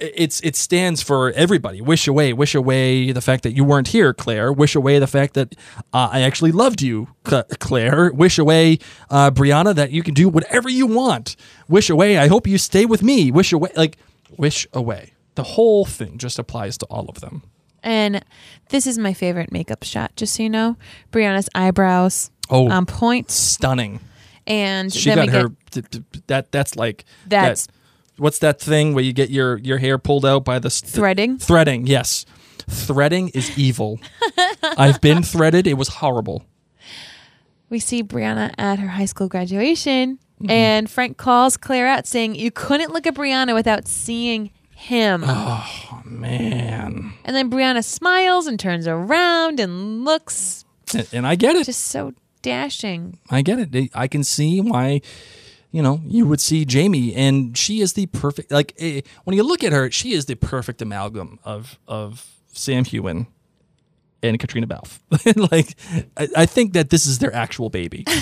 it's 0.00 0.40
it 0.40 0.56
stands 0.56 1.02
for 1.02 1.30
everybody. 1.32 1.80
Wish 1.80 2.08
away, 2.08 2.32
wish 2.32 2.54
away 2.54 3.12
the 3.12 3.20
fact 3.20 3.42
that 3.42 3.52
you 3.52 3.64
weren't 3.64 3.88
here, 3.88 4.12
Claire. 4.14 4.52
Wish 4.52 4.74
away 4.74 4.98
the 4.98 5.06
fact 5.06 5.34
that 5.34 5.54
uh, 5.92 6.08
I 6.12 6.22
actually 6.22 6.52
loved 6.52 6.82
you, 6.82 7.08
Claire. 7.24 8.10
Wish 8.12 8.38
away, 8.38 8.78
uh, 9.10 9.30
Brianna, 9.30 9.74
that 9.74 9.90
you 9.92 10.02
can 10.02 10.14
do 10.14 10.28
whatever 10.28 10.68
you 10.68 10.86
want. 10.86 11.36
Wish 11.68 11.90
away. 11.90 12.18
I 12.18 12.28
hope 12.28 12.46
you 12.46 12.58
stay 12.58 12.86
with 12.86 13.02
me. 13.02 13.30
Wish 13.30 13.52
away, 13.52 13.70
like 13.76 13.96
wish 14.36 14.66
away. 14.72 15.12
The 15.36 15.42
whole 15.44 15.84
thing 15.84 16.18
just 16.18 16.38
applies 16.38 16.76
to 16.78 16.86
all 16.86 17.08
of 17.08 17.20
them. 17.20 17.42
And 17.82 18.22
this 18.68 18.86
is 18.86 18.98
my 18.98 19.14
favorite 19.14 19.52
makeup 19.52 19.82
shot, 19.84 20.14
just 20.16 20.34
so 20.34 20.42
you 20.42 20.50
know. 20.50 20.76
Brianna's 21.12 21.48
eyebrows 21.54 22.30
Oh. 22.50 22.68
on 22.68 22.84
point. 22.84 23.30
Stunning. 23.30 24.00
And 24.46 24.92
She 24.92 25.14
got 25.14 25.28
her. 25.28 25.48
get 25.50 25.70
th- 25.70 25.90
th- 25.90 26.24
that 26.26 26.52
that's 26.52 26.74
like 26.76 27.04
That's- 27.26 27.66
that- 27.66 27.72
what's 28.20 28.38
that 28.40 28.60
thing 28.60 28.94
where 28.94 29.02
you 29.04 29.12
get 29.12 29.30
your 29.30 29.58
your 29.58 29.78
hair 29.78 29.98
pulled 29.98 30.24
out 30.26 30.44
by 30.44 30.58
the 30.58 30.66
s- 30.66 30.80
Threading? 30.80 31.38
Threading, 31.38 31.86
yes. 31.86 32.24
Threading 32.68 33.30
is 33.30 33.56
evil. 33.58 33.98
I've 34.62 35.00
been 35.00 35.22
threaded. 35.22 35.66
It 35.66 35.74
was 35.74 35.88
horrible. 35.88 36.44
we 37.68 37.78
see 37.80 38.02
Brianna 38.02 38.52
at 38.58 38.78
her 38.78 38.88
high 38.88 39.06
school 39.06 39.28
graduation. 39.28 40.18
Mm-hmm. 40.40 40.50
And 40.50 40.90
Frank 40.90 41.16
calls 41.18 41.56
Claire 41.56 41.86
out 41.86 42.06
saying, 42.06 42.34
You 42.34 42.50
couldn't 42.50 42.92
look 42.92 43.06
at 43.06 43.14
Brianna 43.14 43.54
without 43.54 43.86
seeing 43.88 44.50
him. 44.74 45.22
Oh, 45.26 46.00
Man, 46.04 47.12
And 47.24 47.36
then 47.36 47.50
Brianna 47.50 47.84
smiles 47.84 48.46
and 48.46 48.58
turns 48.58 48.86
around 48.86 49.60
and 49.60 50.04
looks 50.04 50.64
and, 50.94 51.06
and 51.12 51.26
I 51.26 51.34
get 51.36 51.56
it. 51.56 51.66
just 51.66 51.82
so 51.86 52.14
dashing. 52.42 53.18
I 53.30 53.42
get 53.42 53.58
it. 53.74 53.90
I 53.94 54.08
can 54.08 54.24
see 54.24 54.60
why. 54.60 55.02
You 55.72 55.82
know, 55.82 56.00
you 56.04 56.26
would 56.26 56.40
see 56.40 56.64
Jamie, 56.64 57.14
and 57.14 57.56
she 57.56 57.80
is 57.80 57.92
the 57.92 58.06
perfect. 58.06 58.50
Like 58.50 58.74
eh, 58.78 59.02
when 59.24 59.36
you 59.36 59.44
look 59.44 59.62
at 59.62 59.72
her, 59.72 59.90
she 59.90 60.12
is 60.12 60.26
the 60.26 60.34
perfect 60.34 60.82
amalgam 60.82 61.38
of 61.44 61.78
of 61.86 62.26
Sam 62.52 62.84
Heughan 62.84 63.26
and 64.22 64.38
Caitriona 64.40 64.66
Balfe. 64.66 64.98
like, 65.52 65.76
I, 66.16 66.28
I 66.42 66.46
think 66.46 66.72
that 66.72 66.90
this 66.90 67.06
is 67.06 67.20
their 67.20 67.32
actual 67.34 67.70
baby. 67.70 68.04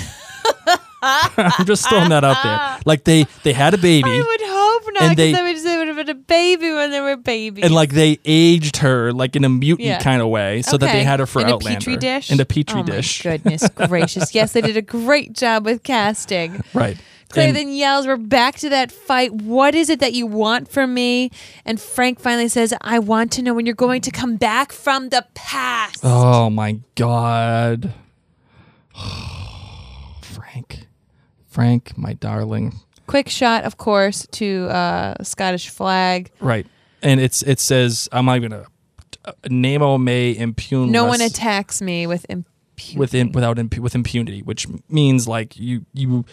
I'm 1.01 1.65
just 1.65 1.89
throwing 1.89 2.09
that 2.11 2.25
out 2.25 2.43
there. 2.43 2.81
Like 2.85 3.05
they 3.05 3.25
they 3.45 3.53
had 3.53 3.73
a 3.73 3.79
baby. 3.79 4.09
I 4.11 4.17
would 4.17 4.41
hope 4.43 4.83
not, 4.95 5.03
And 5.03 5.17
they- 5.17 5.33
because 5.33 5.63
they, 5.63 5.77
would 5.79 5.87
have 5.89 5.97
been 5.97 6.09
a 6.11 6.15
baby 6.15 6.73
when 6.73 6.91
they 6.91 7.01
were 7.01 7.17
babies. 7.17 7.65
and 7.65 7.73
like 7.73 7.91
they 7.93 8.19
aged 8.25 8.79
her 8.79 9.13
like 9.13 9.37
in 9.37 9.45
a 9.45 9.49
mutant 9.49 9.87
Yeah. 9.87 10.01
kind 10.01 10.21
of 10.21 10.29
way, 10.29 10.63
so 10.63 10.77
that 10.77 10.91
they 10.93 11.05
had 11.05 11.21
her 11.21 11.27
for 11.27 11.41
in 11.41 11.49
a 11.49 11.59
petri 11.59 11.97
dish. 11.97 12.33
in 12.33 12.41
a 12.41 12.45
petri 12.45 12.81
oh 12.81 12.83
dish, 12.83 13.25
My 13.25 13.31
goodness 13.37 13.69
gracious! 13.75 14.35
Yes, 14.35 14.53
they 14.53 14.61
did 14.61 14.77
a 14.77 14.83
great 14.83 15.33
job 15.35 15.65
with 15.65 15.83
casting. 15.85 16.63
right? 16.75 16.97
Claire 17.31 17.49
And- 17.49 17.57
then 17.57 17.73
yells, 17.73 18.07
"We're 18.07 18.17
back 18.17 18.57
to 18.59 18.69
that 18.71 18.91
fight. 18.91 19.33
What 19.33 19.75
is 19.75 19.91
it 19.91 20.01
that 20.01 20.13
you 20.15 20.27
want 20.27 20.69
from 20.69 20.95
me?" 20.95 21.31
And 21.65 21.81
Frank 21.81 22.21
finally 22.21 22.49
says, 22.49 22.73
"I 22.81 22.99
want 22.99 23.33
to 23.33 23.43
know 23.43 23.53
when 23.55 23.67
you're 23.67 23.75
going 23.75 24.01
to 24.03 24.11
come 24.11 24.37
back 24.37 24.73
from 24.73 25.11
the 25.11 25.27
past." 25.35 26.01
oh 26.03 26.49
my 26.51 26.81
god, 26.95 27.93
Frank, 30.23 30.87
Frank, 31.47 31.97
my 31.97 32.13
darling, 32.15 32.75
Quick 33.07 33.29
shot, 33.31 33.65
of 33.65 33.79
course, 33.79 34.27
to 34.33 34.67
uh, 34.69 35.15
Scottish 35.23 35.71
flag. 35.71 36.31
right? 36.41 36.67
And 37.03 37.21
it's 37.21 37.43
it 37.43 37.59
says 37.61 38.09
I'm 38.13 38.27
not 38.27 38.37
even 38.37 38.51
gonna 38.51 38.65
Nemo 39.49 39.97
me 39.99 40.37
impune 40.37 40.91
No 40.91 41.05
one 41.05 41.21
attacks 41.21 41.81
me 41.81 42.07
with 42.07 42.27
impunity. 42.29 42.99
with 42.99 43.15
in, 43.15 43.33
without 43.33 43.57
impu- 43.57 43.79
with 43.79 43.95
impunity, 43.95 44.43
which 44.43 44.67
means 44.91 45.27
like 45.29 45.57
you 45.57 45.87
you 45.95 46.25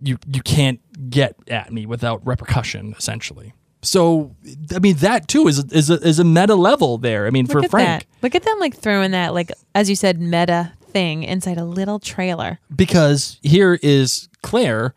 you 0.00 0.18
you 0.30 0.42
can't 0.42 0.80
get 1.10 1.36
at 1.48 1.72
me 1.72 1.86
without 1.86 2.26
repercussion, 2.26 2.94
essentially. 2.98 3.52
So 3.82 4.34
I 4.74 4.78
mean 4.78 4.96
that 4.96 5.28
too 5.28 5.46
is 5.48 5.64
is 5.72 5.90
a, 5.90 5.94
is 5.94 6.18
a 6.18 6.24
meta 6.24 6.54
level 6.54 6.98
there. 6.98 7.26
I 7.26 7.30
mean 7.30 7.46
for 7.46 7.56
Look 7.56 7.64
at 7.66 7.70
Frank 7.70 8.00
that. 8.00 8.06
Look 8.22 8.34
at 8.34 8.42
them 8.42 8.58
like 8.58 8.76
throwing 8.76 9.12
that, 9.12 9.32
like 9.34 9.52
as 9.74 9.88
you 9.88 9.96
said, 9.96 10.20
meta 10.20 10.72
thing 10.90 11.22
inside 11.24 11.58
a 11.58 11.64
little 11.64 11.98
trailer. 11.98 12.58
because 12.74 13.38
here 13.42 13.78
is 13.82 14.28
Claire 14.42 14.94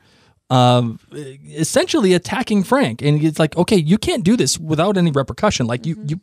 um 0.50 1.00
essentially 1.14 2.14
attacking 2.14 2.64
Frank 2.64 3.02
and 3.04 3.24
it's 3.24 3.38
like 3.38 3.56
okay 3.58 3.76
you 3.76 3.98
can't 4.00 4.24
do 4.24 4.36
this 4.36 4.58
without 4.58 4.98
any 4.98 5.12
repercussion 5.12 5.68
like 5.68 5.86
you 5.86 5.96
you 6.06 6.20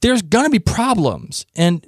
there's 0.00 0.22
gonna 0.22 0.50
be 0.50 0.60
problems 0.60 1.44
and 1.56 1.84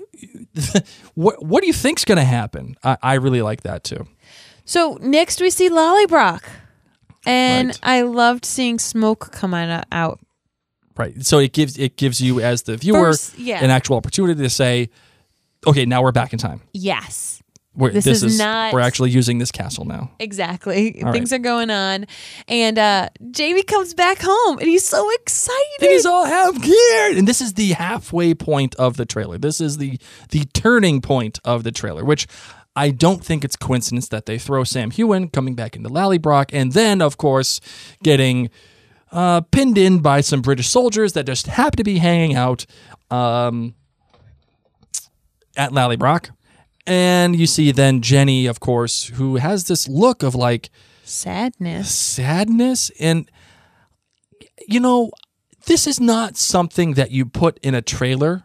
what 1.15 1.45
what 1.45 1.61
do 1.61 1.67
you 1.69 1.73
think's 1.73 2.05
gonna 2.05 2.25
happen 2.25 2.77
I, 2.83 2.97
I 3.03 3.15
really 3.15 3.43
like 3.43 3.63
that 3.63 3.85
too 3.85 4.07
So 4.65 4.99
next 5.01 5.41
we 5.41 5.51
see 5.51 5.69
Lallybroch. 5.71 6.43
And 7.27 7.69
Right. 7.69 7.79
I 7.83 8.03
loved 8.03 8.45
seeing 8.45 8.79
smoke 8.79 9.31
come 9.33 9.55
on, 9.55 9.83
out. 9.93 10.21
right 10.97 11.25
so 11.25 11.39
it 11.39 11.53
gives 11.53 11.79
it 11.79 11.97
gives 11.97 12.21
you 12.21 12.41
as 12.41 12.63
the 12.63 12.77
viewer 12.77 13.13
First- 13.13 13.39
yeah. 13.39 13.65
an 13.65 13.71
actual 13.71 13.97
opportunity 13.97 14.41
to 14.43 14.51
say 14.51 14.91
okay 15.67 15.87
now 15.87 16.03
we're 16.03 16.13
back 16.13 16.33
in 16.35 16.39
time 16.39 16.61
Yes. 16.75 17.43
we're, 17.75 17.91
This 17.91 18.23
is 18.23 18.39
not- 18.39 18.73
we're 18.75 18.81
actually 18.81 19.11
using 19.11 19.39
this 19.39 19.51
castle 19.51 19.87
now 19.87 20.11
Exactly. 20.21 20.93
Things 21.13 21.33
are 21.33 21.39
going 21.39 21.71
on. 21.71 22.05
And 22.47 22.79
uh 22.79 23.09
Jamie 23.31 23.63
comes 23.65 23.95
back 23.95 24.19
home 24.23 24.59
and 24.59 24.69
he's 24.69 24.87
so 24.87 25.11
excited. 25.15 25.81
Things 25.81 26.05
all 26.07 26.27
have 26.27 26.61
gear, 26.63 27.17
and 27.19 27.27
this 27.27 27.41
is 27.41 27.55
the 27.55 27.73
halfway 27.73 28.35
point 28.35 28.75
of 28.77 28.97
the 28.99 29.07
trailer. 29.07 29.39
This 29.39 29.61
is 29.63 29.79
the 29.79 29.99
the 30.31 30.45
turning 30.53 31.01
point 31.01 31.41
of 31.45 31.65
the 31.65 31.73
trailer, 31.73 32.05
which 32.05 32.27
I 32.77 32.91
don't 32.91 33.25
think 33.25 33.45
it's 33.45 33.57
coincidence 33.57 34.09
that 34.09 34.27
they 34.27 34.39
throw 34.39 34.65
Sam 34.65 34.91
Heughan 34.91 35.29
coming 35.29 35.55
back 35.55 35.77
into 35.77 35.89
Lallybroch, 35.89 36.51
and 36.53 36.73
then 36.73 37.01
of 37.01 37.17
course 37.17 37.61
getting 38.03 38.51
uh, 39.13 39.43
pinned 39.43 39.79
in 39.79 40.01
by 40.01 40.21
some 40.21 40.43
British 40.43 40.69
soldiers 40.69 41.13
that 41.13 41.25
just 41.27 41.47
happen 41.47 41.77
to 41.77 41.85
be 41.85 41.99
hanging 41.99 42.35
out 42.35 42.67
um, 43.11 43.75
at 45.57 45.71
Lallybroch. 45.71 46.31
And 46.87 47.37
you 47.37 47.47
see 47.47 47.71
then 47.73 48.03
Jenny, 48.03 48.47
of 48.47 48.61
course, 48.61 49.05
who 49.05 49.37
has 49.37 49.65
this 49.65 49.89
look 49.89 50.23
of 50.23 50.35
like 50.35 50.71
Sadness. 51.05 51.95
sadness 51.95 52.91
and 52.99 53.31
you 54.67 54.81
know 54.81 55.11
this 55.67 55.87
is 55.87 56.01
not 56.01 56.37
something 56.39 56.95
that 56.95 57.11
you 57.11 57.27
put 57.27 57.59
in 57.63 57.75
a 57.75 57.83
trailer 57.83 58.45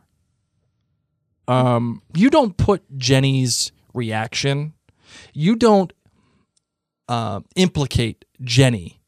um 1.47 2.01
you 2.13 2.29
don't 2.29 2.57
put 2.57 2.83
jenny's 2.97 3.71
reaction 3.99 4.73
you 5.33 5.55
don't 5.55 5.93
uh, 7.07 7.41
implicate 7.55 8.25
Jenny 8.41 9.01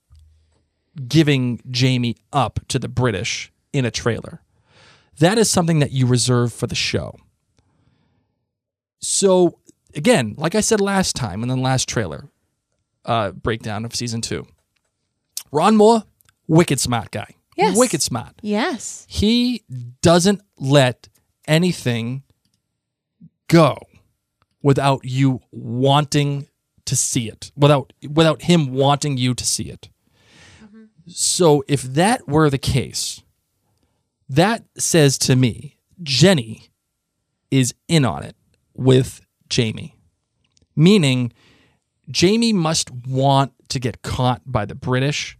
giving 1.07 1.61
Jamie 1.69 2.17
up 2.33 2.59
to 2.67 2.79
the 2.79 2.89
British 2.89 3.51
in 3.71 3.85
a 3.85 3.91
trailer. 3.91 4.41
That 5.19 5.37
is 5.37 5.49
something 5.49 5.79
that 5.79 5.91
you 5.91 6.05
reserve 6.05 6.51
for 6.51 6.67
the 6.67 6.75
show. 6.75 7.15
So, 8.99 9.59
again, 9.95 10.35
like 10.37 10.55
I 10.55 10.61
said 10.61 10.81
last 10.81 11.15
time 11.15 11.43
in 11.43 11.49
the 11.49 11.55
last 11.55 11.87
trailer 11.87 12.27
uh, 13.05 13.31
breakdown 13.31 13.85
of 13.85 13.95
season 13.95 14.21
two, 14.21 14.45
Ron 15.51 15.77
Moore, 15.77 16.03
wicked 16.47 16.79
smart 16.79 17.11
guy. 17.11 17.35
Yes. 17.55 17.77
Wicked 17.77 18.01
smart. 18.01 18.33
Yes. 18.41 19.05
He 19.09 19.63
doesn't 20.01 20.41
let 20.57 21.09
anything 21.47 22.23
go 23.47 23.77
without 24.61 25.01
you 25.03 25.41
wanting 25.51 26.47
to 26.85 26.95
see 26.95 27.27
it, 27.27 27.51
without 27.55 27.93
without 28.09 28.43
him 28.43 28.73
wanting 28.73 29.17
you 29.17 29.33
to 29.33 29.45
see 29.45 29.69
it. 29.69 29.89
So 31.07 31.63
if 31.67 31.81
that 31.81 32.27
were 32.27 32.49
the 32.49 32.57
case, 32.57 33.23
that 34.29 34.63
says 34.77 35.17
to 35.19 35.35
me, 35.35 35.77
Jenny 36.01 36.69
is 37.49 37.73
in 37.87 38.05
on 38.05 38.23
it 38.23 38.35
with 38.73 39.21
Jamie. 39.49 39.97
Meaning, 40.75 41.33
Jamie 42.09 42.53
must 42.53 42.91
want 42.91 43.53
to 43.69 43.79
get 43.79 44.01
caught 44.01 44.41
by 44.45 44.65
the 44.65 44.75
British 44.75 45.37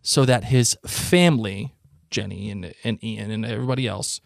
so 0.00 0.24
that 0.24 0.44
his 0.44 0.76
family, 0.86 1.74
Jenny 2.10 2.50
and, 2.50 2.74
and 2.82 3.02
Ian 3.04 3.30
and 3.30 3.46
everybody 3.46 3.86
else, 3.86 4.20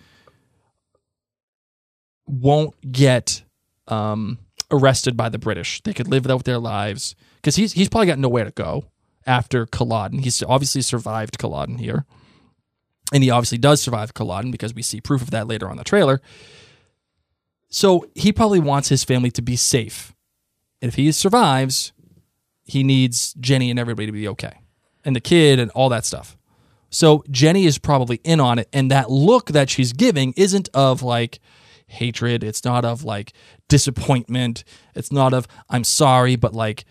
won't 2.26 2.92
get 2.92 3.42
um, 3.88 4.38
arrested 4.70 5.16
by 5.16 5.28
the 5.28 5.38
British. 5.38 5.80
They 5.82 5.92
could 5.92 6.08
live 6.08 6.28
out 6.28 6.44
their 6.44 6.58
lives 6.58 7.14
because 7.36 7.56
he's 7.56 7.72
he's 7.72 7.88
probably 7.88 8.06
got 8.08 8.18
nowhere 8.18 8.44
to 8.44 8.50
go 8.50 8.86
after 9.26 9.66
Culloden. 9.66 10.20
He's 10.20 10.42
obviously 10.42 10.82
survived 10.82 11.38
Culloden 11.38 11.78
here, 11.78 12.04
and 13.12 13.22
he 13.22 13.30
obviously 13.30 13.58
does 13.58 13.80
survive 13.80 14.14
Culloden 14.14 14.50
because 14.50 14.74
we 14.74 14.82
see 14.82 15.00
proof 15.00 15.22
of 15.22 15.30
that 15.30 15.46
later 15.46 15.68
on 15.68 15.76
the 15.76 15.84
trailer. 15.84 16.20
So 17.68 18.08
he 18.14 18.32
probably 18.32 18.60
wants 18.60 18.88
his 18.88 19.04
family 19.04 19.30
to 19.32 19.42
be 19.42 19.56
safe. 19.56 20.14
And 20.80 20.88
if 20.88 20.94
he 20.94 21.10
survives, 21.12 21.92
he 22.64 22.84
needs 22.84 23.34
Jenny 23.34 23.70
and 23.70 23.78
everybody 23.78 24.06
to 24.06 24.12
be 24.12 24.28
okay, 24.28 24.60
and 25.04 25.16
the 25.16 25.20
kid 25.20 25.58
and 25.58 25.70
all 25.72 25.88
that 25.88 26.04
stuff. 26.04 26.36
So 26.90 27.24
Jenny 27.30 27.66
is 27.66 27.78
probably 27.78 28.20
in 28.24 28.40
on 28.40 28.58
it, 28.58 28.68
and 28.72 28.90
that 28.90 29.10
look 29.10 29.50
that 29.50 29.70
she's 29.70 29.92
giving 29.92 30.32
isn't 30.36 30.68
of 30.72 31.02
like 31.02 31.40
hatred. 31.86 32.44
It's 32.44 32.64
not 32.64 32.84
of 32.84 33.04
like 33.04 33.32
disappointment. 33.68 34.64
It's 34.94 35.12
not 35.12 35.32
of 35.32 35.46
I'm 35.68 35.84
sorry, 35.84 36.36
but 36.36 36.54
like, 36.54 36.84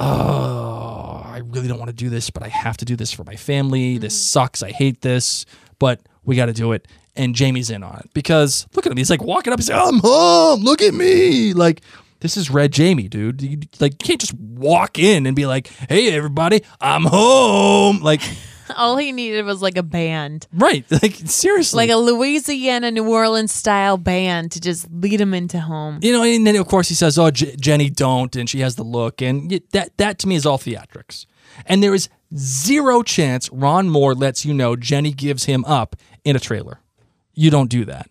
oh, 0.00 1.22
I 1.24 1.42
really 1.44 1.68
don't 1.68 1.78
want 1.78 1.90
to 1.90 1.96
do 1.96 2.08
this, 2.08 2.30
but 2.30 2.42
I 2.42 2.48
have 2.48 2.76
to 2.78 2.84
do 2.84 2.96
this 2.96 3.12
for 3.12 3.24
my 3.24 3.36
family. 3.36 3.98
This 3.98 4.14
mm-hmm. 4.14 4.40
sucks. 4.40 4.62
I 4.62 4.70
hate 4.70 5.00
this, 5.02 5.46
but 5.78 6.00
we 6.24 6.36
got 6.36 6.46
to 6.46 6.52
do 6.52 6.72
it. 6.72 6.86
And 7.14 7.34
Jamie's 7.34 7.70
in 7.70 7.82
on 7.82 7.98
it 8.00 8.10
because 8.12 8.66
look 8.74 8.84
at 8.84 8.92
him. 8.92 8.98
He's 8.98 9.10
like 9.10 9.22
walking 9.22 9.52
up. 9.52 9.58
He's 9.58 9.70
like, 9.70 9.80
I'm 9.80 10.00
home. 10.00 10.60
Look 10.60 10.82
at 10.82 10.92
me. 10.92 11.54
Like 11.54 11.80
this 12.20 12.36
is 12.36 12.50
Red 12.50 12.72
Jamie, 12.72 13.08
dude. 13.08 13.40
You, 13.40 13.58
like 13.80 13.92
you 13.92 14.06
can't 14.06 14.20
just 14.20 14.34
walk 14.34 14.98
in 14.98 15.26
and 15.26 15.34
be 15.34 15.46
like, 15.46 15.68
Hey, 15.88 16.12
everybody, 16.12 16.62
I'm 16.80 17.04
home. 17.04 18.00
Like. 18.02 18.20
All 18.76 18.96
he 18.96 19.12
needed 19.12 19.44
was 19.44 19.62
like 19.62 19.76
a 19.76 19.82
band, 19.82 20.46
Right. 20.52 20.84
Like 20.90 21.14
seriously. 21.26 21.76
like 21.76 21.90
a 21.90 21.96
Louisiana, 21.96 22.90
New 22.90 23.08
Orleans 23.08 23.52
style 23.52 23.96
band 23.96 24.52
to 24.52 24.60
just 24.60 24.90
lead 24.90 25.20
him 25.20 25.34
into 25.34 25.60
home. 25.60 25.98
you 26.02 26.12
know, 26.12 26.22
and 26.22 26.46
then 26.46 26.56
of 26.56 26.66
course 26.66 26.88
he 26.88 26.94
says, 26.94 27.18
"Oh, 27.18 27.30
J- 27.30 27.54
Jenny, 27.56 27.90
don't," 27.90 28.34
and 28.36 28.48
she 28.48 28.60
has 28.60 28.76
the 28.76 28.82
look, 28.84 29.20
and 29.22 29.50
that 29.72 29.96
that 29.98 30.18
to 30.20 30.28
me 30.28 30.34
is 30.34 30.46
all 30.46 30.58
theatrics. 30.58 31.26
And 31.66 31.82
there 31.82 31.94
is 31.94 32.08
zero 32.36 33.02
chance 33.02 33.48
Ron 33.52 33.88
Moore 33.88 34.14
lets 34.14 34.44
you 34.44 34.52
know 34.52 34.74
Jenny 34.76 35.12
gives 35.12 35.44
him 35.44 35.64
up 35.64 35.96
in 36.24 36.34
a 36.36 36.40
trailer. 36.40 36.80
You 37.34 37.50
don't 37.50 37.70
do 37.70 37.84
that. 37.84 38.08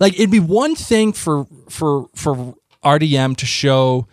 Like 0.00 0.14
it'd 0.14 0.30
be 0.30 0.40
one 0.40 0.74
thing 0.76 1.12
for 1.12 1.46
for 1.68 2.06
for 2.14 2.54
RDM 2.84 3.36
to 3.38 3.46
show 3.46 4.06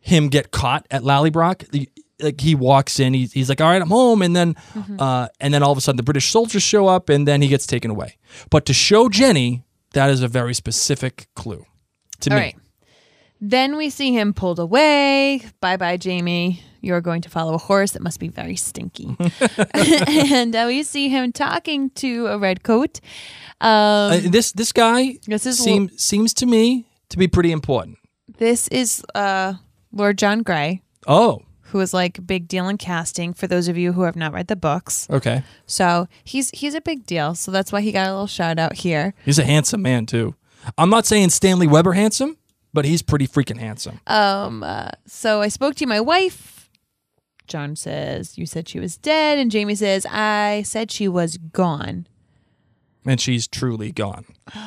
him 0.00 0.28
get 0.28 0.50
caught 0.50 0.86
at 0.90 1.02
Lallybroch. 1.02 1.88
Like 2.24 2.40
he 2.40 2.54
walks 2.54 2.98
in, 2.98 3.14
he's, 3.14 3.32
he's 3.32 3.48
like, 3.48 3.60
"All 3.60 3.68
right, 3.70 3.80
I'm 3.82 3.90
home," 3.90 4.22
and 4.22 4.34
then, 4.34 4.56
uh, 4.98 5.28
and 5.40 5.52
then 5.54 5.62
all 5.62 5.72
of 5.72 5.78
a 5.78 5.80
sudden 5.80 5.96
the 5.98 6.02
British 6.02 6.30
soldiers 6.30 6.62
show 6.62 6.86
up, 6.88 7.08
and 7.08 7.28
then 7.28 7.42
he 7.42 7.48
gets 7.48 7.66
taken 7.66 7.90
away. 7.90 8.16
But 8.50 8.64
to 8.66 8.72
show 8.72 9.08
Jenny, 9.08 9.64
that 9.92 10.10
is 10.10 10.22
a 10.22 10.28
very 10.28 10.54
specific 10.54 11.26
clue 11.36 11.64
to 12.20 12.30
All 12.30 12.36
me. 12.36 12.42
right. 12.42 12.56
Then 13.40 13.76
we 13.76 13.90
see 13.90 14.12
him 14.12 14.32
pulled 14.32 14.58
away. 14.58 15.42
Bye 15.60 15.76
bye, 15.76 15.96
Jamie. 15.98 16.62
You're 16.80 17.00
going 17.02 17.22
to 17.22 17.28
follow 17.30 17.54
a 17.54 17.58
horse 17.58 17.92
that 17.92 18.02
must 18.02 18.18
be 18.20 18.28
very 18.28 18.56
stinky. 18.56 19.16
and 19.74 20.54
uh, 20.54 20.64
we 20.66 20.82
see 20.82 21.08
him 21.08 21.32
talking 21.32 21.90
to 21.96 22.26
a 22.28 22.38
red 22.38 22.62
coat. 22.62 23.00
Um, 23.60 23.70
Uh, 24.12 24.20
this 24.30 24.52
this 24.52 24.72
guy 24.72 25.18
This 25.26 25.46
is 25.46 25.58
seem, 25.58 25.88
seems 25.96 26.34
to 26.34 26.46
me 26.46 26.84
to 27.08 27.16
be 27.18 27.28
pretty 27.28 27.52
important. 27.52 27.98
this 28.38 28.68
is 28.68 29.02
uh, 29.14 29.54
Lord 29.92 30.18
John 30.18 30.42
Grey, 30.42 30.80
Oh, 31.06 31.40
who 31.74 31.80
is 31.80 31.92
like 31.92 32.24
big 32.24 32.46
deal 32.46 32.68
in 32.68 32.78
casting 32.78 33.34
for 33.34 33.48
those 33.48 33.66
of 33.66 33.76
you 33.76 33.92
who 33.94 34.02
have 34.02 34.14
not 34.14 34.32
read 34.32 34.46
the 34.46 34.54
books. 34.54 35.08
okay. 35.10 35.42
So 35.66 36.06
he's 36.22 36.50
he's 36.50 36.74
a 36.74 36.80
big 36.80 37.04
deal. 37.04 37.34
So 37.34 37.50
that's 37.50 37.72
why 37.72 37.80
he 37.80 37.90
got 37.90 38.06
a 38.06 38.12
little 38.12 38.28
shout 38.28 38.60
out 38.60 38.74
here. 38.76 39.12
He's 39.24 39.40
a 39.40 39.44
handsome 39.44 39.82
man 39.82 40.06
too. 40.06 40.36
I'm 40.78 40.88
not 40.88 41.04
saying 41.04 41.30
Stanley 41.30 41.66
Weber 41.66 41.94
handsome, 41.94 42.36
but 42.72 42.84
he's 42.84 43.02
pretty 43.02 43.26
freaking 43.26 43.58
handsome. 43.58 43.98
Um, 44.06 44.62
uh, 44.62 44.90
so 45.04 45.40
I 45.42 45.48
spoke 45.48 45.74
to 45.74 45.86
my 45.86 46.00
wife. 46.00 46.70
John 47.48 47.74
says, 47.74 48.38
You 48.38 48.46
said 48.46 48.68
she 48.68 48.78
was 48.78 48.96
dead. 48.96 49.38
And 49.38 49.50
Jamie 49.50 49.74
says, 49.74 50.06
I 50.08 50.62
said 50.64 50.92
she 50.92 51.08
was 51.08 51.38
gone. 51.38 52.06
and 53.04 53.20
she's 53.20 53.48
truly 53.48 53.90
gone. 53.90 54.26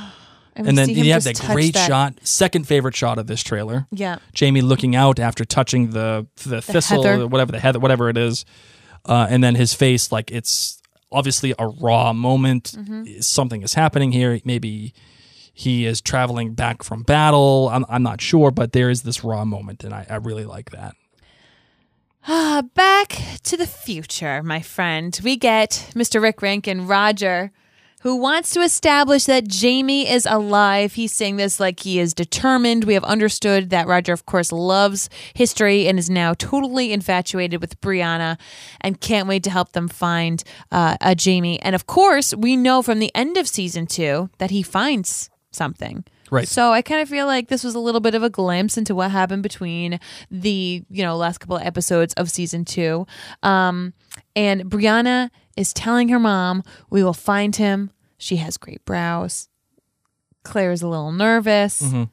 And, 0.57 0.67
And 0.67 0.77
then 0.77 0.89
you 0.89 1.11
have 1.13 1.23
that 1.25 1.39
great 1.39 1.73
that- 1.75 1.87
shot, 1.87 2.15
second 2.23 2.67
favorite 2.67 2.95
shot 2.95 3.17
of 3.17 3.27
this 3.27 3.41
trailer. 3.43 3.87
Yeah. 3.91 4.17
Jamie 4.33 4.61
looking 4.61 4.95
out 4.95 5.19
after 5.19 5.45
touching 5.45 5.91
the 5.91 6.27
the 6.45 6.61
thistle, 6.61 7.03
heather. 7.03 7.23
or 7.23 7.27
whatever 7.27 7.51
the 7.51 7.59
heather, 7.59 7.79
whatever 7.79 8.09
it 8.09 8.17
is, 8.17 8.43
uh, 9.05 9.27
and 9.29 9.43
then 9.43 9.55
his 9.55 9.73
face 9.73 10.11
like 10.11 10.31
it's 10.31 10.81
obviously 11.11 11.53
a 11.59 11.67
raw 11.67 12.11
moment. 12.13 12.73
Mm-hmm. 12.77 13.19
Something 13.21 13.61
is 13.61 13.75
happening 13.75 14.11
here. 14.11 14.39
Maybe 14.43 14.93
he 15.53 15.85
is 15.85 16.01
traveling 16.01 16.53
back 16.53 16.83
from 16.83 17.03
battle. 17.03 17.69
I'm 17.71 17.85
I'm 17.87 18.03
not 18.03 18.19
sure, 18.21 18.51
but 18.51 18.73
there 18.73 18.89
is 18.89 19.03
this 19.03 19.23
raw 19.23 19.45
moment, 19.45 19.83
and 19.83 19.93
I, 19.93 20.05
I 20.09 20.15
really 20.15 20.45
like 20.45 20.71
that. 20.71 20.95
Ah, 22.27 22.61
back 22.73 23.21
to 23.43 23.55
the 23.55 23.67
future, 23.67 24.43
my 24.43 24.61
friend. 24.61 25.17
We 25.23 25.37
get 25.37 25.91
Mr. 25.95 26.21
Rick 26.21 26.41
Rankin, 26.41 26.85
Roger, 26.85 27.51
who 28.01 28.15
wants 28.15 28.51
to 28.51 28.61
establish 28.61 29.25
that 29.25 29.47
Jamie 29.47 30.07
is 30.07 30.25
alive. 30.25 30.93
He's 30.93 31.13
saying 31.13 31.37
this 31.37 31.59
like 31.59 31.79
he 31.79 31.99
is 31.99 32.13
determined. 32.13 32.83
We 32.83 32.93
have 32.93 33.03
understood 33.03 33.69
that 33.71 33.87
Roger, 33.87 34.13
of 34.13 34.25
course, 34.25 34.51
loves 34.51 35.09
history 35.33 35.87
and 35.87 35.97
is 35.97 36.09
now 36.09 36.33
totally 36.35 36.93
infatuated 36.93 37.59
with 37.59 37.79
Brianna 37.81 38.37
and 38.81 39.01
can't 39.01 39.27
wait 39.27 39.43
to 39.43 39.49
help 39.49 39.71
them 39.71 39.87
find 39.87 40.43
uh, 40.71 40.97
a 41.01 41.15
Jamie. 41.15 41.59
And 41.61 41.73
of 41.73 41.87
course, 41.87 42.35
we 42.35 42.55
know 42.55 42.81
from 42.81 42.99
the 42.99 43.11
end 43.15 43.37
of 43.37 43.47
season 43.47 43.87
two 43.87 44.29
that 44.37 44.51
he 44.51 44.61
finds 44.61 45.29
something. 45.51 46.03
Right. 46.29 46.47
So 46.47 46.73
I 46.73 46.81
kind 46.81 47.01
of 47.01 47.09
feel 47.09 47.25
like 47.25 47.47
this 47.47 47.63
was 47.63 47.73
a 47.73 47.79
little 47.79 48.01
bit 48.01 48.13
of 48.13 48.21
a 48.21 48.29
glimpse 48.29 48.77
into 48.77 48.93
what 48.93 49.11
happened 49.11 49.43
between 49.43 49.99
the, 50.29 50.83
you 50.89 51.03
know, 51.03 51.15
last 51.15 51.39
couple 51.39 51.55
of 51.55 51.63
episodes 51.63 52.13
of 52.15 52.29
season 52.29 52.65
two. 52.65 53.07
Um, 53.43 53.93
and 54.35 54.63
Brianna 54.65 55.29
is 55.57 55.73
telling 55.73 56.07
her 56.09 56.19
mom, 56.19 56.63
we 56.89 57.03
will 57.03 57.13
find 57.13 57.55
him. 57.55 57.91
She 58.17 58.37
has 58.37 58.55
great 58.57 58.85
brows. 58.85 59.49
Claire 60.43 60.71
is 60.71 60.81
a 60.81 60.87
little 60.87 61.11
nervous. 61.11 61.81
Mm-hmm. 61.81 62.03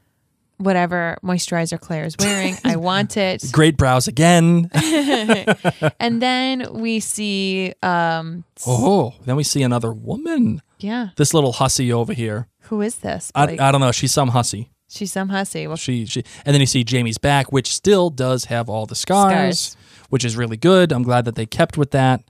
Whatever 0.58 1.18
moisturizer 1.22 1.80
Claire 1.80 2.04
is 2.04 2.16
wearing, 2.18 2.56
I 2.64 2.76
want 2.90 3.16
it. 3.16 3.44
Great 3.52 3.76
brows 3.76 4.06
again. 4.08 4.70
And 6.00 6.22
then 6.22 6.66
we 6.72 7.00
see, 7.00 7.72
um, 7.82 8.44
oh, 8.66 9.14
then 9.24 9.36
we 9.36 9.42
see 9.42 9.62
another 9.62 9.92
woman. 9.92 10.62
yeah, 10.78 11.08
This 11.16 11.34
little 11.34 11.52
hussy 11.52 11.92
over 11.92 12.12
here. 12.12 12.46
who 12.62 12.80
is 12.82 12.96
this? 12.96 13.30
I, 13.34 13.56
I 13.60 13.72
don't 13.72 13.80
know. 13.80 13.92
She's 13.92 14.12
some 14.12 14.28
hussy. 14.28 14.70
She's 14.88 15.12
some 15.12 15.28
hussy. 15.30 15.66
Well, 15.66 15.76
She 15.76 16.06
she 16.06 16.22
and 16.46 16.54
then 16.54 16.60
you 16.60 16.66
see 16.66 16.84
Jamie's 16.84 17.18
back, 17.18 17.50
which 17.50 17.74
still 17.74 18.10
does 18.10 18.44
have 18.46 18.68
all 18.68 18.86
the 18.86 18.94
scars, 18.94 19.58
Scars. 19.58 19.76
which 20.10 20.24
is 20.24 20.36
really 20.36 20.56
good. 20.56 20.92
I'm 20.92 21.02
glad 21.02 21.24
that 21.24 21.34
they 21.34 21.46
kept 21.46 21.76
with 21.76 21.90
that. 21.90 22.22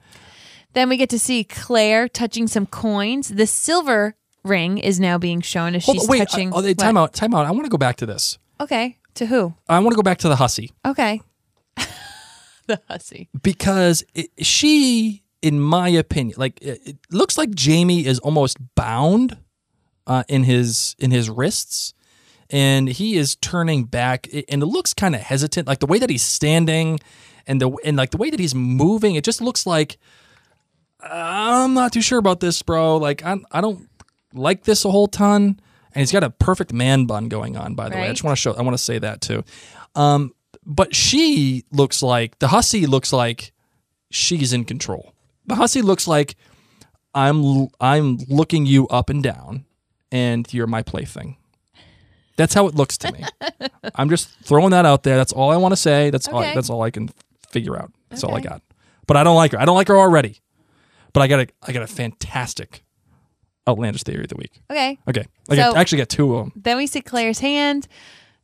Then 0.74 0.88
we 0.88 0.96
get 0.96 1.10
to 1.10 1.18
see 1.18 1.44
Claire 1.44 2.08
touching 2.08 2.46
some 2.48 2.66
coins. 2.66 3.28
The 3.28 3.46
silver 3.46 4.14
ring 4.44 4.78
is 4.78 5.00
now 5.00 5.16
being 5.18 5.40
shown 5.40 5.74
as 5.74 5.84
Hold 5.86 5.98
she's 6.00 6.08
wait, 6.08 6.18
touching. 6.28 6.52
uh, 6.52 6.56
oh, 6.56 6.60
they- 6.60 6.70
what? 6.70 6.78
time 6.78 6.96
out, 6.96 7.12
time 7.14 7.34
out. 7.34 7.46
I 7.46 7.50
want 7.52 7.64
to 7.64 7.70
go 7.70 7.78
back 7.78 7.96
to 7.96 8.06
this. 8.06 8.38
Okay, 8.60 8.98
to 9.14 9.26
who? 9.26 9.54
I 9.68 9.78
want 9.80 9.92
to 9.92 9.96
go 9.96 10.02
back 10.02 10.18
to 10.18 10.28
the 10.28 10.36
hussy 10.36 10.72
Okay, 10.86 11.20
the 12.66 12.80
hussy. 12.88 13.28
because 13.42 14.04
it, 14.14 14.30
she, 14.44 15.22
in 15.42 15.60
my 15.60 15.88
opinion, 15.88 16.34
like 16.38 16.60
it, 16.62 16.80
it 16.86 16.96
looks 17.10 17.36
like 17.36 17.50
Jamie 17.54 18.06
is 18.06 18.18
almost 18.20 18.56
bound 18.74 19.38
uh, 20.06 20.24
in 20.28 20.44
his 20.44 20.94
in 20.98 21.10
his 21.10 21.28
wrists, 21.30 21.94
and 22.50 22.88
he 22.88 23.16
is 23.16 23.36
turning 23.36 23.84
back, 23.84 24.28
and 24.48 24.62
it 24.62 24.66
looks 24.66 24.94
kind 24.94 25.14
of 25.14 25.20
hesitant, 25.20 25.66
like 25.66 25.80
the 25.80 25.86
way 25.86 25.98
that 25.98 26.10
he's 26.10 26.22
standing, 26.22 27.00
and 27.46 27.60
the 27.60 27.70
and 27.84 27.96
like 27.96 28.10
the 28.10 28.16
way 28.18 28.30
that 28.30 28.40
he's 28.40 28.54
moving, 28.54 29.14
it 29.14 29.24
just 29.24 29.40
looks 29.40 29.66
like 29.66 29.98
I'm 31.10 31.74
not 31.74 31.92
too 31.92 32.00
sure 32.02 32.18
about 32.18 32.40
this, 32.40 32.60
bro. 32.62 32.96
Like 32.96 33.24
I 33.24 33.36
I 33.50 33.60
don't 33.60 33.88
like 34.32 34.64
this 34.64 34.84
a 34.84 34.90
whole 34.90 35.06
ton. 35.06 35.60
And 35.96 36.00
he's 36.00 36.10
got 36.10 36.24
a 36.24 36.30
perfect 36.30 36.72
man 36.72 37.06
bun 37.06 37.28
going 37.28 37.56
on, 37.56 37.76
by 37.76 37.88
the 37.88 37.94
way. 37.94 38.02
I 38.02 38.10
just 38.10 38.24
want 38.24 38.36
to 38.36 38.40
show 38.40 38.52
I 38.54 38.62
want 38.62 38.74
to 38.74 38.82
say 38.82 38.98
that 38.98 39.20
too. 39.20 39.44
Um, 39.94 40.34
but 40.66 40.94
she 40.94 41.64
looks 41.70 42.02
like 42.02 42.38
the 42.40 42.48
hussy 42.48 42.86
looks 42.86 43.12
like 43.12 43.52
she's 44.10 44.52
in 44.52 44.64
control. 44.64 45.14
The 45.46 45.54
hussy 45.54 45.82
looks 45.82 46.08
like 46.08 46.34
I'm 47.14 47.68
I'm 47.80 48.18
looking 48.28 48.66
you 48.66 48.88
up 48.88 49.08
and 49.08 49.22
down, 49.22 49.66
and 50.10 50.52
you're 50.52 50.66
my 50.66 50.82
plaything. 50.82 51.36
That's 52.36 52.54
how 52.54 52.66
it 52.66 52.74
looks 52.74 52.98
to 52.98 53.12
me. 53.12 53.24
I'm 53.94 54.10
just 54.10 54.30
throwing 54.42 54.70
that 54.70 54.84
out 54.84 55.04
there. 55.04 55.16
That's 55.16 55.32
all 55.32 55.52
I 55.52 55.56
want 55.56 55.72
to 55.72 55.76
say. 55.76 56.10
That's 56.10 56.26
all. 56.26 56.40
That's 56.40 56.70
all 56.70 56.82
I 56.82 56.90
can 56.90 57.10
figure 57.50 57.76
out. 57.78 57.92
That's 58.10 58.24
all 58.24 58.34
I 58.34 58.40
got. 58.40 58.62
But 59.06 59.16
I 59.16 59.22
don't 59.22 59.36
like 59.36 59.52
her. 59.52 59.60
I 59.60 59.64
don't 59.64 59.76
like 59.76 59.88
her 59.88 59.96
already. 59.96 60.40
But 61.14 61.22
I 61.22 61.26
got 61.28 61.40
a 61.40 61.46
I 61.66 61.72
got 61.72 61.82
a 61.82 61.86
fantastic 61.86 62.84
outlandish 63.66 64.02
theory 64.02 64.24
of 64.24 64.28
the 64.28 64.36
week. 64.36 64.60
Okay. 64.70 64.98
Okay, 65.08 65.24
I 65.48 65.56
got, 65.56 65.72
So- 65.72 65.76
I 65.78 65.80
actually 65.80 65.98
got 65.98 66.08
two 66.10 66.34
of 66.36 66.44
them. 66.44 66.52
Then 66.54 66.76
we 66.76 66.86
see 66.86 67.00
Claire's 67.00 67.38
hand. 67.40 67.88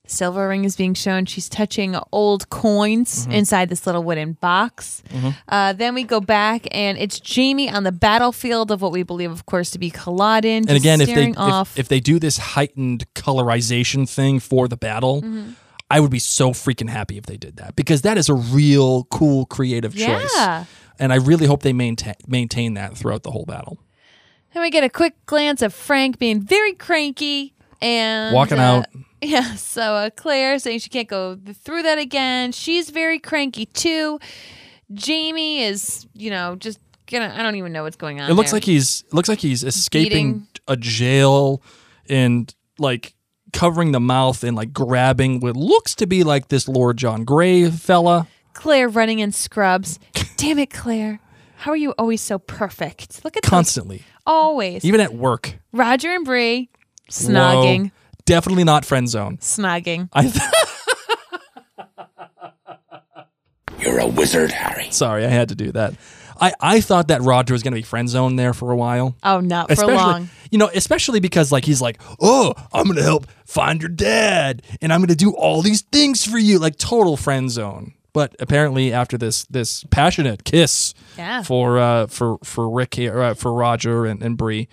The 0.05 0.11
silver 0.11 0.49
ring 0.49 0.65
is 0.65 0.77
being 0.77 0.95
shown. 0.95 1.27
She's 1.27 1.47
touching 1.51 1.95
old 2.11 2.49
coins 2.49 3.23
Mm-hmm. 3.25 3.33
inside 3.33 3.69
this 3.69 3.85
little 3.87 4.03
wooden 4.03 4.33
box. 4.41 5.03
Uh, 5.47 5.75
then 5.75 5.95
we 5.95 6.05
go 6.05 6.21
back, 6.23 6.67
and 6.71 6.97
it's 6.97 7.21
Jamie 7.21 7.69
on 7.69 7.83
the 7.83 7.93
battlefield 7.93 8.71
of 8.71 8.81
what 8.81 8.93
we 8.93 9.03
believe, 9.03 9.31
of 9.31 9.45
course, 9.45 9.71
to 9.73 9.79
be 9.79 9.91
Culloden. 9.91 10.67
And 10.69 10.71
again, 10.71 11.03
if 11.03 11.09
they 11.09 11.13
staring 11.13 11.31
if, 11.35 11.39
off. 11.39 11.79
if 11.79 11.89
they 11.89 12.01
do 12.01 12.19
this 12.19 12.39
heightened 12.39 13.05
colorization 13.15 14.09
thing 14.09 14.41
for 14.41 14.69
the 14.69 14.77
battle, 14.79 15.21
Mm-hmm. 15.23 15.51
I 15.93 15.99
would 15.99 16.13
be 16.13 16.21
so 16.21 16.53
freaking 16.53 16.89
happy 16.89 17.19
if 17.19 17.27
they 17.27 17.37
did 17.37 17.57
that 17.57 17.75
because 17.75 18.03
that 18.03 18.17
is 18.17 18.29
a 18.29 18.35
real 18.35 19.05
cool 19.11 19.45
creative 19.47 19.93
choice. 19.93 20.31
Yeah. 20.37 20.65
And 21.01 21.13
I 21.13 21.17
really 21.17 21.47
hope 21.47 21.63
they 21.63 21.73
maintain 21.73 22.15
maintain 22.29 22.75
that 22.75 22.97
throughout 22.97 23.25
the 23.25 23.33
whole 23.33 23.47
battle. 23.47 23.79
Then 24.53 24.63
we 24.63 24.71
get 24.71 24.85
a 24.85 24.91
quick 24.91 25.15
glance 25.27 25.63
of 25.63 25.75
Frank 25.75 26.19
being 26.19 26.41
very 26.41 26.75
cranky 26.75 27.55
and 27.81 28.35
Walking 28.35 28.59
uh, 28.59 28.63
out. 28.63 28.87
Yeah, 29.23 29.55
so 29.57 29.83
uh, 29.83 30.11
Claire 30.11 30.59
saying 30.59 30.79
she 30.79 30.89
can't 30.89 31.07
go 31.07 31.39
through 31.53 31.83
that 31.83 31.99
again. 31.99 32.53
She's 32.53 32.89
very 32.89 33.19
cranky 33.19 33.67
too. 33.67 34.19
Jamie 34.95 35.63
is, 35.63 36.07
you 36.15 36.31
know, 36.31 36.57
just 36.57 36.81
gonna. 37.07 37.35
I 37.37 37.43
don't 37.43 37.57
even 37.57 37.71
know 37.71 37.83
what's 37.83 37.97
going 37.97 38.19
on. 38.19 38.31
It 38.31 38.35
looks 38.35 38.51
there. 38.51 38.57
like 38.57 38.65
he's 38.65 39.05
looks 39.13 39.29
like 39.29 39.41
he's 39.41 39.63
escaping 39.63 40.33
Beating. 40.33 40.47
a 40.69 40.77
jail 40.77 41.63
and 42.09 42.55
like 42.79 43.15
covering 43.53 43.93
the 43.93 44.01
mouth 44.01 44.43
and 44.43 44.57
like 44.57 44.73
grabbing 44.73 45.41
what 45.41 45.55
looks 45.55 45.95
to 45.97 46.07
be 46.07 46.25
like 46.25 46.49
this 46.49 46.67
Lord 46.67 46.97
John 46.97 47.25
Grey 47.25 47.71
fella. 47.71 48.27
Claire 48.53 48.89
running 48.89 49.21
in 49.21 49.33
scrubs. 49.33 49.99
Damn 50.37 50.59
it, 50.59 50.71
Claire! 50.71 51.21
How 51.57 51.73
are 51.73 51.77
you 51.77 51.93
always 51.99 52.21
so 52.21 52.39
perfect? 52.39 53.25
Look 53.25 53.37
at 53.37 53.43
those- 53.43 53.51
Constantly. 53.51 54.03
always. 54.27 54.85
Even 54.85 55.01
at 55.01 55.15
work. 55.15 55.55
Roger 55.73 56.11
and 56.11 56.25
Bree 56.25 56.71
snogging, 57.11 57.85
Whoa. 57.85 57.91
Definitely 58.25 58.65
not 58.65 58.85
friend 58.85 59.09
zone. 59.09 59.37
snogging. 59.39 60.09
I 60.13 60.23
th- 60.29 60.37
You're 63.79 63.99
a 63.99 64.07
wizard, 64.07 64.51
Harry. 64.53 64.91
sorry, 64.91 65.25
I 65.25 65.29
had 65.29 65.49
to 65.51 65.55
do 65.55 65.73
that. 65.73 65.95
I, 66.41 66.53
I 66.61 66.81
thought 66.81 67.09
that 67.09 67.21
Roger 67.23 67.53
was 67.55 67.63
going 67.63 67.73
to 67.73 67.79
be 67.79 67.83
friend 67.83 68.09
zone 68.09 68.37
there 68.37 68.53
for 68.55 68.71
a 68.73 68.77
while. 68.77 69.15
Oh, 69.23 69.41
not 69.41 69.67
for 69.69 69.73
especially, 69.75 69.95
long. 69.95 70.31
You 70.51 70.59
know, 70.59 70.71
especially 70.75 71.21
because 71.21 71.53
like 71.53 71.65
he's 71.67 71.81
like, 71.83 72.01
"Oh, 72.21 72.55
I'm 72.73 72.85
going 72.85 72.97
to 72.97 73.03
help 73.03 73.27
find 73.45 73.81
your 73.83 73.91
dad 73.91 74.63
and 74.81 74.91
I'm 74.93 75.01
going 75.01 75.09
to 75.09 75.15
do 75.17 75.33
all 75.35 75.61
these 75.63 75.83
things 75.83 76.25
for 76.27 76.39
you." 76.39 76.59
Like 76.59 76.77
total 76.79 77.17
friend 77.19 77.51
zone. 77.51 77.93
But 78.13 78.35
apparently 78.41 78.93
after 78.93 79.17
this 79.19 79.45
this 79.45 79.85
passionate 79.91 80.45
kiss 80.45 80.95
Yeah. 81.17 81.43
for 81.43 81.79
uh 81.79 82.07
for 82.09 82.39
for 82.45 82.69
Rick 82.69 82.95
here 82.95 83.21
uh, 83.23 83.35
for 83.35 83.53
Roger 83.53 84.05
and 84.07 84.23
and 84.23 84.37
Bree. 84.37 84.69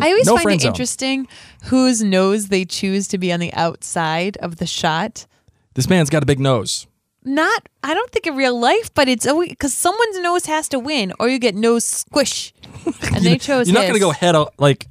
I 0.00 0.08
always 0.08 0.26
No 0.26 0.36
find 0.36 0.50
it 0.56 0.60
zone. 0.62 0.68
interesting 0.72 1.28
whose 1.64 2.02
nose 2.02 2.48
they 2.48 2.64
choose 2.66 3.08
to 3.08 3.18
be 3.18 3.32
on 3.32 3.40
the 3.40 3.52
outside 3.54 4.36
of 4.38 4.56
the 4.56 4.66
shot. 4.66 5.26
This 5.74 5.88
man's 5.88 6.10
got 6.10 6.22
a 6.22 6.26
big 6.26 6.38
nose. 6.40 6.86
Not, 7.24 7.68
I 7.82 7.94
don't 7.94 8.10
think 8.10 8.26
in 8.26 8.36
real 8.36 8.58
life, 8.58 8.92
but 8.94 9.08
it's 9.08 9.26
always 9.26 9.50
because 9.50 9.74
someone's 9.74 10.18
nose 10.20 10.46
has 10.46 10.68
to 10.70 10.78
win, 10.78 11.12
or 11.18 11.28
you 11.28 11.38
get 11.38 11.54
nose 11.54 11.84
squish. 11.84 12.52
And 13.14 13.24
they 13.24 13.36
chose. 13.38 13.66
You're 13.68 13.74
not 13.74 13.82
going 13.82 13.94
to 13.94 13.98
go 14.00 14.10
head 14.10 14.34
out 14.36 14.54
like 14.58 14.86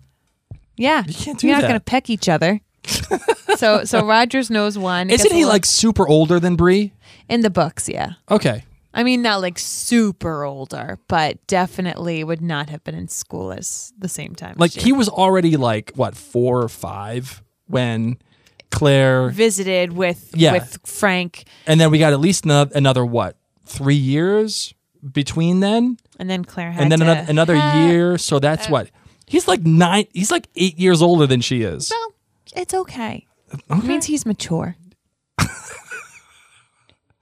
Yeah, 0.76 1.04
You 1.08 1.14
can't 1.14 1.40
do 1.40 1.48
You're 1.48 1.56
not 1.58 1.62
going 1.64 1.74
to 1.74 1.80
peck 1.80 2.10
each 2.10 2.28
other. 2.30 2.60
so, 3.58 3.84
so 3.86 4.06
Rogers 4.06 4.50
knows 4.50 4.78
one. 4.78 5.10
Isn't 5.10 5.32
he 5.32 5.46
like 5.46 5.66
super 5.66 6.08
older 6.08 6.40
than 6.40 6.56
Bree? 6.56 6.94
In 7.30 7.42
the 7.42 7.50
books? 7.50 7.88
Yeah, 7.90 8.14
Okay. 8.30 8.64
I 8.94 9.04
mean 9.04 9.22
not 9.22 9.42
like 9.42 9.60
super 9.60 10.44
older, 10.44 10.98
but 11.08 11.46
definitely 11.46 12.24
would 12.24 12.42
not 12.42 12.70
have 12.70 12.84
been 12.84 12.96
in 12.96 13.08
school 13.10 13.52
as 13.52 13.94
the 14.00 14.08
same 14.10 14.34
time. 14.34 14.56
Like 14.58 14.72
he 14.72 14.92
was 14.92 15.08
already 15.08 15.56
like 15.58 15.92
what, 15.96 16.16
4 16.16 16.64
or 16.64 16.70
5 16.70 17.44
when 17.68 18.18
Claire 18.72 19.30
visited 19.30 19.94
with 19.94 20.32
Yeah. 20.36 20.54
with 20.54 20.80
Frank, 20.86 21.46
and 21.68 21.80
then 21.80 21.92
we 21.92 22.00
got 22.00 22.14
at 22.14 22.20
least 22.20 22.46
another, 22.46 22.72
another 22.76 23.06
what? 23.06 23.38
3 23.66 23.94
years 23.96 24.74
between 25.12 25.60
then? 25.60 25.98
and 26.20 26.28
then 26.30 26.44
Claire 26.44 26.72
had 26.72 26.82
and 26.82 26.92
then 26.92 27.00
to 27.00 27.06
another, 27.06 27.26
another 27.30 27.56
year, 27.88 28.18
so 28.18 28.40
that's 28.40 28.66
uh, 28.68 28.72
what. 28.72 28.90
He's 29.28 29.48
like 29.48 29.62
9 29.62 30.06
he's 30.14 30.32
like 30.32 30.48
8 30.56 30.80
years 30.80 31.02
older 31.04 31.28
than 31.28 31.42
she 31.42 31.62
is. 31.62 31.92
Well, 31.92 32.14
it's 32.56 32.74
okay. 32.74 33.28
It 33.70 33.84
means 33.84 34.06
he's 34.06 34.26
mature. 34.26 34.76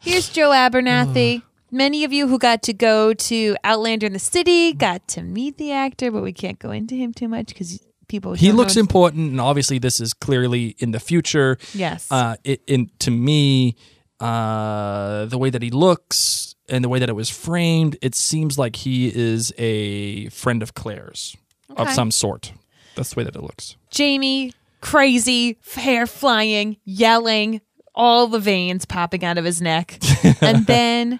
Here's 0.06 0.30
Joe 0.30 0.52
Abernathy. 0.52 1.42
Many 1.72 2.04
of 2.04 2.14
you 2.14 2.28
who 2.28 2.38
got 2.38 2.62
to 2.64 2.74
go 2.74 3.14
to 3.14 3.56
Outlander 3.64 4.06
in 4.06 4.14
the 4.14 4.20
City 4.20 4.72
got 4.74 5.08
to 5.10 5.24
meet 5.24 5.58
the 5.58 5.72
actor, 5.72 6.12
but 6.12 6.22
we 6.22 6.32
can't 6.32 6.60
go 6.60 6.72
into 6.72 6.96
him 6.96 7.12
too 7.14 7.28
much 7.28 7.48
because 7.48 7.84
people. 8.08 8.34
he 8.36 8.48
don't 8.48 8.56
looks 8.58 8.76
know- 8.76 8.82
important 8.82 9.32
and 9.32 9.42
obviously 9.42 9.80
this 9.80 10.00
is 10.00 10.14
clearly 10.14 10.76
in 10.78 10.92
the 10.92 11.00
future 11.00 11.58
Yes. 11.74 12.08
uh 12.12 12.36
it 12.44 12.62
in 12.68 12.92
to 13.00 13.10
me 13.10 13.76
uh 14.20 15.26
the 15.26 15.40
way 15.40 15.50
that 15.50 15.64
he 15.64 15.72
looks 15.72 16.54
and 16.70 16.84
the 16.84 16.90
way 16.90 17.00
that 17.00 17.10
it 17.10 17.16
was 17.16 17.32
framed 17.32 17.98
it 18.04 18.14
seems 18.14 18.60
like 18.60 18.76
he 18.76 19.08
is 19.14 19.52
a 19.58 20.30
friend 20.30 20.62
of 20.62 20.76
claire's 20.76 21.36
of 21.72 21.80
Okay. 21.88 21.94
some 21.94 22.12
sort 22.12 22.54
that's 22.96 23.16
the 23.16 23.20
way 23.22 23.24
that 23.24 23.36
it 23.36 23.42
looks 23.42 23.76
Jamie, 23.90 24.54
crazy, 24.82 25.58
hair 25.74 26.06
flying, 26.06 26.78
yelling, 26.86 27.60
all 27.96 28.28
the 28.28 28.40
veins 28.40 28.86
popping 28.86 29.24
out 29.26 29.38
of 29.38 29.46
his 29.46 29.62
neck, 29.62 29.98
and 30.42 30.66
then 30.68 31.20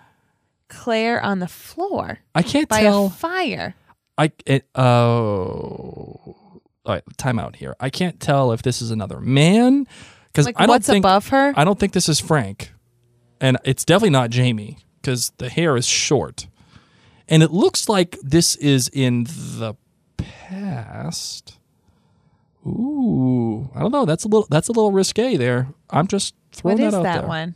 Claire 0.68 1.22
on 1.24 1.40
the 1.40 1.48
floor 1.48 2.20
i 2.34 2.42
can't 2.42 2.68
by 2.68 2.82
tell. 2.82 3.06
a 3.06 3.10
fire. 3.10 3.76
i 4.18 4.32
it 4.46 4.66
oh 4.76 6.36
all 6.88 6.94
right 6.94 7.04
time 7.18 7.40
out 7.40 7.56
here. 7.56 7.76
I 7.80 7.90
can't 7.90 8.20
tell 8.20 8.52
if 8.52 8.62
this 8.62 8.82
is 8.82 8.92
another 8.92 9.20
man 9.20 9.88
because 10.28 10.46
Like 10.46 10.56
i 10.60 10.66
don't 10.66 10.70
what's 10.76 10.88
think 10.88 11.04
above 11.04 11.30
her? 11.30 11.54
i 11.56 11.64
don't 11.64 11.80
think 11.80 11.94
this 11.94 12.10
is 12.10 12.20
frank. 12.20 12.72
And 13.42 13.58
it's 13.64 13.86
definitely 13.86 14.12
not 14.12 14.30
jamie 14.32 14.78
because 15.02 15.32
the 15.38 15.50
hair 15.50 15.76
is 15.78 15.88
short. 15.88 16.48
And 17.30 17.42
it 17.44 17.52
looks 17.52 17.88
like 17.90 18.18
this 18.22 18.56
is 18.58 18.88
in 18.94 19.24
the 19.26 19.76
past. 20.18 21.58
Ooh 22.66 23.70
i 23.76 23.80
don't 23.80 23.92
know. 23.92 24.06
That's 24.06 24.24
a 24.26 24.28
little 24.28 24.48
that's 24.50 24.68
a 24.68 24.72
little 24.72 24.92
risque 24.92 25.38
there. 25.38 25.68
I'm 25.90 26.08
just 26.08 26.34
what 26.64 26.78
that 26.78 26.88
is 26.88 26.94
out 26.94 27.04
that 27.04 27.28
one? 27.28 27.56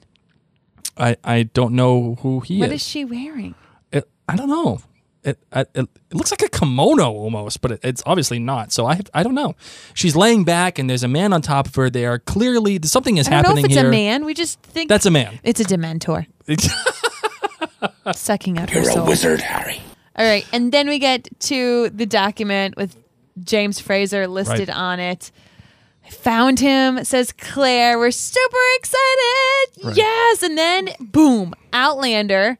i 0.97 1.15
i 1.23 1.43
don't 1.43 1.73
know 1.73 2.15
who 2.21 2.39
he 2.41 2.55
is. 2.55 2.59
What 2.61 2.69
is 2.71 2.81
is 2.81 2.87
she 2.87 3.05
wearing? 3.05 3.55
it, 3.91 4.07
I 4.27 4.35
don't 4.35 4.49
know. 4.49 4.81
It, 5.21 5.37
it 5.53 5.69
it 5.75 5.87
looks 6.13 6.31
like 6.31 6.41
a 6.41 6.47
kimono 6.49 7.11
almost, 7.11 7.59
but 7.61 7.71
it, 7.73 7.79
it's 7.83 8.01
obviously 8.05 8.39
not. 8.39 8.71
So 8.71 8.85
I 8.85 9.01
I 9.13 9.21
don't 9.21 9.35
know. 9.35 9.53
She's 9.93 10.15
laying 10.15 10.45
back, 10.45 10.79
and 10.79 10.89
there's 10.89 11.03
a 11.03 11.09
man 11.09 11.33
on 11.33 11.41
top 11.41 11.67
of 11.67 11.75
her. 11.75 11.89
There 11.89 12.19
clearly 12.19 12.79
something 12.83 13.17
is 13.17 13.27
I 13.27 13.31
don't 13.31 13.41
know 13.43 13.47
happening 13.49 13.65
if 13.65 13.71
it's 13.71 13.79
here. 13.79 13.87
a 13.89 13.91
man. 13.91 14.23
We 14.23 14.33
just 14.33 14.61
think 14.61 14.87
That's 14.87 15.05
a 15.05 15.11
man. 15.11 15.37
It's 15.43 15.59
a 15.59 15.65
Dementor 15.65 16.25
sucking 18.15 18.57
out 18.57 18.69
her 18.69 18.79
You're 18.79 18.89
a 18.89 18.93
soul. 18.93 19.07
wizard, 19.07 19.41
Harry. 19.41 19.81
All 20.15 20.25
right, 20.25 20.45
and 20.51 20.71
then 20.71 20.87
we 20.87 20.99
get 20.99 21.27
to 21.41 21.89
the 21.89 22.05
document 22.05 22.75
with 22.77 22.95
James 23.43 23.79
Fraser 23.79 24.27
listed 24.27 24.69
Right. 24.69 24.77
on 24.77 24.99
it. 24.99 25.31
Found 26.11 26.59
him. 26.59 27.03
Says 27.05 27.31
Claire. 27.31 27.97
We're 27.97 28.11
super 28.11 28.57
excited. 28.77 29.95
Yes, 29.97 30.43
and 30.43 30.57
then 30.57 30.89
boom, 30.99 31.53
Outlander. 31.73 32.57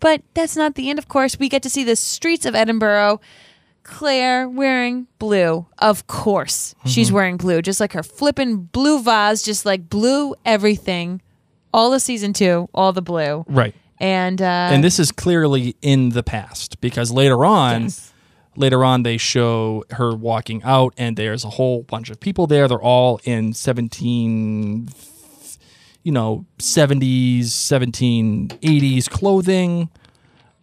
But 0.00 0.22
that's 0.34 0.56
not 0.56 0.74
the 0.74 0.90
end. 0.90 0.98
Of 0.98 1.08
course, 1.08 1.38
we 1.38 1.48
get 1.48 1.62
to 1.62 1.70
see 1.70 1.84
the 1.84 1.96
streets 1.96 2.44
of 2.44 2.54
Edinburgh. 2.54 3.20
Claire 3.84 4.48
wearing 4.48 5.06
blue. 5.18 5.66
Of 5.78 6.06
course, 6.06 6.74
she's 6.86 7.08
Mm-hmm. 7.08 7.14
wearing 7.16 7.36
blue, 7.36 7.62
just 7.62 7.80
like 7.80 7.92
her 7.94 8.02
flippin' 8.04 8.56
blue 8.64 9.02
vase, 9.02 9.42
just 9.42 9.66
like 9.66 9.88
blue 9.88 10.34
everything. 10.44 11.20
All 11.74 11.92
of 11.92 12.02
season 12.02 12.32
two, 12.32 12.68
all 12.74 12.92
the 12.92 13.02
blue. 13.02 13.44
Right. 13.48 13.74
And 13.98 14.40
uh, 14.42 14.44
And 14.72 14.84
this 14.84 14.98
is 14.98 15.10
clearly 15.10 15.74
in 15.82 16.10
the 16.10 16.22
past 16.22 16.80
because 16.80 17.10
later 17.10 17.44
on, 17.44 17.82
Yes. 17.84 18.11
Later 18.56 18.84
on 18.84 19.02
they 19.02 19.16
show 19.16 19.84
her 19.90 20.14
walking 20.14 20.62
out, 20.64 20.94
and 20.96 21.16
there's 21.16 21.44
a 21.44 21.50
whole 21.50 21.82
bunch 21.84 22.10
of 22.10 22.20
people 22.20 22.46
there. 22.46 22.68
They're 22.68 22.80
all 22.80 23.20
in 23.24 23.52
17. 23.54 24.88
you 26.04 26.10
know, 26.12 26.44
70s, 26.58 27.44
1780s 27.44 29.08
clothing. 29.08 29.88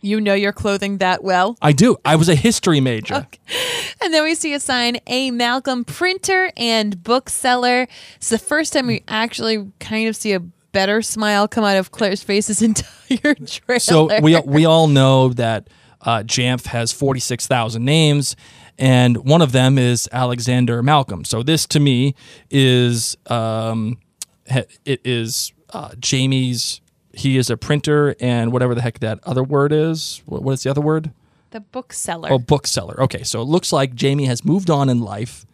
You 0.01 0.21
know 0.21 0.33
your 0.33 0.53
clothing 0.53 0.99
that 0.99 1.23
well. 1.23 1.57
I 1.61 1.71
do. 1.73 1.97
I 2.05 2.15
was 2.15 2.29
a 2.29 2.35
history 2.35 2.79
major. 2.79 3.27
And 4.01 4.13
then 4.13 4.23
we 4.23 4.33
see 4.35 4.53
a 4.53 4.59
sign, 4.59 4.97
A. 5.07 5.29
Malcolm, 5.31 5.83
printer 5.83 6.51
and 6.55 7.03
bookseller. 7.03 7.87
It's 8.15 8.29
the 8.29 8.37
first 8.37 8.71
time 8.71 8.87
we 8.87 9.03
actually 9.09 9.69
kind 9.79 10.07
of 10.07 10.15
see 10.15 10.31
a 10.31 10.39
better 10.39 11.01
smile 11.01 11.47
come 11.49 11.65
out 11.65 11.75
of 11.75 11.91
Claire's 11.91 12.23
face 12.23 12.47
this 12.47 12.61
entire 12.71 13.35
trailer. 13.35 13.79
So 13.79 14.21
we 14.21 14.39
we 14.45 14.65
all 14.65 14.87
know 14.87 15.29
that 15.33 15.69
uh, 16.01 16.23
Jamie 16.23 16.61
has 16.65 16.91
forty 16.91 17.19
six 17.19 17.47
thousand 17.47 17.85
names, 17.85 18.35
and 18.77 19.17
one 19.17 19.41
of 19.41 19.51
them 19.51 19.77
is 19.77 20.07
Alexander 20.11 20.81
Malcolm. 20.81 21.25
So 21.25 21.43
this 21.43 21.65
to 21.67 21.79
me 21.79 22.15
is 22.49 23.17
um, 23.27 23.97
it 24.47 25.01
is 25.03 25.53
uh, 25.71 25.91
Jamie's. 25.99 26.81
He 27.11 27.37
is 27.37 27.49
a 27.49 27.57
printer 27.57 28.15
and 28.19 28.53
whatever 28.53 28.75
the 28.75 28.81
heck 28.81 28.99
that 28.99 29.19
other 29.23 29.43
word 29.43 29.73
is. 29.73 30.21
What, 30.25 30.43
what 30.43 30.53
is 30.53 30.63
the 30.63 30.69
other 30.69 30.79
word? 30.79 31.11
the 31.51 31.59
bookseller. 31.59 32.31
Oh, 32.31 32.39
bookseller. 32.39 33.01
Okay, 33.03 33.23
so 33.23 33.41
it 33.41 33.45
looks 33.45 33.71
like 33.71 33.95
Jamie 33.95 34.25
has 34.25 34.45
moved 34.45 34.69
on 34.69 34.89
in 34.89 35.01
life, 35.01 35.45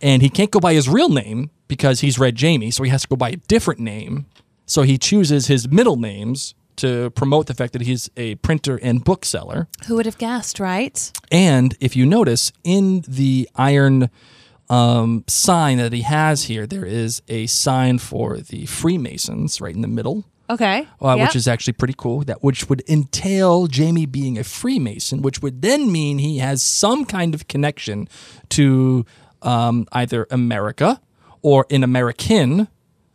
and 0.00 0.22
he 0.22 0.28
can't 0.28 0.50
go 0.50 0.60
by 0.60 0.74
his 0.74 0.88
real 0.88 1.08
name 1.08 1.50
because 1.66 2.00
he's 2.00 2.18
Red 2.18 2.34
Jamie, 2.36 2.70
so 2.70 2.82
he 2.82 2.90
has 2.90 3.02
to 3.02 3.08
go 3.08 3.16
by 3.16 3.30
a 3.30 3.36
different 3.36 3.80
name. 3.80 4.26
So 4.66 4.82
he 4.82 4.98
chooses 4.98 5.46
his 5.46 5.68
middle 5.68 5.96
names 5.96 6.54
to 6.78 7.10
promote 7.10 7.46
the 7.46 7.54
fact 7.54 7.72
that 7.74 7.82
he's 7.82 8.10
a 8.16 8.34
printer 8.36 8.78
and 8.82 9.04
bookseller. 9.04 9.68
Who 9.86 9.96
would 9.96 10.06
have 10.06 10.18
guessed, 10.18 10.58
right? 10.60 11.12
And 11.30 11.76
if 11.80 11.94
you 11.96 12.06
notice 12.06 12.52
in 12.64 13.04
the 13.06 13.48
iron 13.54 14.10
um, 14.70 15.24
sign 15.28 15.78
that 15.78 15.92
he 15.92 16.02
has 16.02 16.44
here, 16.44 16.66
there 16.66 16.84
is 16.84 17.22
a 17.28 17.46
sign 17.46 17.98
for 17.98 18.38
the 18.38 18.66
Freemasons 18.66 19.60
right 19.60 19.74
in 19.74 19.80
the 19.80 19.88
middle 19.88 20.24
Okay. 20.50 20.86
uh, 21.02 21.14
Yep. 21.16 21.28
which 21.28 21.36
is 21.36 21.48
actually 21.48 21.72
pretty 21.74 21.94
cool. 21.96 22.20
That 22.24 22.42
which 22.42 22.68
would 22.68 22.82
entail 22.88 23.66
Jamie 23.66 24.06
being 24.06 24.38
a 24.38 24.44
Freemason, 24.44 25.22
which 25.22 25.40
would 25.42 25.62
then 25.62 25.90
mean 25.92 26.18
he 26.18 26.38
has 26.38 26.62
some 26.62 27.04
kind 27.04 27.34
of 27.34 27.48
connection 27.48 28.08
to 28.50 29.04
um, 29.42 29.86
either 29.92 30.26
America 30.30 31.00
or 31.42 31.66
an 31.70 31.82
American. 31.84 32.68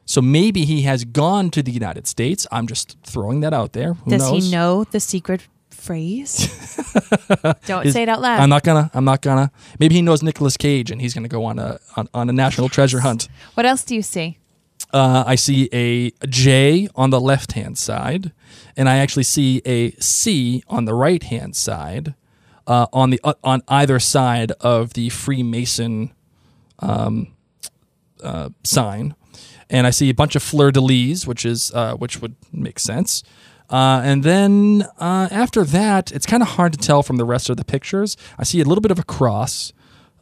So 0.05 0.21
maybe 0.21 0.65
he 0.65 0.81
has 0.83 1.05
gone 1.05 1.49
to 1.51 1.63
the 1.63 1.71
United 1.71 2.07
States. 2.07 2.45
I'm 2.51 2.67
just 2.67 2.97
throwing 3.03 3.39
that 3.41 3.53
out 3.53 3.73
there. 3.73 3.93
Who 3.93 4.11
Does 4.11 4.21
knows? 4.31 4.43
he 4.45 4.51
know 4.51 4.83
the 4.83 4.99
secret 4.99 5.47
phrase? 5.69 6.47
Don't 7.65 7.85
Is- 7.85 7.93
say 7.93 8.03
it 8.03 8.09
out 8.09 8.21
loud. 8.21 8.39
I'm 8.39 8.49
not 8.49 8.63
gonna. 8.63 8.91
I'm 8.93 9.05
not 9.05 9.21
gonna. 9.21 9.51
Maybe 9.79 9.95
he 9.95 10.01
knows 10.01 10.21
Nicolas 10.21 10.57
Cage 10.57 10.91
and 10.91 11.01
he's 11.01 11.13
gonna 11.13 11.27
go 11.27 11.45
on 11.45 11.57
a 11.59 11.79
on, 11.95 12.07
on 12.13 12.29
a 12.29 12.33
national 12.33 12.69
treasure 12.69 12.99
hunt. 13.01 13.27
what 13.53 13.65
else 13.65 13.83
do 13.83 13.95
you 13.95 14.01
see? 14.01 14.37
uh, 14.93 15.23
I 15.25 15.35
see 15.35 15.69
a 15.73 16.11
J 16.27 16.87
on 16.95 17.09
the 17.09 17.19
left 17.19 17.53
hand 17.53 17.77
side, 17.77 18.31
and 18.77 18.87
I 18.87 18.97
actually 18.97 19.23
see 19.23 19.61
a 19.65 19.91
C 19.99 20.63
on 20.67 20.85
the 20.85 20.93
right 20.93 21.23
hand 21.23 21.55
side, 21.55 22.13
uh, 22.67 22.85
on 22.93 23.09
the 23.09 23.19
uh, 23.23 23.33
on 23.43 23.61
either 23.67 23.99
side 23.99 24.51
of 24.59 24.93
the 24.93 25.09
Freemason 25.09 26.11
um, 26.79 27.33
uh, 28.21 28.49
sign, 28.63 29.15
and 29.69 29.87
I 29.87 29.89
see 29.89 30.09
a 30.09 30.13
bunch 30.13 30.35
of 30.35 30.43
fleur 30.43 30.71
de 30.71 30.81
lis, 30.81 31.25
which 31.27 31.45
is 31.45 31.71
uh, 31.73 31.95
which 31.95 32.21
would 32.21 32.35
make 32.51 32.79
sense. 32.79 33.23
Uh, 33.69 34.01
and 34.03 34.23
then 34.23 34.85
uh, 34.99 35.27
after 35.31 35.63
that, 35.63 36.11
it's 36.11 36.25
kind 36.25 36.43
of 36.43 36.49
hard 36.49 36.73
to 36.73 36.77
tell 36.77 37.01
from 37.01 37.17
the 37.17 37.25
rest 37.25 37.49
of 37.49 37.57
the 37.57 37.65
pictures. 37.65 38.15
I 38.37 38.43
see 38.43 38.61
a 38.61 38.65
little 38.65 38.81
bit 38.81 38.91
of 38.91 38.99
a 38.99 39.03
cross, 39.03 39.73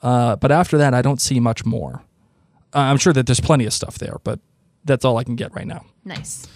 uh, 0.01 0.35
but 0.37 0.51
after 0.51 0.77
that, 0.77 0.93
I 0.93 1.01
don't 1.01 1.19
see 1.19 1.39
much 1.39 1.65
more. 1.65 2.03
Uh, 2.73 2.79
I'm 2.79 2.97
sure 2.97 3.11
that 3.13 3.25
there's 3.25 3.41
plenty 3.41 3.65
of 3.65 3.73
stuff 3.73 3.97
there, 3.97 4.17
but 4.23 4.39
that's 4.85 5.03
all 5.03 5.17
I 5.17 5.23
can 5.23 5.35
get 5.35 5.53
right 5.53 5.67
now. 5.67 5.85
Nice. 6.05 6.47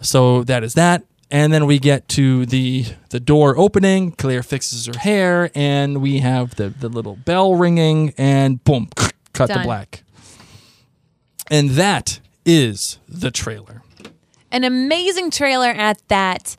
So 0.00 0.44
that 0.44 0.64
is 0.64 0.74
that. 0.74 1.04
And 1.30 1.52
then 1.52 1.66
we 1.66 1.78
get 1.80 2.08
to 2.10 2.46
the 2.46 2.84
the 3.10 3.18
door 3.18 3.58
opening. 3.58 4.12
Claire 4.12 4.44
fixes 4.44 4.86
her 4.86 4.96
hair, 4.98 5.50
and 5.56 6.00
we 6.00 6.20
have 6.20 6.54
the 6.54 6.68
the 6.68 6.88
little 6.88 7.16
bell 7.16 7.56
ringing, 7.56 8.14
and 8.16 8.62
boom, 8.62 8.88
cut 9.32 9.48
to 9.48 9.62
black. 9.64 10.04
And 11.50 11.70
that 11.70 12.20
is 12.44 12.98
the 13.08 13.30
trailer. 13.30 13.82
An 14.50 14.64
amazing 14.64 15.30
trailer 15.30 15.68
at 15.68 16.00
that. 16.08 16.56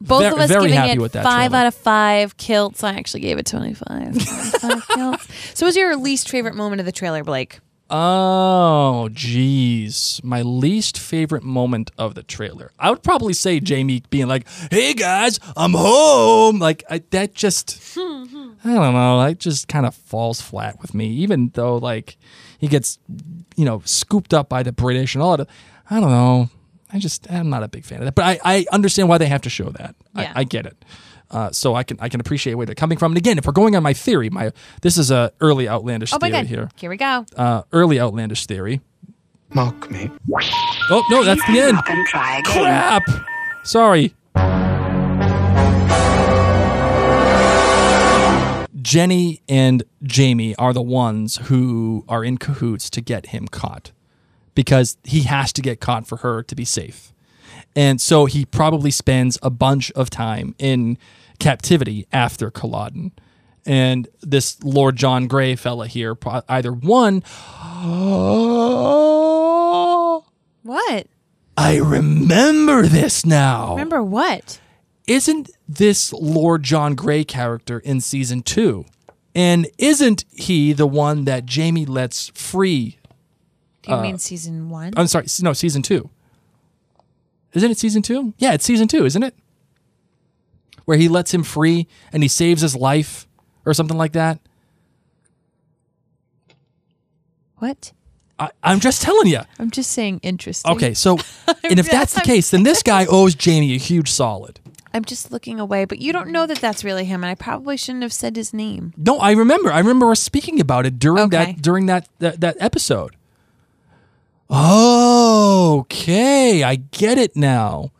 Both 0.00 0.22
Ver- 0.22 0.32
of 0.32 0.38
us 0.40 0.50
very 0.50 0.68
giving 0.68 1.00
it 1.02 1.12
five 1.12 1.50
trailer. 1.50 1.56
out 1.56 1.66
of 1.68 1.74
five 1.74 2.36
kilts. 2.36 2.84
I 2.84 2.94
actually 2.94 3.20
gave 3.20 3.38
it 3.38 3.46
25. 3.46 4.12
25 4.60 4.88
kilts. 4.88 5.54
So, 5.54 5.64
what 5.64 5.68
was 5.68 5.76
your 5.76 5.96
least 5.96 6.28
favorite 6.28 6.54
moment 6.54 6.80
of 6.80 6.86
the 6.86 6.92
trailer, 6.92 7.24
Blake? 7.24 7.60
Oh, 7.88 9.08
jeez. 9.12 10.22
My 10.24 10.42
least 10.42 10.98
favorite 10.98 11.42
moment 11.42 11.90
of 11.96 12.14
the 12.14 12.22
trailer. 12.22 12.72
I 12.78 12.90
would 12.90 13.02
probably 13.02 13.32
say 13.32 13.60
Jamie 13.60 14.02
being 14.10 14.26
like, 14.26 14.48
"Hey 14.70 14.92
guys, 14.94 15.38
I'm 15.56 15.72
home." 15.72 16.58
Like 16.58 16.82
I, 16.90 17.02
that 17.10 17.34
just 17.34 17.96
I 17.96 18.74
don't 18.74 18.92
know, 18.94 19.24
that 19.24 19.38
just 19.38 19.68
kind 19.68 19.86
of 19.86 19.94
falls 19.94 20.40
flat 20.40 20.80
with 20.80 20.94
me 20.94 21.06
even 21.08 21.50
though 21.54 21.76
like 21.76 22.16
he 22.58 22.66
gets 22.68 22.98
you 23.56 23.64
know, 23.64 23.82
scooped 23.84 24.34
up 24.34 24.48
by 24.48 24.62
the 24.62 24.72
British 24.72 25.14
and 25.14 25.22
all 25.22 25.36
that. 25.36 25.48
I 25.90 26.00
don't 26.00 26.10
know. 26.10 26.50
I 26.92 26.98
just 26.98 27.30
I'm 27.30 27.50
not 27.50 27.62
a 27.62 27.68
big 27.68 27.84
fan 27.84 27.98
of 27.98 28.04
that. 28.04 28.14
But 28.14 28.24
I, 28.24 28.38
I 28.44 28.66
understand 28.72 29.08
why 29.08 29.18
they 29.18 29.26
have 29.26 29.42
to 29.42 29.50
show 29.50 29.70
that. 29.70 29.96
Yeah. 30.14 30.32
I, 30.34 30.40
I 30.40 30.44
get 30.44 30.66
it. 30.66 30.84
Uh, 31.30 31.50
so 31.50 31.74
I 31.74 31.82
can 31.82 31.96
I 32.00 32.08
can 32.08 32.20
appreciate 32.20 32.54
where 32.54 32.66
they're 32.66 32.74
coming 32.74 32.98
from. 32.98 33.12
And 33.12 33.18
again, 33.18 33.36
if 33.38 33.46
we're 33.46 33.52
going 33.52 33.74
on 33.74 33.82
my 33.82 33.92
theory, 33.92 34.30
my 34.30 34.52
this 34.82 34.96
is 34.96 35.10
a 35.10 35.32
early 35.40 35.68
outlandish 35.68 36.12
Oh 36.12 36.18
my 36.20 36.28
theory 36.30 36.42
God. 36.42 36.46
here 36.48 36.68
Here 36.76 36.90
we 36.90 36.96
go. 36.96 37.26
uh, 37.36 37.62
early 37.72 37.98
outlandish 38.00 38.46
theory. 38.46 38.80
Mock 39.54 39.90
me. 39.90 40.10
Oh 40.90 41.04
no, 41.10 41.24
that's 41.24 41.44
the 41.46 41.60
end. 41.60 41.78
and 41.88 42.06
try 42.06 42.38
again. 42.38 42.52
Crap. 42.62 43.02
Sorry. 43.64 44.14
Jenny 48.82 49.42
and 49.48 49.82
Jamie 50.04 50.54
are 50.56 50.72
the 50.72 50.82
ones 50.82 51.36
who 51.48 52.04
are 52.08 52.22
in 52.24 52.38
cahoots 52.38 52.88
to 52.90 53.00
get 53.00 53.26
him 53.26 53.48
caught 53.48 53.90
because 54.54 54.96
he 55.02 55.22
has 55.22 55.52
to 55.54 55.60
get 55.62 55.80
caught 55.80 56.06
for 56.06 56.18
her 56.18 56.42
to 56.44 56.54
be 56.54 56.64
safe. 56.64 57.12
And 57.76 58.00
so 58.00 58.24
he 58.24 58.46
probably 58.46 58.90
spends 58.90 59.38
a 59.42 59.50
bunch 59.50 59.92
of 59.92 60.08
time 60.08 60.54
in 60.58 60.96
captivity 61.38 62.06
after 62.10 62.50
Culloden. 62.50 63.12
And 63.66 64.08
this 64.22 64.62
Lord 64.64 64.96
John 64.96 65.26
Grey 65.26 65.56
fella 65.56 65.86
here, 65.86 66.16
either 66.48 66.72
one, 66.72 67.22
What? 70.62 71.06
I 71.58 71.76
remember 71.76 72.82
this 72.86 73.26
now. 73.26 73.70
Remember 73.70 74.02
what? 74.02 74.60
Isn't 75.06 75.50
this 75.68 76.12
Lord 76.12 76.62
John 76.62 76.94
Grey 76.94 77.24
character 77.24 77.78
in 77.78 78.00
season 78.00 78.42
two? 78.42 78.86
And 79.34 79.68
isn't 79.78 80.24
he 80.32 80.72
the 80.72 80.86
one 80.86 81.24
that 81.24 81.44
Jamie 81.44 81.84
lets 81.84 82.28
free? 82.28 82.98
Do 83.82 83.90
you 83.90 83.96
uh, 83.96 84.02
mean 84.02 84.18
season 84.18 84.70
one? 84.70 84.94
I'm 84.96 85.06
sorry, 85.06 85.26
no, 85.42 85.52
season 85.52 85.82
two. 85.82 86.08
Isn't 87.52 87.70
it 87.70 87.78
season 87.78 88.02
two? 88.02 88.34
Yeah, 88.38 88.52
it's 88.52 88.64
season 88.64 88.88
two, 88.88 89.04
isn't 89.06 89.22
it? 89.22 89.34
Where 90.84 90.98
he 90.98 91.08
lets 91.08 91.32
him 91.32 91.42
free 91.42 91.86
and 92.12 92.22
he 92.22 92.28
saves 92.28 92.62
his 92.62 92.76
life 92.76 93.26
or 93.64 93.74
something 93.74 93.96
like 93.96 94.12
that. 94.12 94.38
what? 97.58 97.92
I, 98.38 98.50
I'm 98.62 98.80
just 98.80 99.00
telling 99.00 99.28
you. 99.28 99.40
I'm 99.58 99.70
just 99.70 99.90
saying 99.92 100.20
interesting. 100.22 100.70
Okay, 100.72 100.92
so, 100.92 101.18
and 101.64 101.78
if 101.80 101.90
that's 101.90 102.12
the 102.12 102.20
case, 102.20 102.50
then 102.50 102.64
this 102.64 102.82
guy 102.82 103.06
owes 103.06 103.34
Jamie 103.34 103.74
a 103.74 103.78
huge 103.78 104.10
solid. 104.10 104.60
I'm 104.92 105.04
just 105.06 105.32
looking 105.32 105.58
away, 105.58 105.86
but 105.86 105.98
you 105.98 106.12
don't 106.12 106.28
know 106.28 106.46
that 106.46 106.58
that's 106.58 106.84
really 106.84 107.04
him, 107.06 107.24
and 107.24 107.30
I 107.30 107.34
probably 107.34 107.76
shouldn't 107.78 108.02
have 108.02 108.12
said 108.12 108.36
his 108.36 108.52
name. 108.52 108.92
No, 108.96 109.18
I 109.18 109.32
remember. 109.32 109.72
I 109.72 109.78
remember 109.78 110.10
us 110.10 110.20
speaking 110.20 110.60
about 110.60 110.84
it 110.86 110.98
during 110.98 111.24
Okay. 111.24 111.52
that 111.52 111.62
during 111.62 111.86
that, 111.86 112.08
that 112.18 112.40
that 112.42 112.56
episode. 112.60 113.16
Oh, 114.48 115.15
Okay, 115.36 116.62
I 116.62 116.76
get 116.76 117.18
it 117.18 117.36
now. 117.36 117.92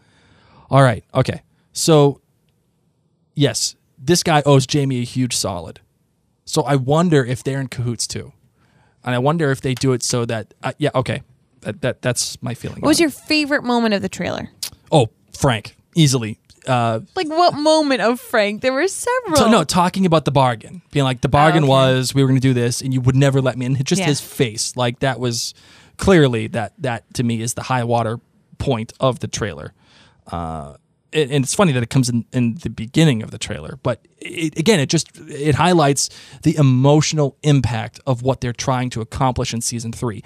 All 0.71 0.83
right. 0.83 1.05
Okay. 1.15 1.43
So, 1.73 2.21
yes, 3.35 3.77
this 3.99 4.23
guy 4.23 4.43
owes 4.47 4.67
Jamie 4.67 5.01
a 5.01 5.05
huge 5.05 5.37
solid. 5.37 5.81
So 6.45 6.63
I 6.63 6.77
wonder 6.77 7.25
if 7.25 7.43
they're 7.45 7.61
in 7.61 7.67
cahoots 7.69 8.07
too, 8.07 8.33
and 9.05 9.15
I 9.15 9.19
wonder 9.19 9.51
if 9.51 9.61
they 9.61 9.75
do 9.75 9.93
it 9.93 10.03
so 10.03 10.25
that 10.27 10.55
uh, 10.63 10.73
yeah. 10.79 10.91
Okay, 10.95 11.23
that, 11.63 11.81
that 11.83 12.03
that's 12.03 12.41
my 12.41 12.55
feeling. 12.55 12.81
What 12.81 12.89
was 12.89 13.01
your 13.01 13.09
it. 13.09 13.15
favorite 13.15 13.65
moment 13.65 13.95
of 13.95 14.03
the 14.03 14.09
trailer? 14.09 14.49
oh 14.93 15.09
Frank 15.37 15.77
easily? 15.97 16.39
Uh, 16.67 17.01
Like 17.17 17.29
what 17.29 17.55
moment 17.55 18.01
of 18.01 18.21
Frank? 18.21 18.63
There 18.63 18.73
were 18.73 18.87
several. 18.89 19.37
So, 19.37 19.51
no, 19.51 19.65
talking 19.65 20.07
about 20.07 20.25
the 20.25 20.31
bargain, 20.31 20.83
being 20.93 21.05
like 21.05 21.21
the 21.21 21.29
bargain 21.29 21.65
okay. 21.65 21.69
was 21.71 22.15
we 22.15 22.23
were 22.23 22.29
going 22.29 22.41
to 22.41 22.49
do 22.49 22.55
this, 22.55 22.81
and 22.81 22.95
you 22.95 23.01
would 23.01 23.17
never 23.17 23.41
let 23.41 23.59
me. 23.59 23.67
And 23.67 23.85
just 23.85 24.01
Yeah. 24.01 24.07
his 24.07 24.21
face, 24.21 24.77
like 24.77 25.01
that 25.01 25.19
was 25.19 25.53
clearly 25.97 26.47
that 26.49 26.73
that 26.79 27.13
to 27.15 27.23
me 27.23 27.41
is 27.41 27.55
the 27.55 27.63
high 27.63 27.85
water 27.85 28.21
point 28.59 28.93
of 29.01 29.21
the 29.21 29.29
trailer. 29.29 29.73
Uh, 30.27 30.77
and 31.13 31.31
and 31.31 31.45
it's 31.45 31.55
funny 31.55 31.73
that 31.73 31.83
it 31.83 31.91
comes 31.91 32.09
in, 32.09 32.25
in 32.33 32.57
the 32.57 32.71
beginning 32.71 33.23
of 33.23 33.31
the 33.31 33.39
trailer, 33.39 33.79
but 33.83 34.07
it, 34.19 34.59
again, 34.59 34.81
it 34.81 34.89
just 34.89 35.09
it 35.17 35.55
highlights 35.55 36.11
the 36.43 36.57
emotional 36.57 37.37
impact 37.43 38.01
of 38.07 38.23
what 38.23 38.41
they're 38.41 38.53
trying 38.53 38.91
to 38.91 39.01
accomplish 39.01 39.55
in 39.55 39.61
season 39.61 39.93
three. 39.93 40.23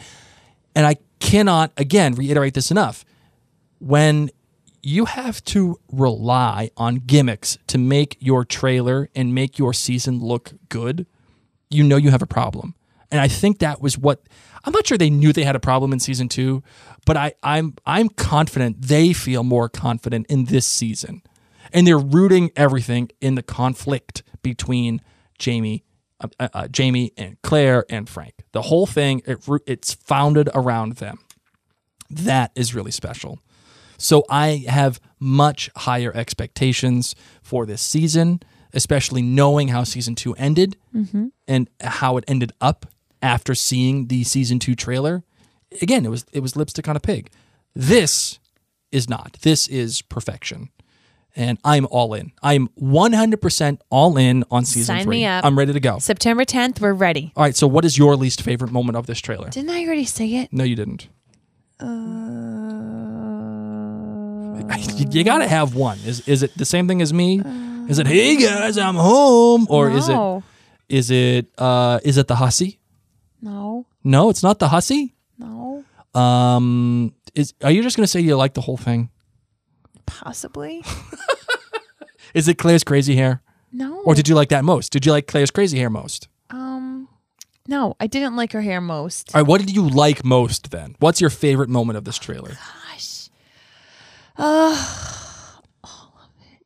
And 0.74 0.86
I 0.86 0.96
cannot, 1.18 1.72
again, 1.76 2.14
reiterate 2.14 2.54
this 2.54 2.70
enough. 2.70 3.04
When 3.78 4.30
you 4.82 5.04
have 5.04 5.44
to 5.44 5.78
rely 5.92 6.70
on 6.76 6.96
gimmicks 6.96 7.58
to 7.66 7.78
make 7.78 8.16
your 8.20 8.44
trailer 8.44 9.10
and 9.14 9.34
make 9.34 9.58
your 9.58 9.72
season 9.72 10.20
look 10.20 10.52
good, 10.68 11.06
you 11.68 11.84
know 11.84 11.96
you 11.96 12.10
have 12.10 12.22
a 12.22 12.26
problem. 12.26 12.74
And 13.10 13.20
I 13.20 13.28
think 13.28 13.58
that 13.58 13.80
was 13.82 13.98
what 13.98 14.22
I'm 14.64 14.72
not 14.72 14.86
sure 14.86 14.98
they 14.98 15.10
knew 15.10 15.32
they 15.32 15.44
had 15.44 15.56
a 15.56 15.60
problem 15.60 15.92
in 15.92 16.00
season 16.00 16.28
two, 16.28 16.62
but 17.06 17.16
I, 17.16 17.32
I'm 17.42 17.74
I'm 17.86 18.08
confident 18.08 18.82
they 18.82 19.12
feel 19.12 19.42
more 19.42 19.68
confident 19.68 20.26
in 20.28 20.46
this 20.46 20.66
season. 20.66 21.22
And 21.72 21.86
they're 21.86 21.98
rooting 21.98 22.50
everything 22.56 23.10
in 23.20 23.36
the 23.36 23.42
conflict 23.42 24.22
between 24.42 25.00
Jamie 25.38 25.84
uh, 26.20 26.28
uh, 26.38 26.48
uh, 26.52 26.68
Jamie 26.68 27.12
and 27.16 27.40
Claire 27.42 27.86
and 27.88 28.08
Frank. 28.08 28.34
The 28.52 28.62
whole 28.62 28.86
thing 28.86 29.22
it, 29.26 29.38
it's 29.66 29.94
founded 29.94 30.50
around 30.54 30.96
them. 30.96 31.18
That 32.10 32.50
is 32.54 32.74
really 32.74 32.90
special. 32.90 33.38
So 33.96 34.24
I 34.28 34.64
have 34.68 35.00
much 35.18 35.70
higher 35.76 36.12
expectations 36.14 37.14
for 37.42 37.64
this 37.64 37.80
season, 37.80 38.40
especially 38.74 39.22
knowing 39.22 39.68
how 39.68 39.84
season 39.84 40.14
two 40.14 40.34
ended 40.34 40.76
and 41.46 41.68
how 41.80 42.16
it 42.16 42.24
ended 42.28 42.52
up 42.60 42.86
after 43.22 43.54
seeing 43.54 44.06
the 44.08 44.24
season 44.24 44.58
two 44.58 44.74
trailer. 44.74 45.22
Again, 45.82 46.04
it 46.04 46.10
was 46.10 46.24
it 46.32 46.40
was 46.40 46.56
lipstick 46.56 46.88
on 46.88 46.96
a 46.96 47.00
pig. 47.00 47.30
This 47.74 48.38
is 48.90 49.08
not. 49.08 49.38
This 49.42 49.68
is 49.68 50.02
perfection. 50.02 50.70
And 51.36 51.58
I'm 51.64 51.86
all 51.92 52.12
in. 52.12 52.32
I'm 52.42 52.66
100% 52.80 53.78
all 53.88 54.16
in 54.16 54.42
on 54.50 54.64
season 54.64 54.96
Sign 54.96 55.04
three. 55.04 55.18
me 55.18 55.26
up. 55.26 55.44
I'm 55.44 55.56
ready 55.56 55.72
to 55.72 55.78
go. 55.78 56.00
September 56.00 56.44
10th, 56.44 56.80
we're 56.80 56.92
ready. 56.92 57.32
All 57.36 57.44
right. 57.44 57.54
So, 57.54 57.68
what 57.68 57.84
is 57.84 57.96
your 57.96 58.16
least 58.16 58.42
favorite 58.42 58.72
moment 58.72 58.96
of 58.96 59.06
this 59.06 59.20
trailer? 59.20 59.48
Didn't 59.48 59.70
I 59.70 59.84
already 59.84 60.04
say 60.06 60.26
it? 60.34 60.52
No, 60.52 60.64
you 60.64 60.74
didn't. 60.74 61.08
Uh, 61.78 61.86
you, 64.96 65.22
got 65.24 65.38
to 65.38 65.46
have 65.48 65.74
one. 65.76 65.98
Is 66.04 66.26
is 66.28 66.42
it 66.42 66.56
the 66.58 66.64
same 66.64 66.88
thing 66.88 67.00
as 67.00 67.12
me? 67.12 67.40
Is 67.88 67.98
it 68.00 68.06
hey 68.08 68.36
guys, 68.36 68.76
I'm 68.76 68.96
home, 68.96 69.66
or 69.70 69.88
is 69.90 70.08
it 70.08 70.12
No. 70.12 70.42
is 70.88 71.10
it 71.12 71.46
uh 71.58 72.00
is 72.04 72.18
it 72.18 72.26
the 72.26 72.36
hussy? 72.36 72.79
No, 73.42 73.86
No, 74.04 74.30
it's 74.30 74.42
not 74.42 74.58
the 74.58 74.68
hussy. 74.68 75.14
no, 75.38 75.84
Um, 76.14 77.14
is 77.34 77.54
are 77.62 77.70
you 77.70 77.82
just 77.82 77.96
gonna 77.96 78.06
say 78.06 78.20
you 78.20 78.36
like 78.36 78.54
the 78.54 78.60
whole 78.62 78.76
thing? 78.76 79.10
possibly. 80.06 80.84
Is 82.34 82.46
it 82.48 82.58
Claire's 82.58 82.82
crazy 82.84 83.14
hair, 83.16 83.42
No. 83.72 84.00
or 84.04 84.14
did 84.14 84.28
you 84.28 84.34
like 84.34 84.48
that 84.50 84.64
most? 84.64 84.92
Did 84.92 85.04
you 85.06 85.12
like 85.12 85.26
Claire's 85.28 85.50
crazy 85.52 85.78
hair 85.78 85.88
most? 85.90 86.28
Um, 86.50 87.08
no, 87.68 87.94
I 88.00 88.06
didn't 88.08 88.34
like 88.36 88.52
her 88.52 88.60
hair 88.60 88.80
most. 88.80 89.34
All 89.34 89.40
right, 89.40 89.48
what 89.48 89.60
did 89.60 89.70
you 89.70 89.88
like 89.88 90.24
most 90.24 90.70
then? 90.72 90.94
What's 90.98 91.20
your 91.20 91.30
favorite 91.30 91.68
moment 91.68 91.96
of 91.96 92.04
this 92.04 92.18
trailer? 92.18 92.50
Gosh. 92.92 93.28
Uh, 94.36 94.76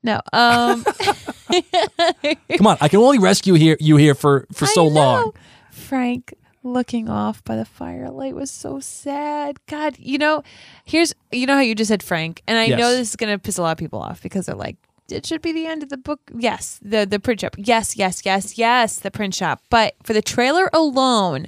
no. 0.02 0.20
Um, 0.32 0.84
Come 2.56 2.66
on, 2.66 2.76
I 2.80 2.88
can 2.88 2.98
only 3.00 3.18
rescue 3.18 3.54
here 3.54 3.76
you 3.80 3.96
here 3.96 4.14
for 4.14 4.46
for 4.52 4.66
so 4.66 4.86
long. 4.86 5.32
Frank 5.70 6.34
looking 6.64 7.08
off 7.08 7.44
by 7.44 7.54
the 7.56 7.64
firelight 7.64 8.34
was 8.34 8.50
so 8.50 8.80
sad. 8.80 9.58
God, 9.66 9.96
you 9.98 10.18
know, 10.18 10.42
here's 10.84 11.14
you 11.30 11.46
know 11.46 11.54
how 11.54 11.60
you 11.60 11.74
just 11.74 11.88
said 11.88 12.02
Frank, 12.02 12.42
and 12.48 12.58
I 12.58 12.64
Yes. 12.64 12.78
know 12.78 12.90
this 12.90 13.10
is 13.10 13.16
gonna 13.16 13.38
piss 13.38 13.58
a 13.58 13.62
lot 13.62 13.72
of 13.72 13.78
people 13.78 14.00
off 14.00 14.22
because 14.22 14.46
they're 14.46 14.54
like, 14.56 14.76
it 15.10 15.26
should 15.26 15.42
be 15.42 15.52
the 15.52 15.66
end 15.66 15.82
of 15.82 15.90
the 15.90 15.98
book. 15.98 16.20
Yes, 16.36 16.80
the 16.82 17.04
the 17.06 17.20
print 17.20 17.40
shop. 17.42 17.54
Yes, 17.58 17.96
yes, 17.96 18.22
yes, 18.24 18.56
yes, 18.58 18.98
the 18.98 19.10
print 19.10 19.34
shop. 19.34 19.60
But 19.70 19.94
for 20.02 20.14
the 20.14 20.22
trailer 20.22 20.70
alone, 20.72 21.46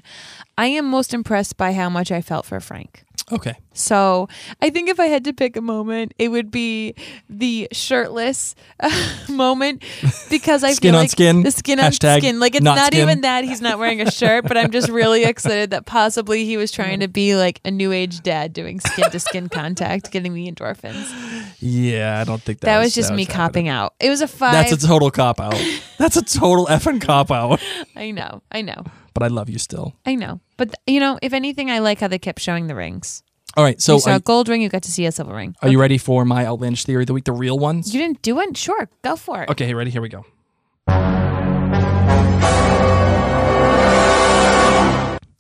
I 0.59 0.67
am 0.67 0.87
most 0.87 1.13
impressed 1.13 1.57
by 1.57 1.73
how 1.73 1.89
much 1.91 2.11
I 2.11 2.21
felt 2.23 2.47
for 2.47 2.61
Frank. 2.61 3.03
Okay, 3.33 3.55
So 3.73 4.29
I 4.63 4.71
think 4.71 4.89
if 4.89 5.01
I 5.01 5.07
had 5.07 5.25
to 5.25 5.33
pick 5.33 5.57
a 5.57 5.61
moment, 5.61 6.15
it 6.17 6.29
would 6.29 6.53
be 6.53 6.95
the 7.29 7.67
shirtless 7.73 8.55
moment 9.29 9.83
because 10.31 10.63
I 10.63 10.73
Skin 10.75 10.93
feel 10.93 10.99
on 10.99 11.03
like 11.03 11.11
skin? 11.11 11.43
the 11.43 11.51
skin 11.51 11.81
on 11.81 11.91
Hashtag 11.91 12.19
skin. 12.19 12.39
Like 12.39 12.55
it's 12.55 12.63
not 12.63 12.77
not, 12.77 12.95
even 12.95 13.23
that 13.23 13.43
he's 13.43 13.61
not 13.61 13.81
wearing 13.81 14.01
a 14.01 14.13
shirt, 14.13 14.47
but 14.47 14.57
I'm 14.57 14.71
just 14.71 14.89
really 14.89 15.25
excited 15.25 15.71
that 15.71 15.87
possibly 15.87 16.45
he 16.45 16.57
was 16.57 16.71
trying 16.71 17.01
to 17.01 17.09
be 17.09 17.35
like 17.35 17.61
a 17.65 17.71
new 17.73 17.91
age 17.91 18.21
dad 18.21 18.53
doing 18.53 18.79
skin 18.79 19.11
to 19.11 19.19
skin 19.19 19.49
contact, 19.49 20.13
getting 20.13 20.33
the 20.33 20.49
endorphins. 20.49 21.11
yeah, 21.59 22.21
I 22.21 22.25
don't 22.25 22.41
think 22.41 22.61
that, 22.61 22.67
That, 22.67 22.79
was 22.79 22.95
just 22.95 23.11
me 23.13 23.25
happening. 23.25 23.37
copping 23.37 23.69
out. 23.69 23.95
It 23.99 24.09
was 24.09 24.21
a 24.21 24.29
five. 24.29 24.53
That's 24.53 24.85
a 24.85 24.87
total 24.87 25.11
cop 25.11 25.41
out. 25.41 25.61
That's 25.99 26.17
a 26.17 26.23
total 26.23 26.67
effing 26.67 27.01
cop 27.01 27.33
out. 27.33 27.61
I 27.97 28.13
know, 28.13 28.43
I 28.53 28.63
know, 28.63 28.85
But 29.17 29.23
I 29.23 29.29
love 29.29 29.49
you 29.49 29.59
still. 29.59 29.95
I 30.05 30.15
know. 30.15 30.41
But 30.59 30.75
you 30.87 31.01
know, 31.01 31.19
if 31.23 31.33
anything, 31.33 31.71
I 31.71 31.79
like 31.79 32.01
how 32.01 32.09
they 32.09 32.19
kept 32.19 32.39
showing 32.39 32.67
the 32.67 32.75
rings. 32.75 33.23
All 33.57 33.65
right, 33.65 33.81
so 33.81 33.95
you 33.95 34.01
saw 34.01 34.11
are, 34.11 34.17
a 34.17 34.21
gold 34.21 34.47
ring, 34.51 34.61
you 34.61 34.69
got 34.69 34.83
to 34.83 34.93
see 34.93 35.07
a 35.07 35.13
silver 35.13 35.35
ring. 35.35 35.57
are 35.63 35.71
you 35.71 35.81
ready 35.81 35.97
for 35.97 36.27
my 36.27 36.45
outlandish 36.45 36.85
theory 36.85 37.05
of 37.05 37.07
the 37.07 37.15
week, 37.15 37.25
the 37.25 37.33
real 37.33 37.59
ones? 37.59 37.95
You 37.95 38.01
didn't 38.03 38.21
do 38.21 38.39
it? 38.41 38.55
Sure, 38.59 38.91
go 39.01 39.17
for 39.17 39.43
it. 39.43 39.49
Okay, 39.49 39.73
ready? 39.73 39.91
Here 39.91 40.03
we 40.03 40.11
go. 40.11 40.27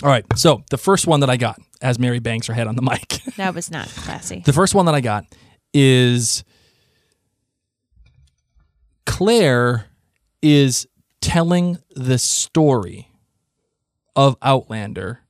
All 0.02 0.10
right, 0.12 0.24
so 0.36 0.62
the 0.70 0.78
first 0.78 1.06
one 1.06 1.20
that 1.20 1.28
I 1.28 1.36
got, 1.36 1.58
as 1.82 1.98
Mary 1.98 2.18
bangs 2.18 2.46
her 2.46 2.54
head 2.54 2.66
on 2.66 2.76
the 2.76 2.82
mic, 2.90 3.20
That 3.36 3.54
was 3.54 3.70
not 3.70 3.88
classy. 3.88 4.40
the 4.46 4.52
first 4.54 4.74
one 4.74 4.86
that 4.86 4.94
I 4.94 5.02
got 5.02 5.24
is 5.74 6.44
Claire 9.04 9.84
is 10.40 10.86
telling 11.20 11.78
the 11.94 12.18
story 12.18 13.08
of 14.16 14.36
Outlander 14.42 15.20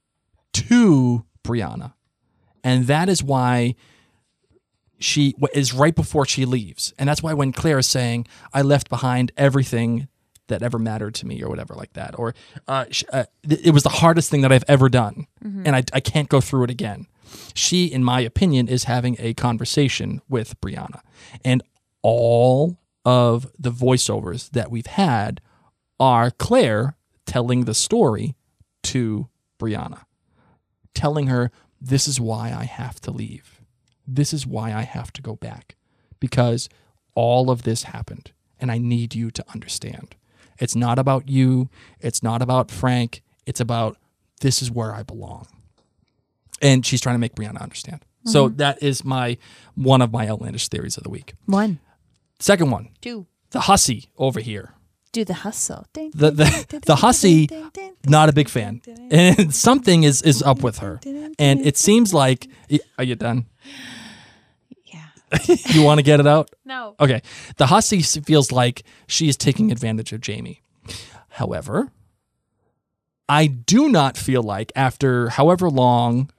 to 0.55 1.27
Brianna. 1.45 1.93
And 2.65 2.87
that 2.87 3.09
is 3.09 3.23
why 3.23 3.75
she 4.99 5.35
is 5.53 5.75
right 5.75 5.95
before 5.95 6.25
she 6.25 6.47
leaves. 6.47 6.95
And 6.99 7.09
that's 7.09 7.23
why 7.23 7.35
when 7.35 7.53
Claire 7.53 7.79
is 7.81 7.87
saying, 7.87 8.27
I 8.55 8.63
left 8.63 8.89
behind 8.89 9.33
everything 9.37 10.09
that 10.49 10.63
ever 10.63 10.79
mattered 10.79 11.15
to 11.17 11.27
me 11.27 11.43
or 11.43 11.51
whatever 11.51 11.75
like 11.75 11.93
that, 11.95 12.19
or 12.19 12.35
uh, 12.69 12.85
uh, 13.13 13.25
th- 13.47 13.61
it 13.67 13.73
was 13.73 13.83
the 13.83 13.89
hardest 13.89 14.31
thing 14.31 14.43
that 14.43 14.53
I've 14.53 14.65
ever 14.69 14.89
done. 14.89 15.27
And 15.67 15.77
I, 15.77 15.83
I 15.93 16.01
can't 16.01 16.29
go 16.29 16.41
through 16.41 16.65
it 16.65 16.71
again. 16.71 17.07
She, 17.55 17.87
in 17.87 18.05
my 18.05 18.21
opinion, 18.21 18.69
is 18.69 18.85
having 18.85 19.17
a 19.19 19.35
conversation 19.35 20.23
with 20.29 20.59
Brianna. 20.61 21.01
And 21.45 21.63
all 22.03 22.79
of 23.05 23.51
the 23.59 23.73
voiceovers 23.73 24.51
that 24.51 24.71
we've 24.71 24.87
had 24.87 25.41
are 25.99 26.31
Claire 26.31 26.97
telling 27.27 27.65
the 27.65 27.75
story 27.75 28.37
to 28.87 29.29
Brianna, 29.59 30.03
telling 30.95 31.27
her, 31.29 31.51
This 31.81 32.09
is 32.09 32.21
why 32.21 32.55
I 32.57 32.65
have 32.65 33.01
to 33.03 33.11
leave. 33.11 33.61
This 34.07 34.33
is 34.33 34.47
why 34.47 34.73
I 34.73 34.83
have 34.83 35.13
to 35.15 35.23
go 35.23 35.37
back 35.37 35.77
because 36.21 36.69
all 37.15 37.51
of 37.51 37.63
this 37.63 37.85
happened 37.85 38.33
and 38.61 38.71
I 38.71 38.79
need 38.79 39.15
you 39.15 39.31
to 39.33 39.45
understand. 39.53 40.15
It's 40.59 40.77
not 40.77 40.99
about 40.99 41.29
you, 41.29 41.69
it's 42.01 42.23
not 42.23 42.41
about 42.41 42.71
Frank, 42.71 43.23
it's 43.45 43.61
about 43.61 43.99
this 44.41 44.63
is 44.63 44.71
where 44.71 44.95
I 44.95 45.03
belong. 45.03 45.47
And 46.63 46.87
she's 46.87 47.01
trying 47.01 47.17
to 47.17 47.19
make 47.19 47.35
Brianna 47.35 47.61
understand. 47.61 48.05
So 48.25 48.49
mm-hmm. 48.49 48.57
that 48.57 48.83
is 48.83 49.05
my 49.05 49.39
one 49.75 50.03
of 50.03 50.13
my 50.13 50.29
outlandish 50.29 50.69
theories 50.69 50.97
of 50.97 51.03
the 51.03 51.11
week. 51.11 51.35
One, 51.45 51.79
Second 52.39 52.71
one, 52.71 52.91
two, 53.01 53.27
the 53.51 53.61
hussy 53.61 54.11
over 54.19 54.41
here. 54.41 54.73
Do 55.21 55.25
the 55.25 55.35
hustle. 55.35 55.85
Ding, 55.93 56.11
The 56.15 56.31
the 56.31 56.81
the 56.87 56.97
hussy, 56.97 57.49
not 58.07 58.29
a 58.29 58.33
big 58.33 58.49
fan, 58.49 58.81
and 59.11 59.55
something 59.67 60.05
is 60.05 60.23
is 60.23 60.43
up 60.43 60.63
with 60.63 60.79
her, 60.79 61.01
and 61.39 61.61
it 61.67 61.77
seems 61.77 62.13
like. 62.13 62.49
Are 62.99 63.05
you 63.05 63.15
done? 63.17 63.47
Yeah. 64.85 65.09
You 65.75 65.83
want 65.83 65.99
to 65.99 66.03
get 66.05 66.21
it 66.21 66.27
out? 66.27 66.51
No. 66.65 66.95
Okay. 66.99 67.21
The 67.57 67.67
hussy 67.67 68.03
feels 68.03 68.53
like 68.53 68.83
she 69.07 69.29
is 69.29 69.37
taking 69.37 69.73
advantage 69.73 70.13
of 70.13 70.21
Jamie. 70.21 70.61
However, 71.29 71.91
I 73.29 73.47
do 73.47 73.89
not 73.89 74.17
feel 74.17 74.43
like 74.43 74.73
after 74.77 75.29
however 75.31 75.69
long 75.71 76.31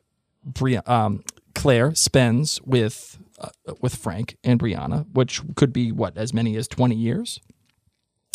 Bri- 0.43 0.77
um, 0.85 1.23
Claire 1.55 1.93
spends 1.95 2.61
with 2.65 3.17
uh, 3.39 3.49
with 3.81 3.95
Frank 3.95 4.37
and 4.43 4.59
Brianna, 4.59 5.05
which 5.13 5.41
could 5.55 5.71
be 5.73 5.91
what 5.91 6.17
as 6.17 6.33
many 6.33 6.55
as 6.57 6.67
twenty 6.67 6.95
years. 6.95 7.39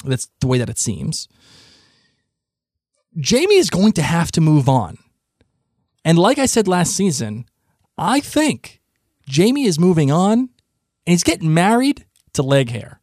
That's 0.05 0.29
the 0.41 0.47
way 0.47 0.59
that 0.59 0.69
it 0.71 0.79
seems. 0.79 1.29
Jamie 3.19 3.57
is 3.57 3.69
going 3.71 3.93
to 3.93 4.03
have 4.03 4.33
to 4.33 4.41
move 4.41 4.69
on, 4.69 4.97
and 6.05 6.19
like 6.19 6.39
I 6.39 6.47
said 6.47 6.67
last 6.67 6.97
season, 6.97 7.45
I 7.99 8.21
think 8.21 8.81
Jamie 9.29 9.65
is 9.67 9.79
moving 9.79 10.11
on, 10.11 10.39
and 10.39 10.49
he's 11.05 11.23
getting 11.23 11.53
married 11.53 12.07
to 12.33 12.43
leg 12.43 12.71
hair 12.71 13.01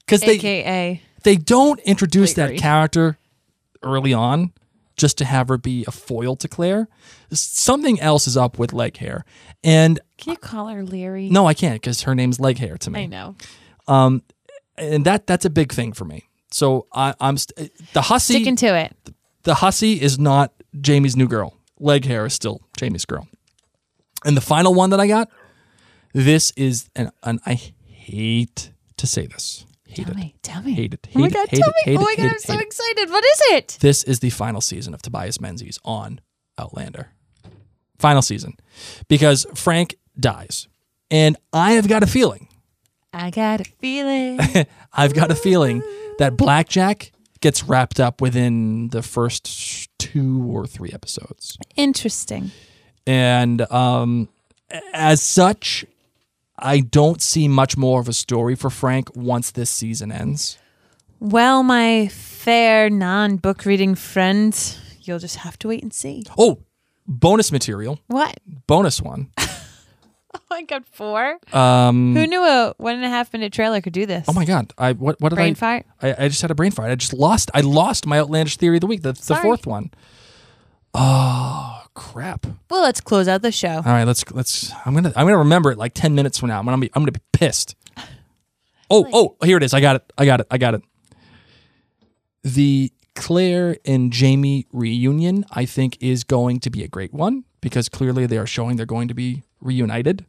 because 0.00 0.20
they 0.20 0.34
AKA. 0.34 1.02
they 1.24 1.36
don't 1.36 1.80
introduce 1.80 2.34
that 2.34 2.50
Laoghaire. 2.50 2.58
character 2.58 3.18
early 3.82 4.12
on 4.12 4.52
just 4.98 5.16
to 5.18 5.24
have 5.24 5.48
her 5.48 5.56
be 5.56 5.84
a 5.88 5.90
foil 5.90 6.36
to 6.36 6.46
Claire. 6.46 6.86
Something 7.32 7.98
else 8.00 8.26
is 8.28 8.36
up 8.36 8.58
with 8.58 8.74
leg 8.74 8.98
hair. 8.98 9.24
And 9.64 9.98
Can 10.18 10.32
you 10.32 10.36
call 10.36 10.68
her 10.68 10.82
Laoghaire? 10.84 11.30
no, 11.30 11.46
I 11.46 11.54
can't 11.54 11.80
because 11.80 12.02
her 12.02 12.14
name's 12.14 12.38
leg 12.38 12.58
hair 12.58 12.76
to 12.76 12.90
me. 12.90 13.04
I 13.04 13.06
know. 13.06 13.34
Um, 13.88 14.22
And 14.78 15.04
that 15.04 15.26
that's 15.26 15.44
a 15.44 15.50
big 15.50 15.72
thing 15.72 15.92
for 15.92 16.04
me. 16.04 16.28
So 16.50 16.86
I, 16.92 17.14
I'm 17.20 17.36
st- 17.36 17.70
the 17.92 18.02
hussy. 18.02 18.34
Sticking 18.34 18.56
to 18.56 18.76
it. 18.76 18.96
the 19.44 19.54
hussy 19.56 20.00
is 20.00 20.18
not 20.18 20.52
Jamie's 20.80 21.16
new 21.16 21.28
girl. 21.28 21.56
leg 21.78 22.04
hair 22.04 22.26
is 22.26 22.34
still 22.34 22.60
Jamie's 22.76 23.04
girl. 23.04 23.26
And 24.24 24.36
the 24.36 24.40
final 24.40 24.72
one 24.74 24.90
that 24.90 25.00
I 25.00 25.06
got, 25.08 25.28
this 26.12 26.52
is, 26.56 26.88
and, 26.94 27.10
and 27.22 27.40
I 27.44 27.54
hate 27.86 28.70
to 28.98 29.06
say 29.06 29.26
this. 29.26 29.66
Hate 29.86 30.04
Tell 30.06 30.12
it. 30.12 30.16
me. 30.16 30.34
Tell 30.42 30.62
me. 30.62 30.72
Hate 30.74 30.94
it. 30.94 31.08
oh 31.14 31.18
my 31.18 31.24
hate 31.26 31.32
it, 31.32 31.34
god, 31.34 31.48
hate 31.48 31.58
tell 31.60 31.68
it, 31.70 31.74
me. 31.86 31.92
hate 31.92 31.98
oh 31.98 32.02
my 32.02 32.14
god, 32.16 32.22
hate 32.22 32.32
I'm 32.32 32.38
so 32.38 32.58
excited. 32.58 33.10
What 33.10 33.24
is 33.24 33.40
it? 33.52 33.78
This 33.80 34.04
is 34.04 34.20
the 34.20 34.30
final 34.30 34.60
season 34.60 34.94
of 34.94 35.02
Tobias 35.02 35.40
Menzies 35.40 35.78
on 35.84 36.20
Outlander. 36.58 37.10
Final 37.98 38.22
season. 38.22 38.56
Because 39.08 39.46
Frank 39.54 39.96
dies. 40.18 40.68
And 41.10 41.36
I 41.52 41.72
have 41.72 41.88
got 41.88 42.02
a 42.02 42.06
feeling, 42.06 42.48
I 43.12 43.30
got 43.30 43.60
a 43.60 43.64
feeling. 43.64 44.40
I've 44.92 45.14
got 45.14 45.30
a 45.30 45.34
feeling 45.34 45.82
that 46.18 46.36
Blackjack 46.36 47.12
gets 47.40 47.64
wrapped 47.64 48.00
up 48.00 48.20
within 48.20 48.88
the 48.88 49.02
first 49.02 49.90
two 49.98 50.44
or 50.50 50.66
three 50.66 50.90
episodes. 50.92 51.58
Interesting. 51.76 52.50
And 53.06 53.60
um, 53.72 54.28
as 54.92 55.20
such, 55.22 55.84
I 56.58 56.80
don't 56.80 57.20
see 57.20 57.48
much 57.48 57.76
more 57.76 58.00
of 58.00 58.08
a 58.08 58.12
story 58.12 58.54
for 58.54 58.70
Frank 58.70 59.14
once 59.16 59.50
this 59.50 59.70
season 59.70 60.12
ends. 60.12 60.58
Well, 61.20 61.62
my 61.62 62.08
fair 62.08 62.88
non 62.90 63.36
book 63.36 63.64
reading 63.64 63.94
friend, 63.94 64.56
you'll 65.02 65.18
just 65.18 65.36
have 65.36 65.58
to 65.60 65.68
wait 65.68 65.82
and 65.82 65.92
see. 65.92 66.24
Oh, 66.38 66.58
bonus 67.06 67.52
material, 67.52 67.98
What? 68.06 68.38
bonus 68.66 69.00
one. 69.02 69.30
Oh, 70.34 70.40
I 70.50 70.62
got 70.62 70.86
four. 70.86 71.38
Um, 71.52 72.14
Who 72.16 72.26
knew 72.26 72.42
a 72.42 72.74
one 72.78 72.94
and 72.94 73.04
a 73.04 73.08
half 73.08 73.32
minute 73.32 73.52
trailer 73.52 73.80
could 73.82 73.92
do 73.92 74.06
this? 74.06 74.24
oh 74.28 74.32
my 74.32 74.44
god, 74.46 74.72
I 74.78 74.92
what 74.92 75.20
what 75.20 75.28
did 75.30 75.36
Brain 75.36 75.52
I? 75.52 75.54
fart? 75.54 75.86
I, 76.00 76.24
I 76.24 76.28
just 76.28 76.40
had 76.42 76.50
a 76.50 76.54
brain 76.54 76.70
fart. 76.70 76.90
I 76.90 76.94
just 76.94 77.12
lost. 77.12 77.50
I 77.54 77.60
lost 77.60 78.06
my 78.06 78.18
outlandish 78.18 78.56
theory 78.56 78.76
of 78.78 78.80
the 78.82 78.86
week. 78.86 79.02
That's 79.02 79.20
the 79.20 79.34
Sorry. 79.34 79.42
fourth 79.42 79.66
one. 79.66 79.90
Oh 80.94 81.82
crap! 81.94 82.46
Well, 82.70 82.82
let's 82.82 83.00
close 83.00 83.28
out 83.28 83.42
the 83.42 83.52
show. 83.52 83.76
All 83.76 83.82
right, 83.82 84.04
let's 84.04 84.30
let's. 84.32 84.72
I'm 84.86 84.94
gonna 84.94 85.12
I'm 85.16 85.26
gonna 85.26 85.38
remember 85.38 85.70
it 85.70 85.78
like 85.78 85.92
ten 85.94 86.14
minutes 86.14 86.38
from 86.38 86.48
now. 86.48 86.58
I'm 86.58 86.64
gonna 86.64 86.78
be 86.78 86.90
I'm 86.94 87.02
gonna 87.02 87.12
be 87.12 87.20
pissed. 87.32 87.74
Oh 88.94 89.08
oh 89.10 89.46
here 89.46 89.56
it 89.56 89.62
is. 89.62 89.72
I 89.72 89.80
got 89.80 89.96
it. 89.96 90.12
I 90.18 90.26
got 90.26 90.40
it. 90.40 90.46
I 90.50 90.58
got 90.58 90.74
it. 90.74 90.82
The 92.44 92.92
Claire 93.14 93.78
and 93.86 94.12
Jamie 94.12 94.66
reunion 94.70 95.46
I 95.50 95.64
think 95.64 95.96
is 96.02 96.24
going 96.24 96.60
to 96.60 96.68
be 96.68 96.82
a 96.84 96.88
great 96.88 97.14
one 97.14 97.44
because 97.62 97.88
clearly 97.88 98.26
they 98.26 98.36
are 98.36 98.46
showing 98.46 98.76
they're 98.76 98.84
going 98.84 99.08
to 99.08 99.14
be 99.14 99.44
reunited. 99.62 100.26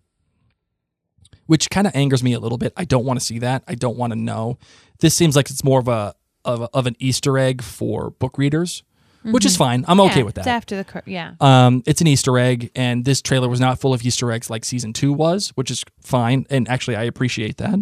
Which 1.45 1.69
kind 1.69 1.85
of 1.85 1.93
angers 1.95 2.23
me 2.23 2.33
a 2.33 2.39
little 2.39 2.57
bit. 2.57 2.71
I 2.77 2.85
don't 2.85 3.03
want 3.03 3.19
to 3.19 3.25
see 3.25 3.39
that. 3.39 3.63
I 3.67 3.75
don't 3.75 3.97
want 3.97 4.13
to 4.13 4.19
know. 4.19 4.57
This 4.99 5.13
seems 5.13 5.35
like 5.35 5.49
it's 5.49 5.63
more 5.63 5.79
of 5.79 5.89
a 5.89 6.15
of, 6.45 6.69
of 6.73 6.87
an 6.87 6.95
Easter 6.99 7.37
egg 7.37 7.61
for 7.61 8.11
book 8.11 8.37
readers, 8.37 8.83
which 9.23 9.45
is 9.45 9.55
fine. 9.57 9.83
I'm 9.87 9.99
okay 9.99 10.09
Mm-hmm. 10.09 10.19
Yeah, 10.19 10.23
with 10.25 10.35
that. 10.35 10.41
It's 10.41 10.47
after 10.47 10.83
the 10.83 11.03
yeah. 11.05 11.33
Um, 11.41 11.83
it's 11.85 11.99
an 12.01 12.07
Easter 12.07 12.37
egg, 12.37 12.71
and 12.75 13.03
this 13.03 13.21
trailer 13.21 13.49
was 13.49 13.59
not 13.59 13.79
full 13.79 13.93
of 13.93 14.05
Easter 14.05 14.31
eggs 14.31 14.49
like 14.49 14.63
season 14.63 14.93
two 14.93 15.11
was, 15.11 15.49
which 15.55 15.69
is 15.69 15.83
fine. 16.01 16.45
And 16.49 16.67
actually, 16.69 16.95
I 16.95 17.03
appreciate 17.03 17.57
that. 17.57 17.79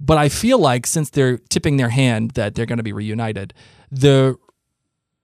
But 0.00 0.16
I 0.16 0.28
feel 0.28 0.58
like 0.58 0.86
since 0.86 1.10
they're 1.10 1.38
tipping 1.38 1.76
their 1.76 1.90
hand 1.90 2.32
that 2.32 2.54
they're 2.54 2.66
going 2.66 2.78
to 2.78 2.82
be 2.82 2.92
reunited, 2.92 3.52
the, 3.90 4.36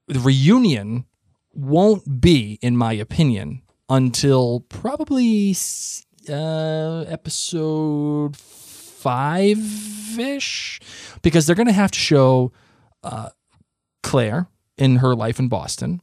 the 0.06 0.20
reunion 0.20 1.06
won't 1.54 2.20
be, 2.20 2.58
in 2.60 2.76
my 2.76 2.92
opinion, 2.92 3.62
until 3.88 4.60
probably 4.68 5.56
uh, 6.28 7.04
episode 7.08 8.36
five 8.36 9.58
ish, 10.18 10.80
because 11.22 11.46
they're 11.46 11.56
going 11.56 11.66
to 11.66 11.72
have 11.72 11.90
to 11.92 11.98
show 11.98 12.52
uh, 13.02 13.30
Claire 14.02 14.48
in 14.78 14.96
her 14.96 15.14
life 15.14 15.38
in 15.38 15.48
Boston. 15.48 16.00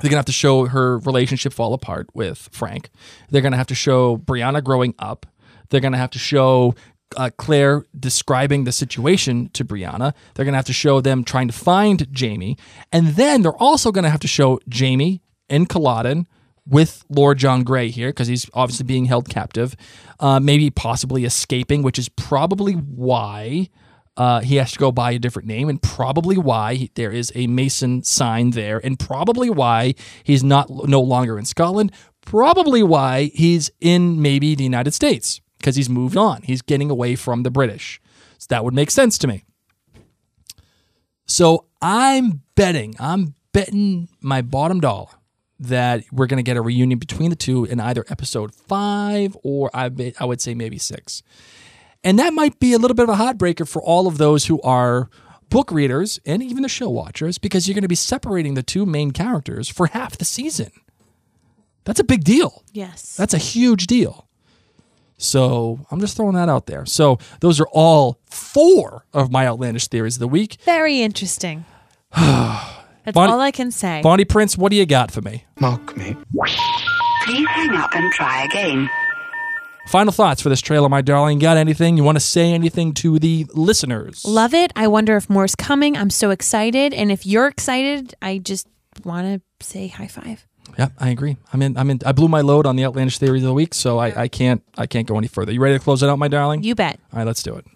They're 0.00 0.08
gonna 0.10 0.18
have 0.18 0.24
to 0.26 0.32
show 0.32 0.66
her 0.66 0.98
relationship 0.98 1.52
fall 1.52 1.74
apart 1.74 2.08
with 2.12 2.48
Frank. 2.50 2.90
They're 3.30 3.42
gonna 3.42 3.56
have 3.56 3.68
to 3.68 3.74
show 3.74 4.16
Brianna 4.16 4.62
growing 4.62 4.94
up. 4.98 5.26
They're 5.70 5.80
gonna 5.80 5.98
have 5.98 6.10
to 6.10 6.18
show 6.18 6.74
uh, 7.16 7.30
Claire 7.36 7.84
describing 7.98 8.64
the 8.64 8.72
situation 8.72 9.50
to 9.50 9.64
Brianna. 9.64 10.12
They're 10.34 10.44
gonna 10.44 10.56
have 10.56 10.66
to 10.66 10.72
show 10.72 11.00
them 11.00 11.22
trying 11.22 11.46
to 11.48 11.54
find 11.54 12.12
Jamie, 12.12 12.56
and 12.90 13.08
then 13.08 13.42
they're 13.42 13.62
also 13.62 13.92
gonna 13.92 14.10
have 14.10 14.20
to 14.20 14.28
show 14.28 14.58
Jamie 14.68 15.22
in 15.48 15.66
Culloden 15.66 16.26
with 16.66 17.04
Lord 17.08 17.38
John 17.38 17.64
Grey 17.64 17.90
here 17.90 18.10
because 18.10 18.28
he's 18.28 18.48
obviously 18.54 18.84
being 18.84 19.06
held 19.06 19.28
captive, 19.28 19.74
uh, 20.20 20.38
maybe 20.40 20.70
possibly 20.70 21.24
escaping, 21.24 21.82
which 21.82 21.98
is 21.98 22.08
probably 22.08 22.74
why 22.74 23.68
uh, 24.16 24.40
he 24.40 24.56
has 24.56 24.72
to 24.72 24.78
go 24.78 24.92
by 24.92 25.12
a 25.12 25.18
different 25.18 25.48
name, 25.48 25.68
and 25.68 25.80
probably 25.82 26.36
why 26.36 26.74
he- 26.74 26.90
there 26.94 27.10
is 27.10 27.32
a 27.34 27.46
Mason 27.46 28.02
sign 28.02 28.50
there, 28.50 28.78
and 28.84 28.98
probably 28.98 29.48
why 29.48 29.94
he's 30.22 30.44
not 30.44 30.68
no 30.86 31.00
longer 31.00 31.38
in 31.38 31.44
Scotland. 31.46 31.92
Probably 32.20 32.82
why 32.82 33.30
he's 33.34 33.70
in 33.80 34.20
maybe 34.20 34.54
the 34.54 34.64
United 34.64 34.92
States 34.92 35.40
because 35.58 35.76
he's 35.76 35.88
moved 35.88 36.16
on. 36.16 36.42
He's 36.42 36.60
getting 36.62 36.90
away 36.90 37.16
from 37.16 37.42
the 37.42 37.50
British. 37.50 38.00
So 38.38 38.46
that 38.50 38.64
would 38.64 38.74
make 38.74 38.90
sense 38.90 39.16
to 39.18 39.26
me. 39.26 39.44
So 41.24 41.66
I'm 41.80 42.42
betting, 42.54 42.94
I'm 42.98 43.34
betting 43.52 44.08
my 44.20 44.42
bottom 44.42 44.80
dollar 44.80 45.08
that 45.62 46.04
we're 46.12 46.26
going 46.26 46.38
to 46.38 46.42
get 46.42 46.56
a 46.56 46.62
reunion 46.62 46.98
between 46.98 47.30
the 47.30 47.36
two 47.36 47.64
in 47.64 47.80
either 47.80 48.04
episode 48.08 48.54
five 48.54 49.36
or 49.42 49.70
I, 49.74 49.90
I 50.18 50.24
would 50.24 50.40
say 50.40 50.54
maybe 50.54 50.78
six. 50.78 51.22
And 52.04 52.18
that 52.18 52.32
might 52.34 52.58
be 52.58 52.72
a 52.72 52.78
little 52.78 52.94
bit 52.94 53.08
of 53.08 53.10
a 53.10 53.22
heartbreaker 53.22 53.68
for 53.68 53.80
all 53.82 54.06
of 54.06 54.18
those 54.18 54.46
who 54.46 54.60
are 54.62 55.08
book 55.50 55.70
readers 55.70 56.18
and 56.26 56.42
even 56.42 56.62
the 56.62 56.68
show 56.68 56.88
watchers 56.88 57.38
because 57.38 57.68
you're 57.68 57.74
going 57.74 57.82
to 57.82 57.88
be 57.88 57.94
separating 57.94 58.54
the 58.54 58.62
two 58.62 58.84
main 58.84 59.12
characters 59.12 59.68
for 59.68 59.86
half 59.86 60.18
the 60.18 60.24
season. 60.24 60.72
That's 61.84 62.00
a 62.00 62.04
big 62.04 62.24
deal. 62.24 62.64
Yes. 62.72 63.16
That's 63.16 63.34
a 63.34 63.38
huge 63.38 63.86
deal. 63.86 64.28
So 65.18 65.86
I'm 65.90 66.00
just 66.00 66.16
throwing 66.16 66.34
that 66.34 66.48
out 66.48 66.66
there. 66.66 66.86
So 66.86 67.18
those 67.40 67.60
are 67.60 67.68
all 67.70 68.18
four 68.28 69.06
of 69.12 69.30
my 69.30 69.46
outlandish 69.46 69.86
theories 69.88 70.16
of 70.16 70.20
the 70.20 70.28
week. 70.28 70.56
Very 70.64 71.00
interesting. 71.00 71.64
That's 73.04 73.14
Bonnie- 73.14 73.32
all 73.32 73.40
I 73.40 73.50
can 73.50 73.70
say. 73.70 74.00
Bonnie 74.02 74.24
Prince, 74.24 74.56
what 74.56 74.70
do 74.70 74.76
you 74.76 74.86
got 74.86 75.10
for 75.10 75.20
me? 75.20 75.44
Mock 75.60 75.96
me. 75.96 76.16
Please 77.24 77.48
hang 77.48 77.74
up 77.76 77.94
and 77.94 78.12
try 78.12 78.44
again. 78.44 78.88
Final 79.88 80.12
thoughts 80.12 80.40
for 80.40 80.48
this 80.48 80.60
trailer, 80.60 80.88
my 80.88 81.02
darling. 81.02 81.38
Got 81.38 81.56
anything? 81.56 81.96
You 81.96 82.04
want 82.04 82.16
to 82.16 82.20
say 82.20 82.52
anything 82.52 82.94
to 82.94 83.18
the 83.18 83.46
listeners? 83.52 84.24
Love 84.24 84.54
it. 84.54 84.72
I 84.76 84.86
wonder 84.86 85.16
if 85.16 85.28
more's 85.28 85.56
coming. 85.56 85.96
I'm 85.96 86.10
so 86.10 86.30
excited. 86.30 86.94
And 86.94 87.10
if 87.10 87.26
you're 87.26 87.48
excited, 87.48 88.14
I 88.22 88.38
just 88.38 88.68
want 89.04 89.26
to 89.26 89.66
say 89.66 89.88
high 89.88 90.06
five. 90.06 90.46
Yeah, 90.78 90.88
I 90.98 91.10
agree. 91.10 91.36
I'm 91.52 91.62
in. 91.62 91.76
I'm 91.76 91.90
in. 91.90 92.00
I 92.06 92.12
blew 92.12 92.28
my 92.28 92.40
load 92.40 92.64
on 92.64 92.76
the 92.76 92.84
outlandish 92.84 93.18
theory 93.18 93.38
of 93.38 93.44
the 93.44 93.52
week, 93.52 93.74
so 93.74 93.98
I, 93.98 94.22
I 94.22 94.28
can't. 94.28 94.62
I 94.78 94.86
can't 94.86 95.06
go 95.06 95.18
any 95.18 95.26
further. 95.26 95.52
You 95.52 95.60
ready 95.60 95.76
to 95.76 95.82
close 95.82 96.02
it 96.02 96.08
out, 96.08 96.18
my 96.18 96.28
darling? 96.28 96.62
You 96.62 96.74
bet. 96.74 97.00
All 97.12 97.18
right, 97.18 97.26
let's 97.26 97.42
do 97.42 97.56
it. 97.56 97.66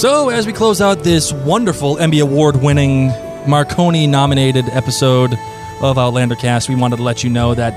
So, 0.00 0.30
as 0.30 0.46
we 0.46 0.54
close 0.54 0.80
out 0.80 1.04
this 1.04 1.30
wonderful 1.30 1.98
Emmy 1.98 2.20
Award 2.20 2.62
winning, 2.62 3.08
Marconi 3.46 4.06
nominated 4.06 4.64
episode 4.70 5.34
of 5.82 5.98
Outlander 5.98 6.36
Cast, 6.36 6.70
we 6.70 6.74
wanted 6.74 6.96
to 6.96 7.02
let 7.02 7.22
you 7.22 7.28
know 7.28 7.54
that 7.54 7.74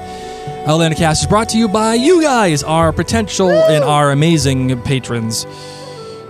Outlander 0.66 0.96
Cast 0.96 1.24
is 1.24 1.28
brought 1.28 1.50
to 1.50 1.58
you 1.58 1.68
by 1.68 1.96
you 1.96 2.22
guys, 2.22 2.64
our 2.64 2.94
potential 2.94 3.52
and 3.52 3.84
our 3.84 4.10
amazing 4.10 4.82
patrons. 4.84 5.46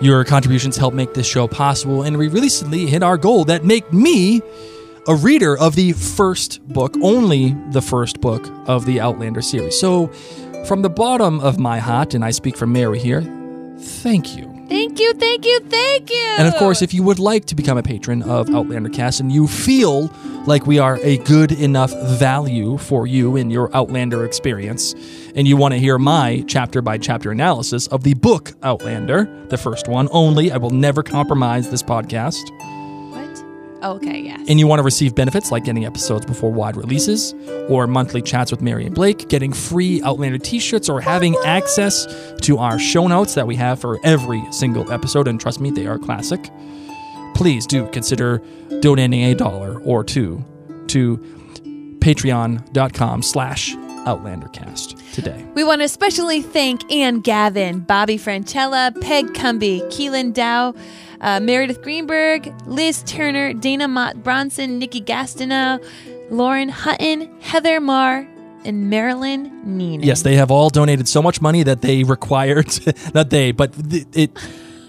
Your 0.02 0.24
contributions 0.24 0.78
help 0.78 0.96
make 0.96 1.14
this 1.14 1.28
show 1.28 1.48
possible, 1.48 2.02
and 2.02 2.18
we 2.18 2.28
recently 2.28 2.88
hit 2.88 3.04
our 3.04 3.16
goal 3.16 3.46
that 3.46 3.64
make 3.64 3.94
me 3.94 4.42
a 5.08 5.14
reader 5.14 5.56
of 5.56 5.76
the 5.76 5.92
first 5.92 6.68
book, 6.68 6.96
only 7.04 7.56
the 7.70 7.84
first 7.84 8.20
book 8.20 8.50
of 8.66 8.88
the 8.88 9.00
Outlander 9.00 9.44
series. 9.44 9.80
So, 9.80 10.08
from 10.66 10.82
the 10.82 10.90
bottom 10.90 11.40
of 11.40 11.60
my 11.60 11.78
heart, 11.78 12.16
and 12.16 12.26
I 12.26 12.32
speak 12.32 12.58
for 12.58 12.66
Mary 12.66 12.98
here, 12.98 13.22
thank 13.78 14.36
you. 14.36 14.53
Thank 14.94 15.00
you, 15.00 15.14
thank 15.14 15.46
you, 15.48 15.60
thank 15.70 16.12
you. 16.12 16.36
And 16.38 16.48
of 16.48 16.54
course, 16.58 16.84
if 16.84 16.94
you 16.94 17.02
would 17.02 17.18
like 17.18 17.46
to 17.46 17.56
become 17.56 17.80
a 17.80 17.82
patron 17.82 18.22
of 18.22 18.54
Outlander 18.54 18.90
Cast 18.90 19.22
and 19.22 19.32
you 19.32 19.48
feel 19.48 20.14
like 20.46 20.68
we 20.68 20.78
are 20.78 21.00
a 21.02 21.18
good 21.18 21.52
enough 21.52 21.92
value 22.20 22.78
for 22.78 23.08
you 23.08 23.36
in 23.36 23.50
your 23.50 23.76
Outlander 23.76 24.24
experience, 24.24 24.94
and 25.36 25.48
you 25.48 25.58
want 25.58 25.74
to 25.74 25.80
hear 25.80 25.98
my 25.98 26.44
chapter 26.48 26.84
by 26.84 27.00
chapter 27.00 27.32
analysis 27.32 27.88
of 27.88 28.04
the 28.04 28.14
book 28.14 28.52
Outlander, 28.62 29.28
the 29.48 29.58
first 29.58 29.88
one 29.88 30.08
only, 30.12 30.52
I 30.52 30.58
will 30.58 30.70
never 30.70 31.02
compromise 31.02 31.72
this 31.72 31.82
podcast. 31.82 32.44
Okay, 33.84 34.22
yes. 34.22 34.46
And 34.48 34.60
you 34.60 34.68
want 34.68 34.80
to 34.80 34.84
receive 34.84 35.14
benefits 35.14 35.52
like 35.52 35.66
getting 35.66 35.86
episodes 35.86 36.26
before 36.26 36.52
wide 36.52 36.78
releases, 36.78 37.34
or 37.70 37.86
monthly 37.88 38.22
chats 38.22 38.52
with 38.52 38.62
Mary 38.62 38.86
and 38.86 38.96
Blake, 38.96 39.28
getting 39.28 39.52
free 39.52 40.02
Outlander 40.04 40.38
t 40.38 40.60
shirts, 40.60 40.90
or 40.90 41.02
having 41.02 41.36
access 41.46 42.08
to 42.42 42.58
our 42.58 42.80
show 42.80 43.08
notes 43.08 43.36
that 43.36 43.46
we 43.46 43.56
have 43.56 43.80
for 43.80 44.00
every 44.04 44.42
single 44.52 44.92
episode. 44.92 45.28
And 45.28 45.40
trust 45.40 45.60
me, 45.60 45.70
they 45.72 45.86
are 45.86 46.00
classic. 46.00 46.50
Please 47.36 47.66
do 47.66 47.88
consider 47.90 48.42
donating 48.80 49.24
a 49.24 49.36
dollar 49.36 49.80
or 49.82 50.04
two 50.04 50.44
to 50.88 51.18
patreon.com 52.00 53.22
slash 53.22 53.74
outlandercast 54.06 55.14
today. 55.14 55.46
We 55.56 55.64
want 55.64 55.80
to 55.80 55.86
especially 55.86 56.42
thank 56.42 56.92
Anne 56.92 57.22
Gavin, 57.22 57.80
Bobby 57.80 58.18
Francella, 58.18 59.00
Peg 59.02 59.28
Cumby, 59.28 59.82
Keelan 59.88 60.34
Dow, 60.34 60.76
uh, 61.24 61.40
Meredith 61.40 61.82
Greenberg, 61.82 62.54
Liz 62.68 63.02
Turner, 63.08 63.54
Dana 63.54 63.88
Mott 63.88 64.22
Bronson, 64.24 64.78
Nikki 64.78 65.02
Gastineau, 65.02 65.84
Lauren 66.30 66.70
Hutton, 66.70 67.28
Heather 67.42 67.80
Marr, 67.82 68.28
and 68.66 68.90
Marilyn 68.90 69.50
Neenan. 69.66 70.06
Yes, 70.06 70.22
they 70.22 70.36
have 70.36 70.52
all 70.52 70.70
donated 70.70 71.08
so 71.10 71.22
much 71.22 71.42
money 71.42 71.64
that 71.64 71.82
they 71.82 72.04
required 72.04 72.68
not 73.14 73.30
they, 73.30 73.52
but 73.52 73.74
th- 73.90 74.06
it 74.14 74.32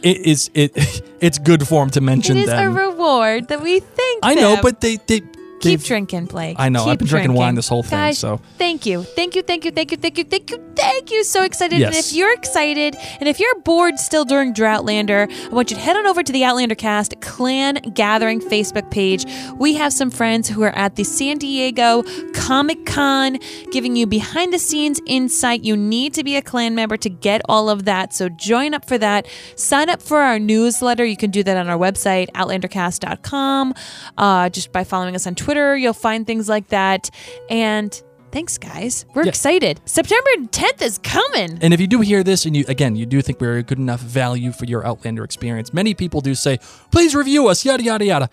it 0.02 0.16
is 0.18 0.50
it 0.54 0.72
it's 1.20 1.38
good 1.38 1.66
for 1.66 1.82
them 1.82 1.90
to 1.90 2.00
mention 2.00 2.36
It 2.36 2.40
is 2.42 2.46
them. 2.46 2.76
a 2.76 2.80
reward 2.88 3.48
that 3.48 3.62
we 3.62 3.80
thank 3.80 4.20
I 4.22 4.34
know, 4.34 4.58
but 4.62 4.80
they 4.80 4.96
they 5.06 5.22
Keep 5.70 5.82
drinking, 5.82 6.26
Blake. 6.26 6.56
I 6.58 6.68
know, 6.68 6.84
I've 6.86 6.98
been 6.98 7.08
drinking 7.08 7.34
wine 7.34 7.54
this 7.54 7.68
whole 7.68 7.82
thing, 7.82 7.90
Guys, 7.98 8.18
so- 8.18 8.40
thank 8.58 8.86
you, 8.86 9.02
thank 9.02 9.34
you, 9.34 9.42
thank 9.42 9.64
you, 9.64 9.70
thank 9.70 9.90
you, 9.90 9.96
thank 9.96 10.18
you, 10.18 10.24
thank 10.24 10.50
you, 10.50 10.72
thank 10.76 11.10
you. 11.10 11.24
So 11.24 11.42
excited! 11.42 11.82
And 11.82 11.94
if 11.94 12.12
you're 12.12 12.32
excited, 12.32 12.96
and 13.20 13.28
if 13.28 13.38
you're 13.40 13.54
bored 13.60 13.98
still 13.98 14.24
during 14.24 14.52
Droughtlander, 14.54 15.30
I 15.30 15.48
want 15.48 15.70
you 15.70 15.76
to 15.76 15.82
head 15.82 15.96
on 15.96 16.06
over 16.06 16.22
to 16.22 16.32
the 16.32 16.44
Outlander 16.44 16.74
Cast 16.74 17.20
Clan 17.20 17.76
Gathering 17.94 18.40
Facebook 18.40 18.90
page. 18.90 19.24
We 19.56 19.74
have 19.74 19.92
some 19.92 20.10
friends 20.10 20.48
who 20.48 20.62
are 20.62 20.74
at 20.76 20.96
the 20.96 21.04
San 21.04 21.38
Diego 21.38 22.02
Comic 22.34 22.84
Con, 22.86 23.38
giving 23.70 23.96
you 23.96 24.06
behind 24.06 24.52
the 24.52 24.58
scenes 24.58 25.00
insight. 25.06 25.62
You 25.64 25.76
need 25.76 26.14
to 26.14 26.24
be 26.24 26.36
a 26.36 26.42
clan 26.42 26.74
member 26.74 26.96
to 26.96 27.08
get 27.08 27.40
all 27.48 27.68
of 27.70 27.84
that. 27.84 28.12
So 28.12 28.28
join 28.28 28.74
up 28.74 28.86
for 28.86 28.98
that. 28.98 29.26
Sign 29.56 29.88
up 29.88 30.02
for 30.02 30.20
our 30.20 30.38
newsletter. 30.38 31.04
You 31.04 31.16
can 31.16 31.30
do 31.30 31.42
that 31.42 31.56
on 31.56 31.68
our 31.68 31.78
website, 31.78 32.28
outlandercast.com. 32.32 33.74
Uh, 34.18 34.48
just 34.48 34.72
by 34.72 34.84
following 34.84 35.14
us 35.14 35.26
on 35.26 35.34
Twitter, 35.34 35.53
you'll 35.76 35.92
find 35.92 36.26
things 36.26 36.48
like 36.48 36.68
that. 36.68 37.10
And 37.48 38.00
thanks, 38.32 38.58
guys. 38.58 39.04
We're 39.14 39.22
Yeah. 39.24 39.28
excited. 39.28 39.80
September 39.84 40.30
10th 40.50 40.82
is 40.82 40.98
coming. 40.98 41.58
And 41.62 41.72
if 41.72 41.80
you 41.80 41.86
do 41.86 42.00
hear 42.00 42.22
this 42.24 42.44
and 42.46 42.56
you 42.56 42.64
again 42.68 42.96
you 42.96 43.06
do 43.06 43.22
think 43.22 43.40
we're 43.40 43.58
a 43.58 43.62
good 43.62 43.78
enough 43.78 44.00
value 44.00 44.50
for 44.52 44.64
your 44.64 44.84
Outlander 44.86 45.22
experience, 45.24 45.72
many 45.72 45.94
people 45.94 46.20
do 46.20 46.34
say, 46.34 46.58
please 46.90 47.14
review 47.14 47.48
us, 47.48 47.64
yada 47.64 47.82
yada 47.82 48.04
yada. 48.04 48.28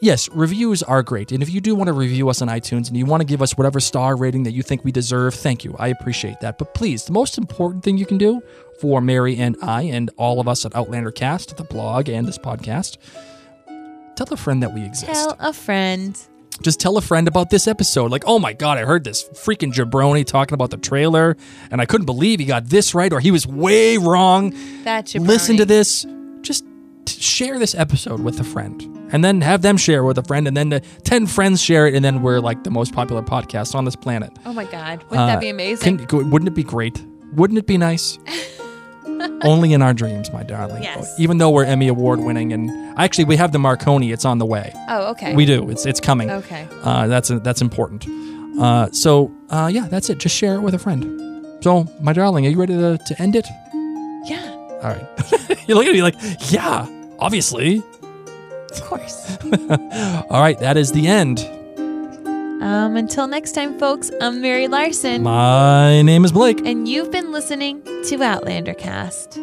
Yes, 0.00 0.28
reviews 0.30 0.82
are 0.82 1.00
great. 1.04 1.30
And 1.30 1.44
if 1.44 1.48
you 1.54 1.60
do 1.60 1.76
want 1.76 1.86
to 1.86 1.92
review 1.92 2.28
us 2.28 2.42
on 2.42 2.48
iTunes 2.48 2.88
and 2.88 2.96
you 2.96 3.06
want 3.06 3.20
to 3.20 3.24
give 3.24 3.40
us 3.40 3.56
whatever 3.56 3.78
star 3.78 4.16
rating 4.16 4.42
that 4.42 4.50
you 4.50 4.60
think 4.60 4.84
we 4.84 4.90
deserve, 4.90 5.32
thank 5.32 5.64
you. 5.64 5.76
I 5.78 5.86
appreciate 5.88 6.40
that. 6.40 6.58
But 6.58 6.74
please, 6.74 7.04
the 7.04 7.12
most 7.12 7.38
important 7.38 7.84
thing 7.84 7.96
you 7.98 8.04
can 8.06 8.18
do 8.18 8.42
for 8.80 9.00
Mary 9.00 9.36
and 9.36 9.56
I 9.62 9.82
and 9.82 10.10
all 10.16 10.40
of 10.40 10.48
us 10.48 10.66
at 10.66 10.74
Outlander 10.74 11.12
Cast, 11.12 11.56
the 11.56 11.62
blog 11.62 12.08
and 12.08 12.26
this 12.26 12.36
podcast, 12.36 12.96
tell 14.16 14.26
a 14.32 14.36
friend 14.36 14.60
that 14.64 14.74
we 14.74 14.84
exist. 14.84 15.06
Tell 15.12 15.36
a 15.38 15.52
friend. 15.52 16.18
Just 16.60 16.78
tell 16.80 16.96
a 16.96 17.00
friend 17.00 17.26
about 17.28 17.50
this 17.50 17.66
episode. 17.66 18.10
Like, 18.10 18.24
oh 18.26 18.38
my 18.38 18.52
God, 18.52 18.78
I 18.78 18.84
heard 18.84 19.04
this 19.04 19.24
freaking 19.30 19.72
jabroni 19.72 20.24
talking 20.26 20.54
about 20.54 20.70
the 20.70 20.76
trailer, 20.76 21.36
and 21.70 21.80
I 21.80 21.86
couldn't 21.86 22.06
believe 22.06 22.40
he 22.40 22.46
got 22.46 22.66
this 22.66 22.94
right, 22.94 23.12
or 23.12 23.20
he 23.20 23.30
was 23.30 23.46
way 23.46 23.96
wrong. 23.96 24.54
That's 24.84 25.14
Listen 25.14 25.56
to 25.56 25.64
this. 25.64 26.04
Just 26.42 26.64
t- 27.04 27.20
share 27.20 27.58
this 27.58 27.74
episode 27.74 28.20
with 28.20 28.38
a 28.40 28.44
friend, 28.44 28.82
and 29.12 29.24
then 29.24 29.40
have 29.40 29.62
them 29.62 29.76
share 29.76 30.04
with 30.04 30.18
a 30.18 30.22
friend, 30.24 30.46
and 30.46 30.56
then 30.56 30.68
the 30.68 30.80
10 31.04 31.26
friends 31.26 31.60
share 31.62 31.86
it, 31.86 31.94
and 31.94 32.04
then 32.04 32.22
we're 32.22 32.40
like 32.40 32.64
the 32.64 32.70
most 32.70 32.92
popular 32.92 33.22
podcast 33.22 33.74
on 33.74 33.84
this 33.84 33.96
planet. 33.96 34.32
Oh 34.44 34.52
my 34.52 34.64
God. 34.64 35.02
Wouldn't 35.04 35.20
Uh, 35.20 35.26
that 35.26 35.40
be 35.40 35.48
amazing? 35.48 36.06
can- 36.06 36.30
wouldn't 36.30 36.48
it 36.48 36.54
be 36.54 36.64
great? 36.64 37.02
Wouldn't 37.34 37.58
it 37.58 37.66
be 37.66 37.78
nice? 37.78 38.18
Only 39.44 39.72
in 39.72 39.82
our 39.82 39.92
dreams, 39.94 40.32
my 40.32 40.42
darling. 40.42 40.82
Yes. 40.82 41.18
Even 41.18 41.38
though 41.38 41.50
we're 41.50 41.64
Emmy 41.64 41.88
Award 41.88 42.20
winning, 42.20 42.52
and 42.52 42.70
actually 42.98 43.24
we 43.24 43.36
have 43.36 43.52
the 43.52 43.58
Marconi. 43.58 44.12
It's 44.12 44.24
on 44.24 44.38
the 44.38 44.46
way. 44.46 44.72
oh, 44.88 45.10
okay. 45.10 45.34
We 45.34 45.44
do. 45.44 45.68
It's 45.70 45.86
it's 45.86 46.00
coming. 46.00 46.30
Okay. 46.30 46.66
Uh, 46.82 47.06
that's 47.08 47.28
that's 47.28 47.60
important. 47.60 48.06
Uh, 48.58 48.90
so 48.92 49.32
uh, 49.50 49.70
yeah, 49.72 49.88
that's 49.88 50.10
it. 50.10 50.18
Just 50.18 50.36
share 50.36 50.54
it 50.56 50.60
with 50.60 50.74
a 50.74 50.78
friend. 50.78 51.20
So 51.62 51.86
my 52.00 52.12
darling, 52.12 52.46
are 52.46 52.50
you 52.50 52.58
ready 52.58 52.74
to, 52.74 52.98
to 52.98 53.22
end 53.22 53.36
it? 53.36 53.46
Yeah, 54.24 54.50
All 54.82 54.90
right. 54.90 55.06
you 55.68 55.74
look 55.74 55.86
at 55.86 55.92
me 55.92 56.02
like, 56.02 56.16
yeah, 56.50 56.86
obviously. 57.18 57.82
of 58.72 58.82
course. 58.82 59.38
All 60.30 60.40
right, 60.40 60.58
that 60.58 60.76
is 60.76 60.92
the 60.92 61.06
end. 61.06 61.38
Um, 62.62 62.96
until 62.96 63.26
next 63.26 63.52
time, 63.52 63.78
folks, 63.78 64.10
I'm 64.20 64.40
Mary 64.40 64.68
Larson. 64.68 65.22
My 65.22 66.00
name 66.02 66.24
is 66.24 66.32
Blake. 66.32 66.60
and 66.64 66.88
you've 66.88 67.10
been 67.10 67.32
listening 67.32 67.82
to 68.04 68.22
Outlander 68.22 68.74
Cast. 68.74 69.38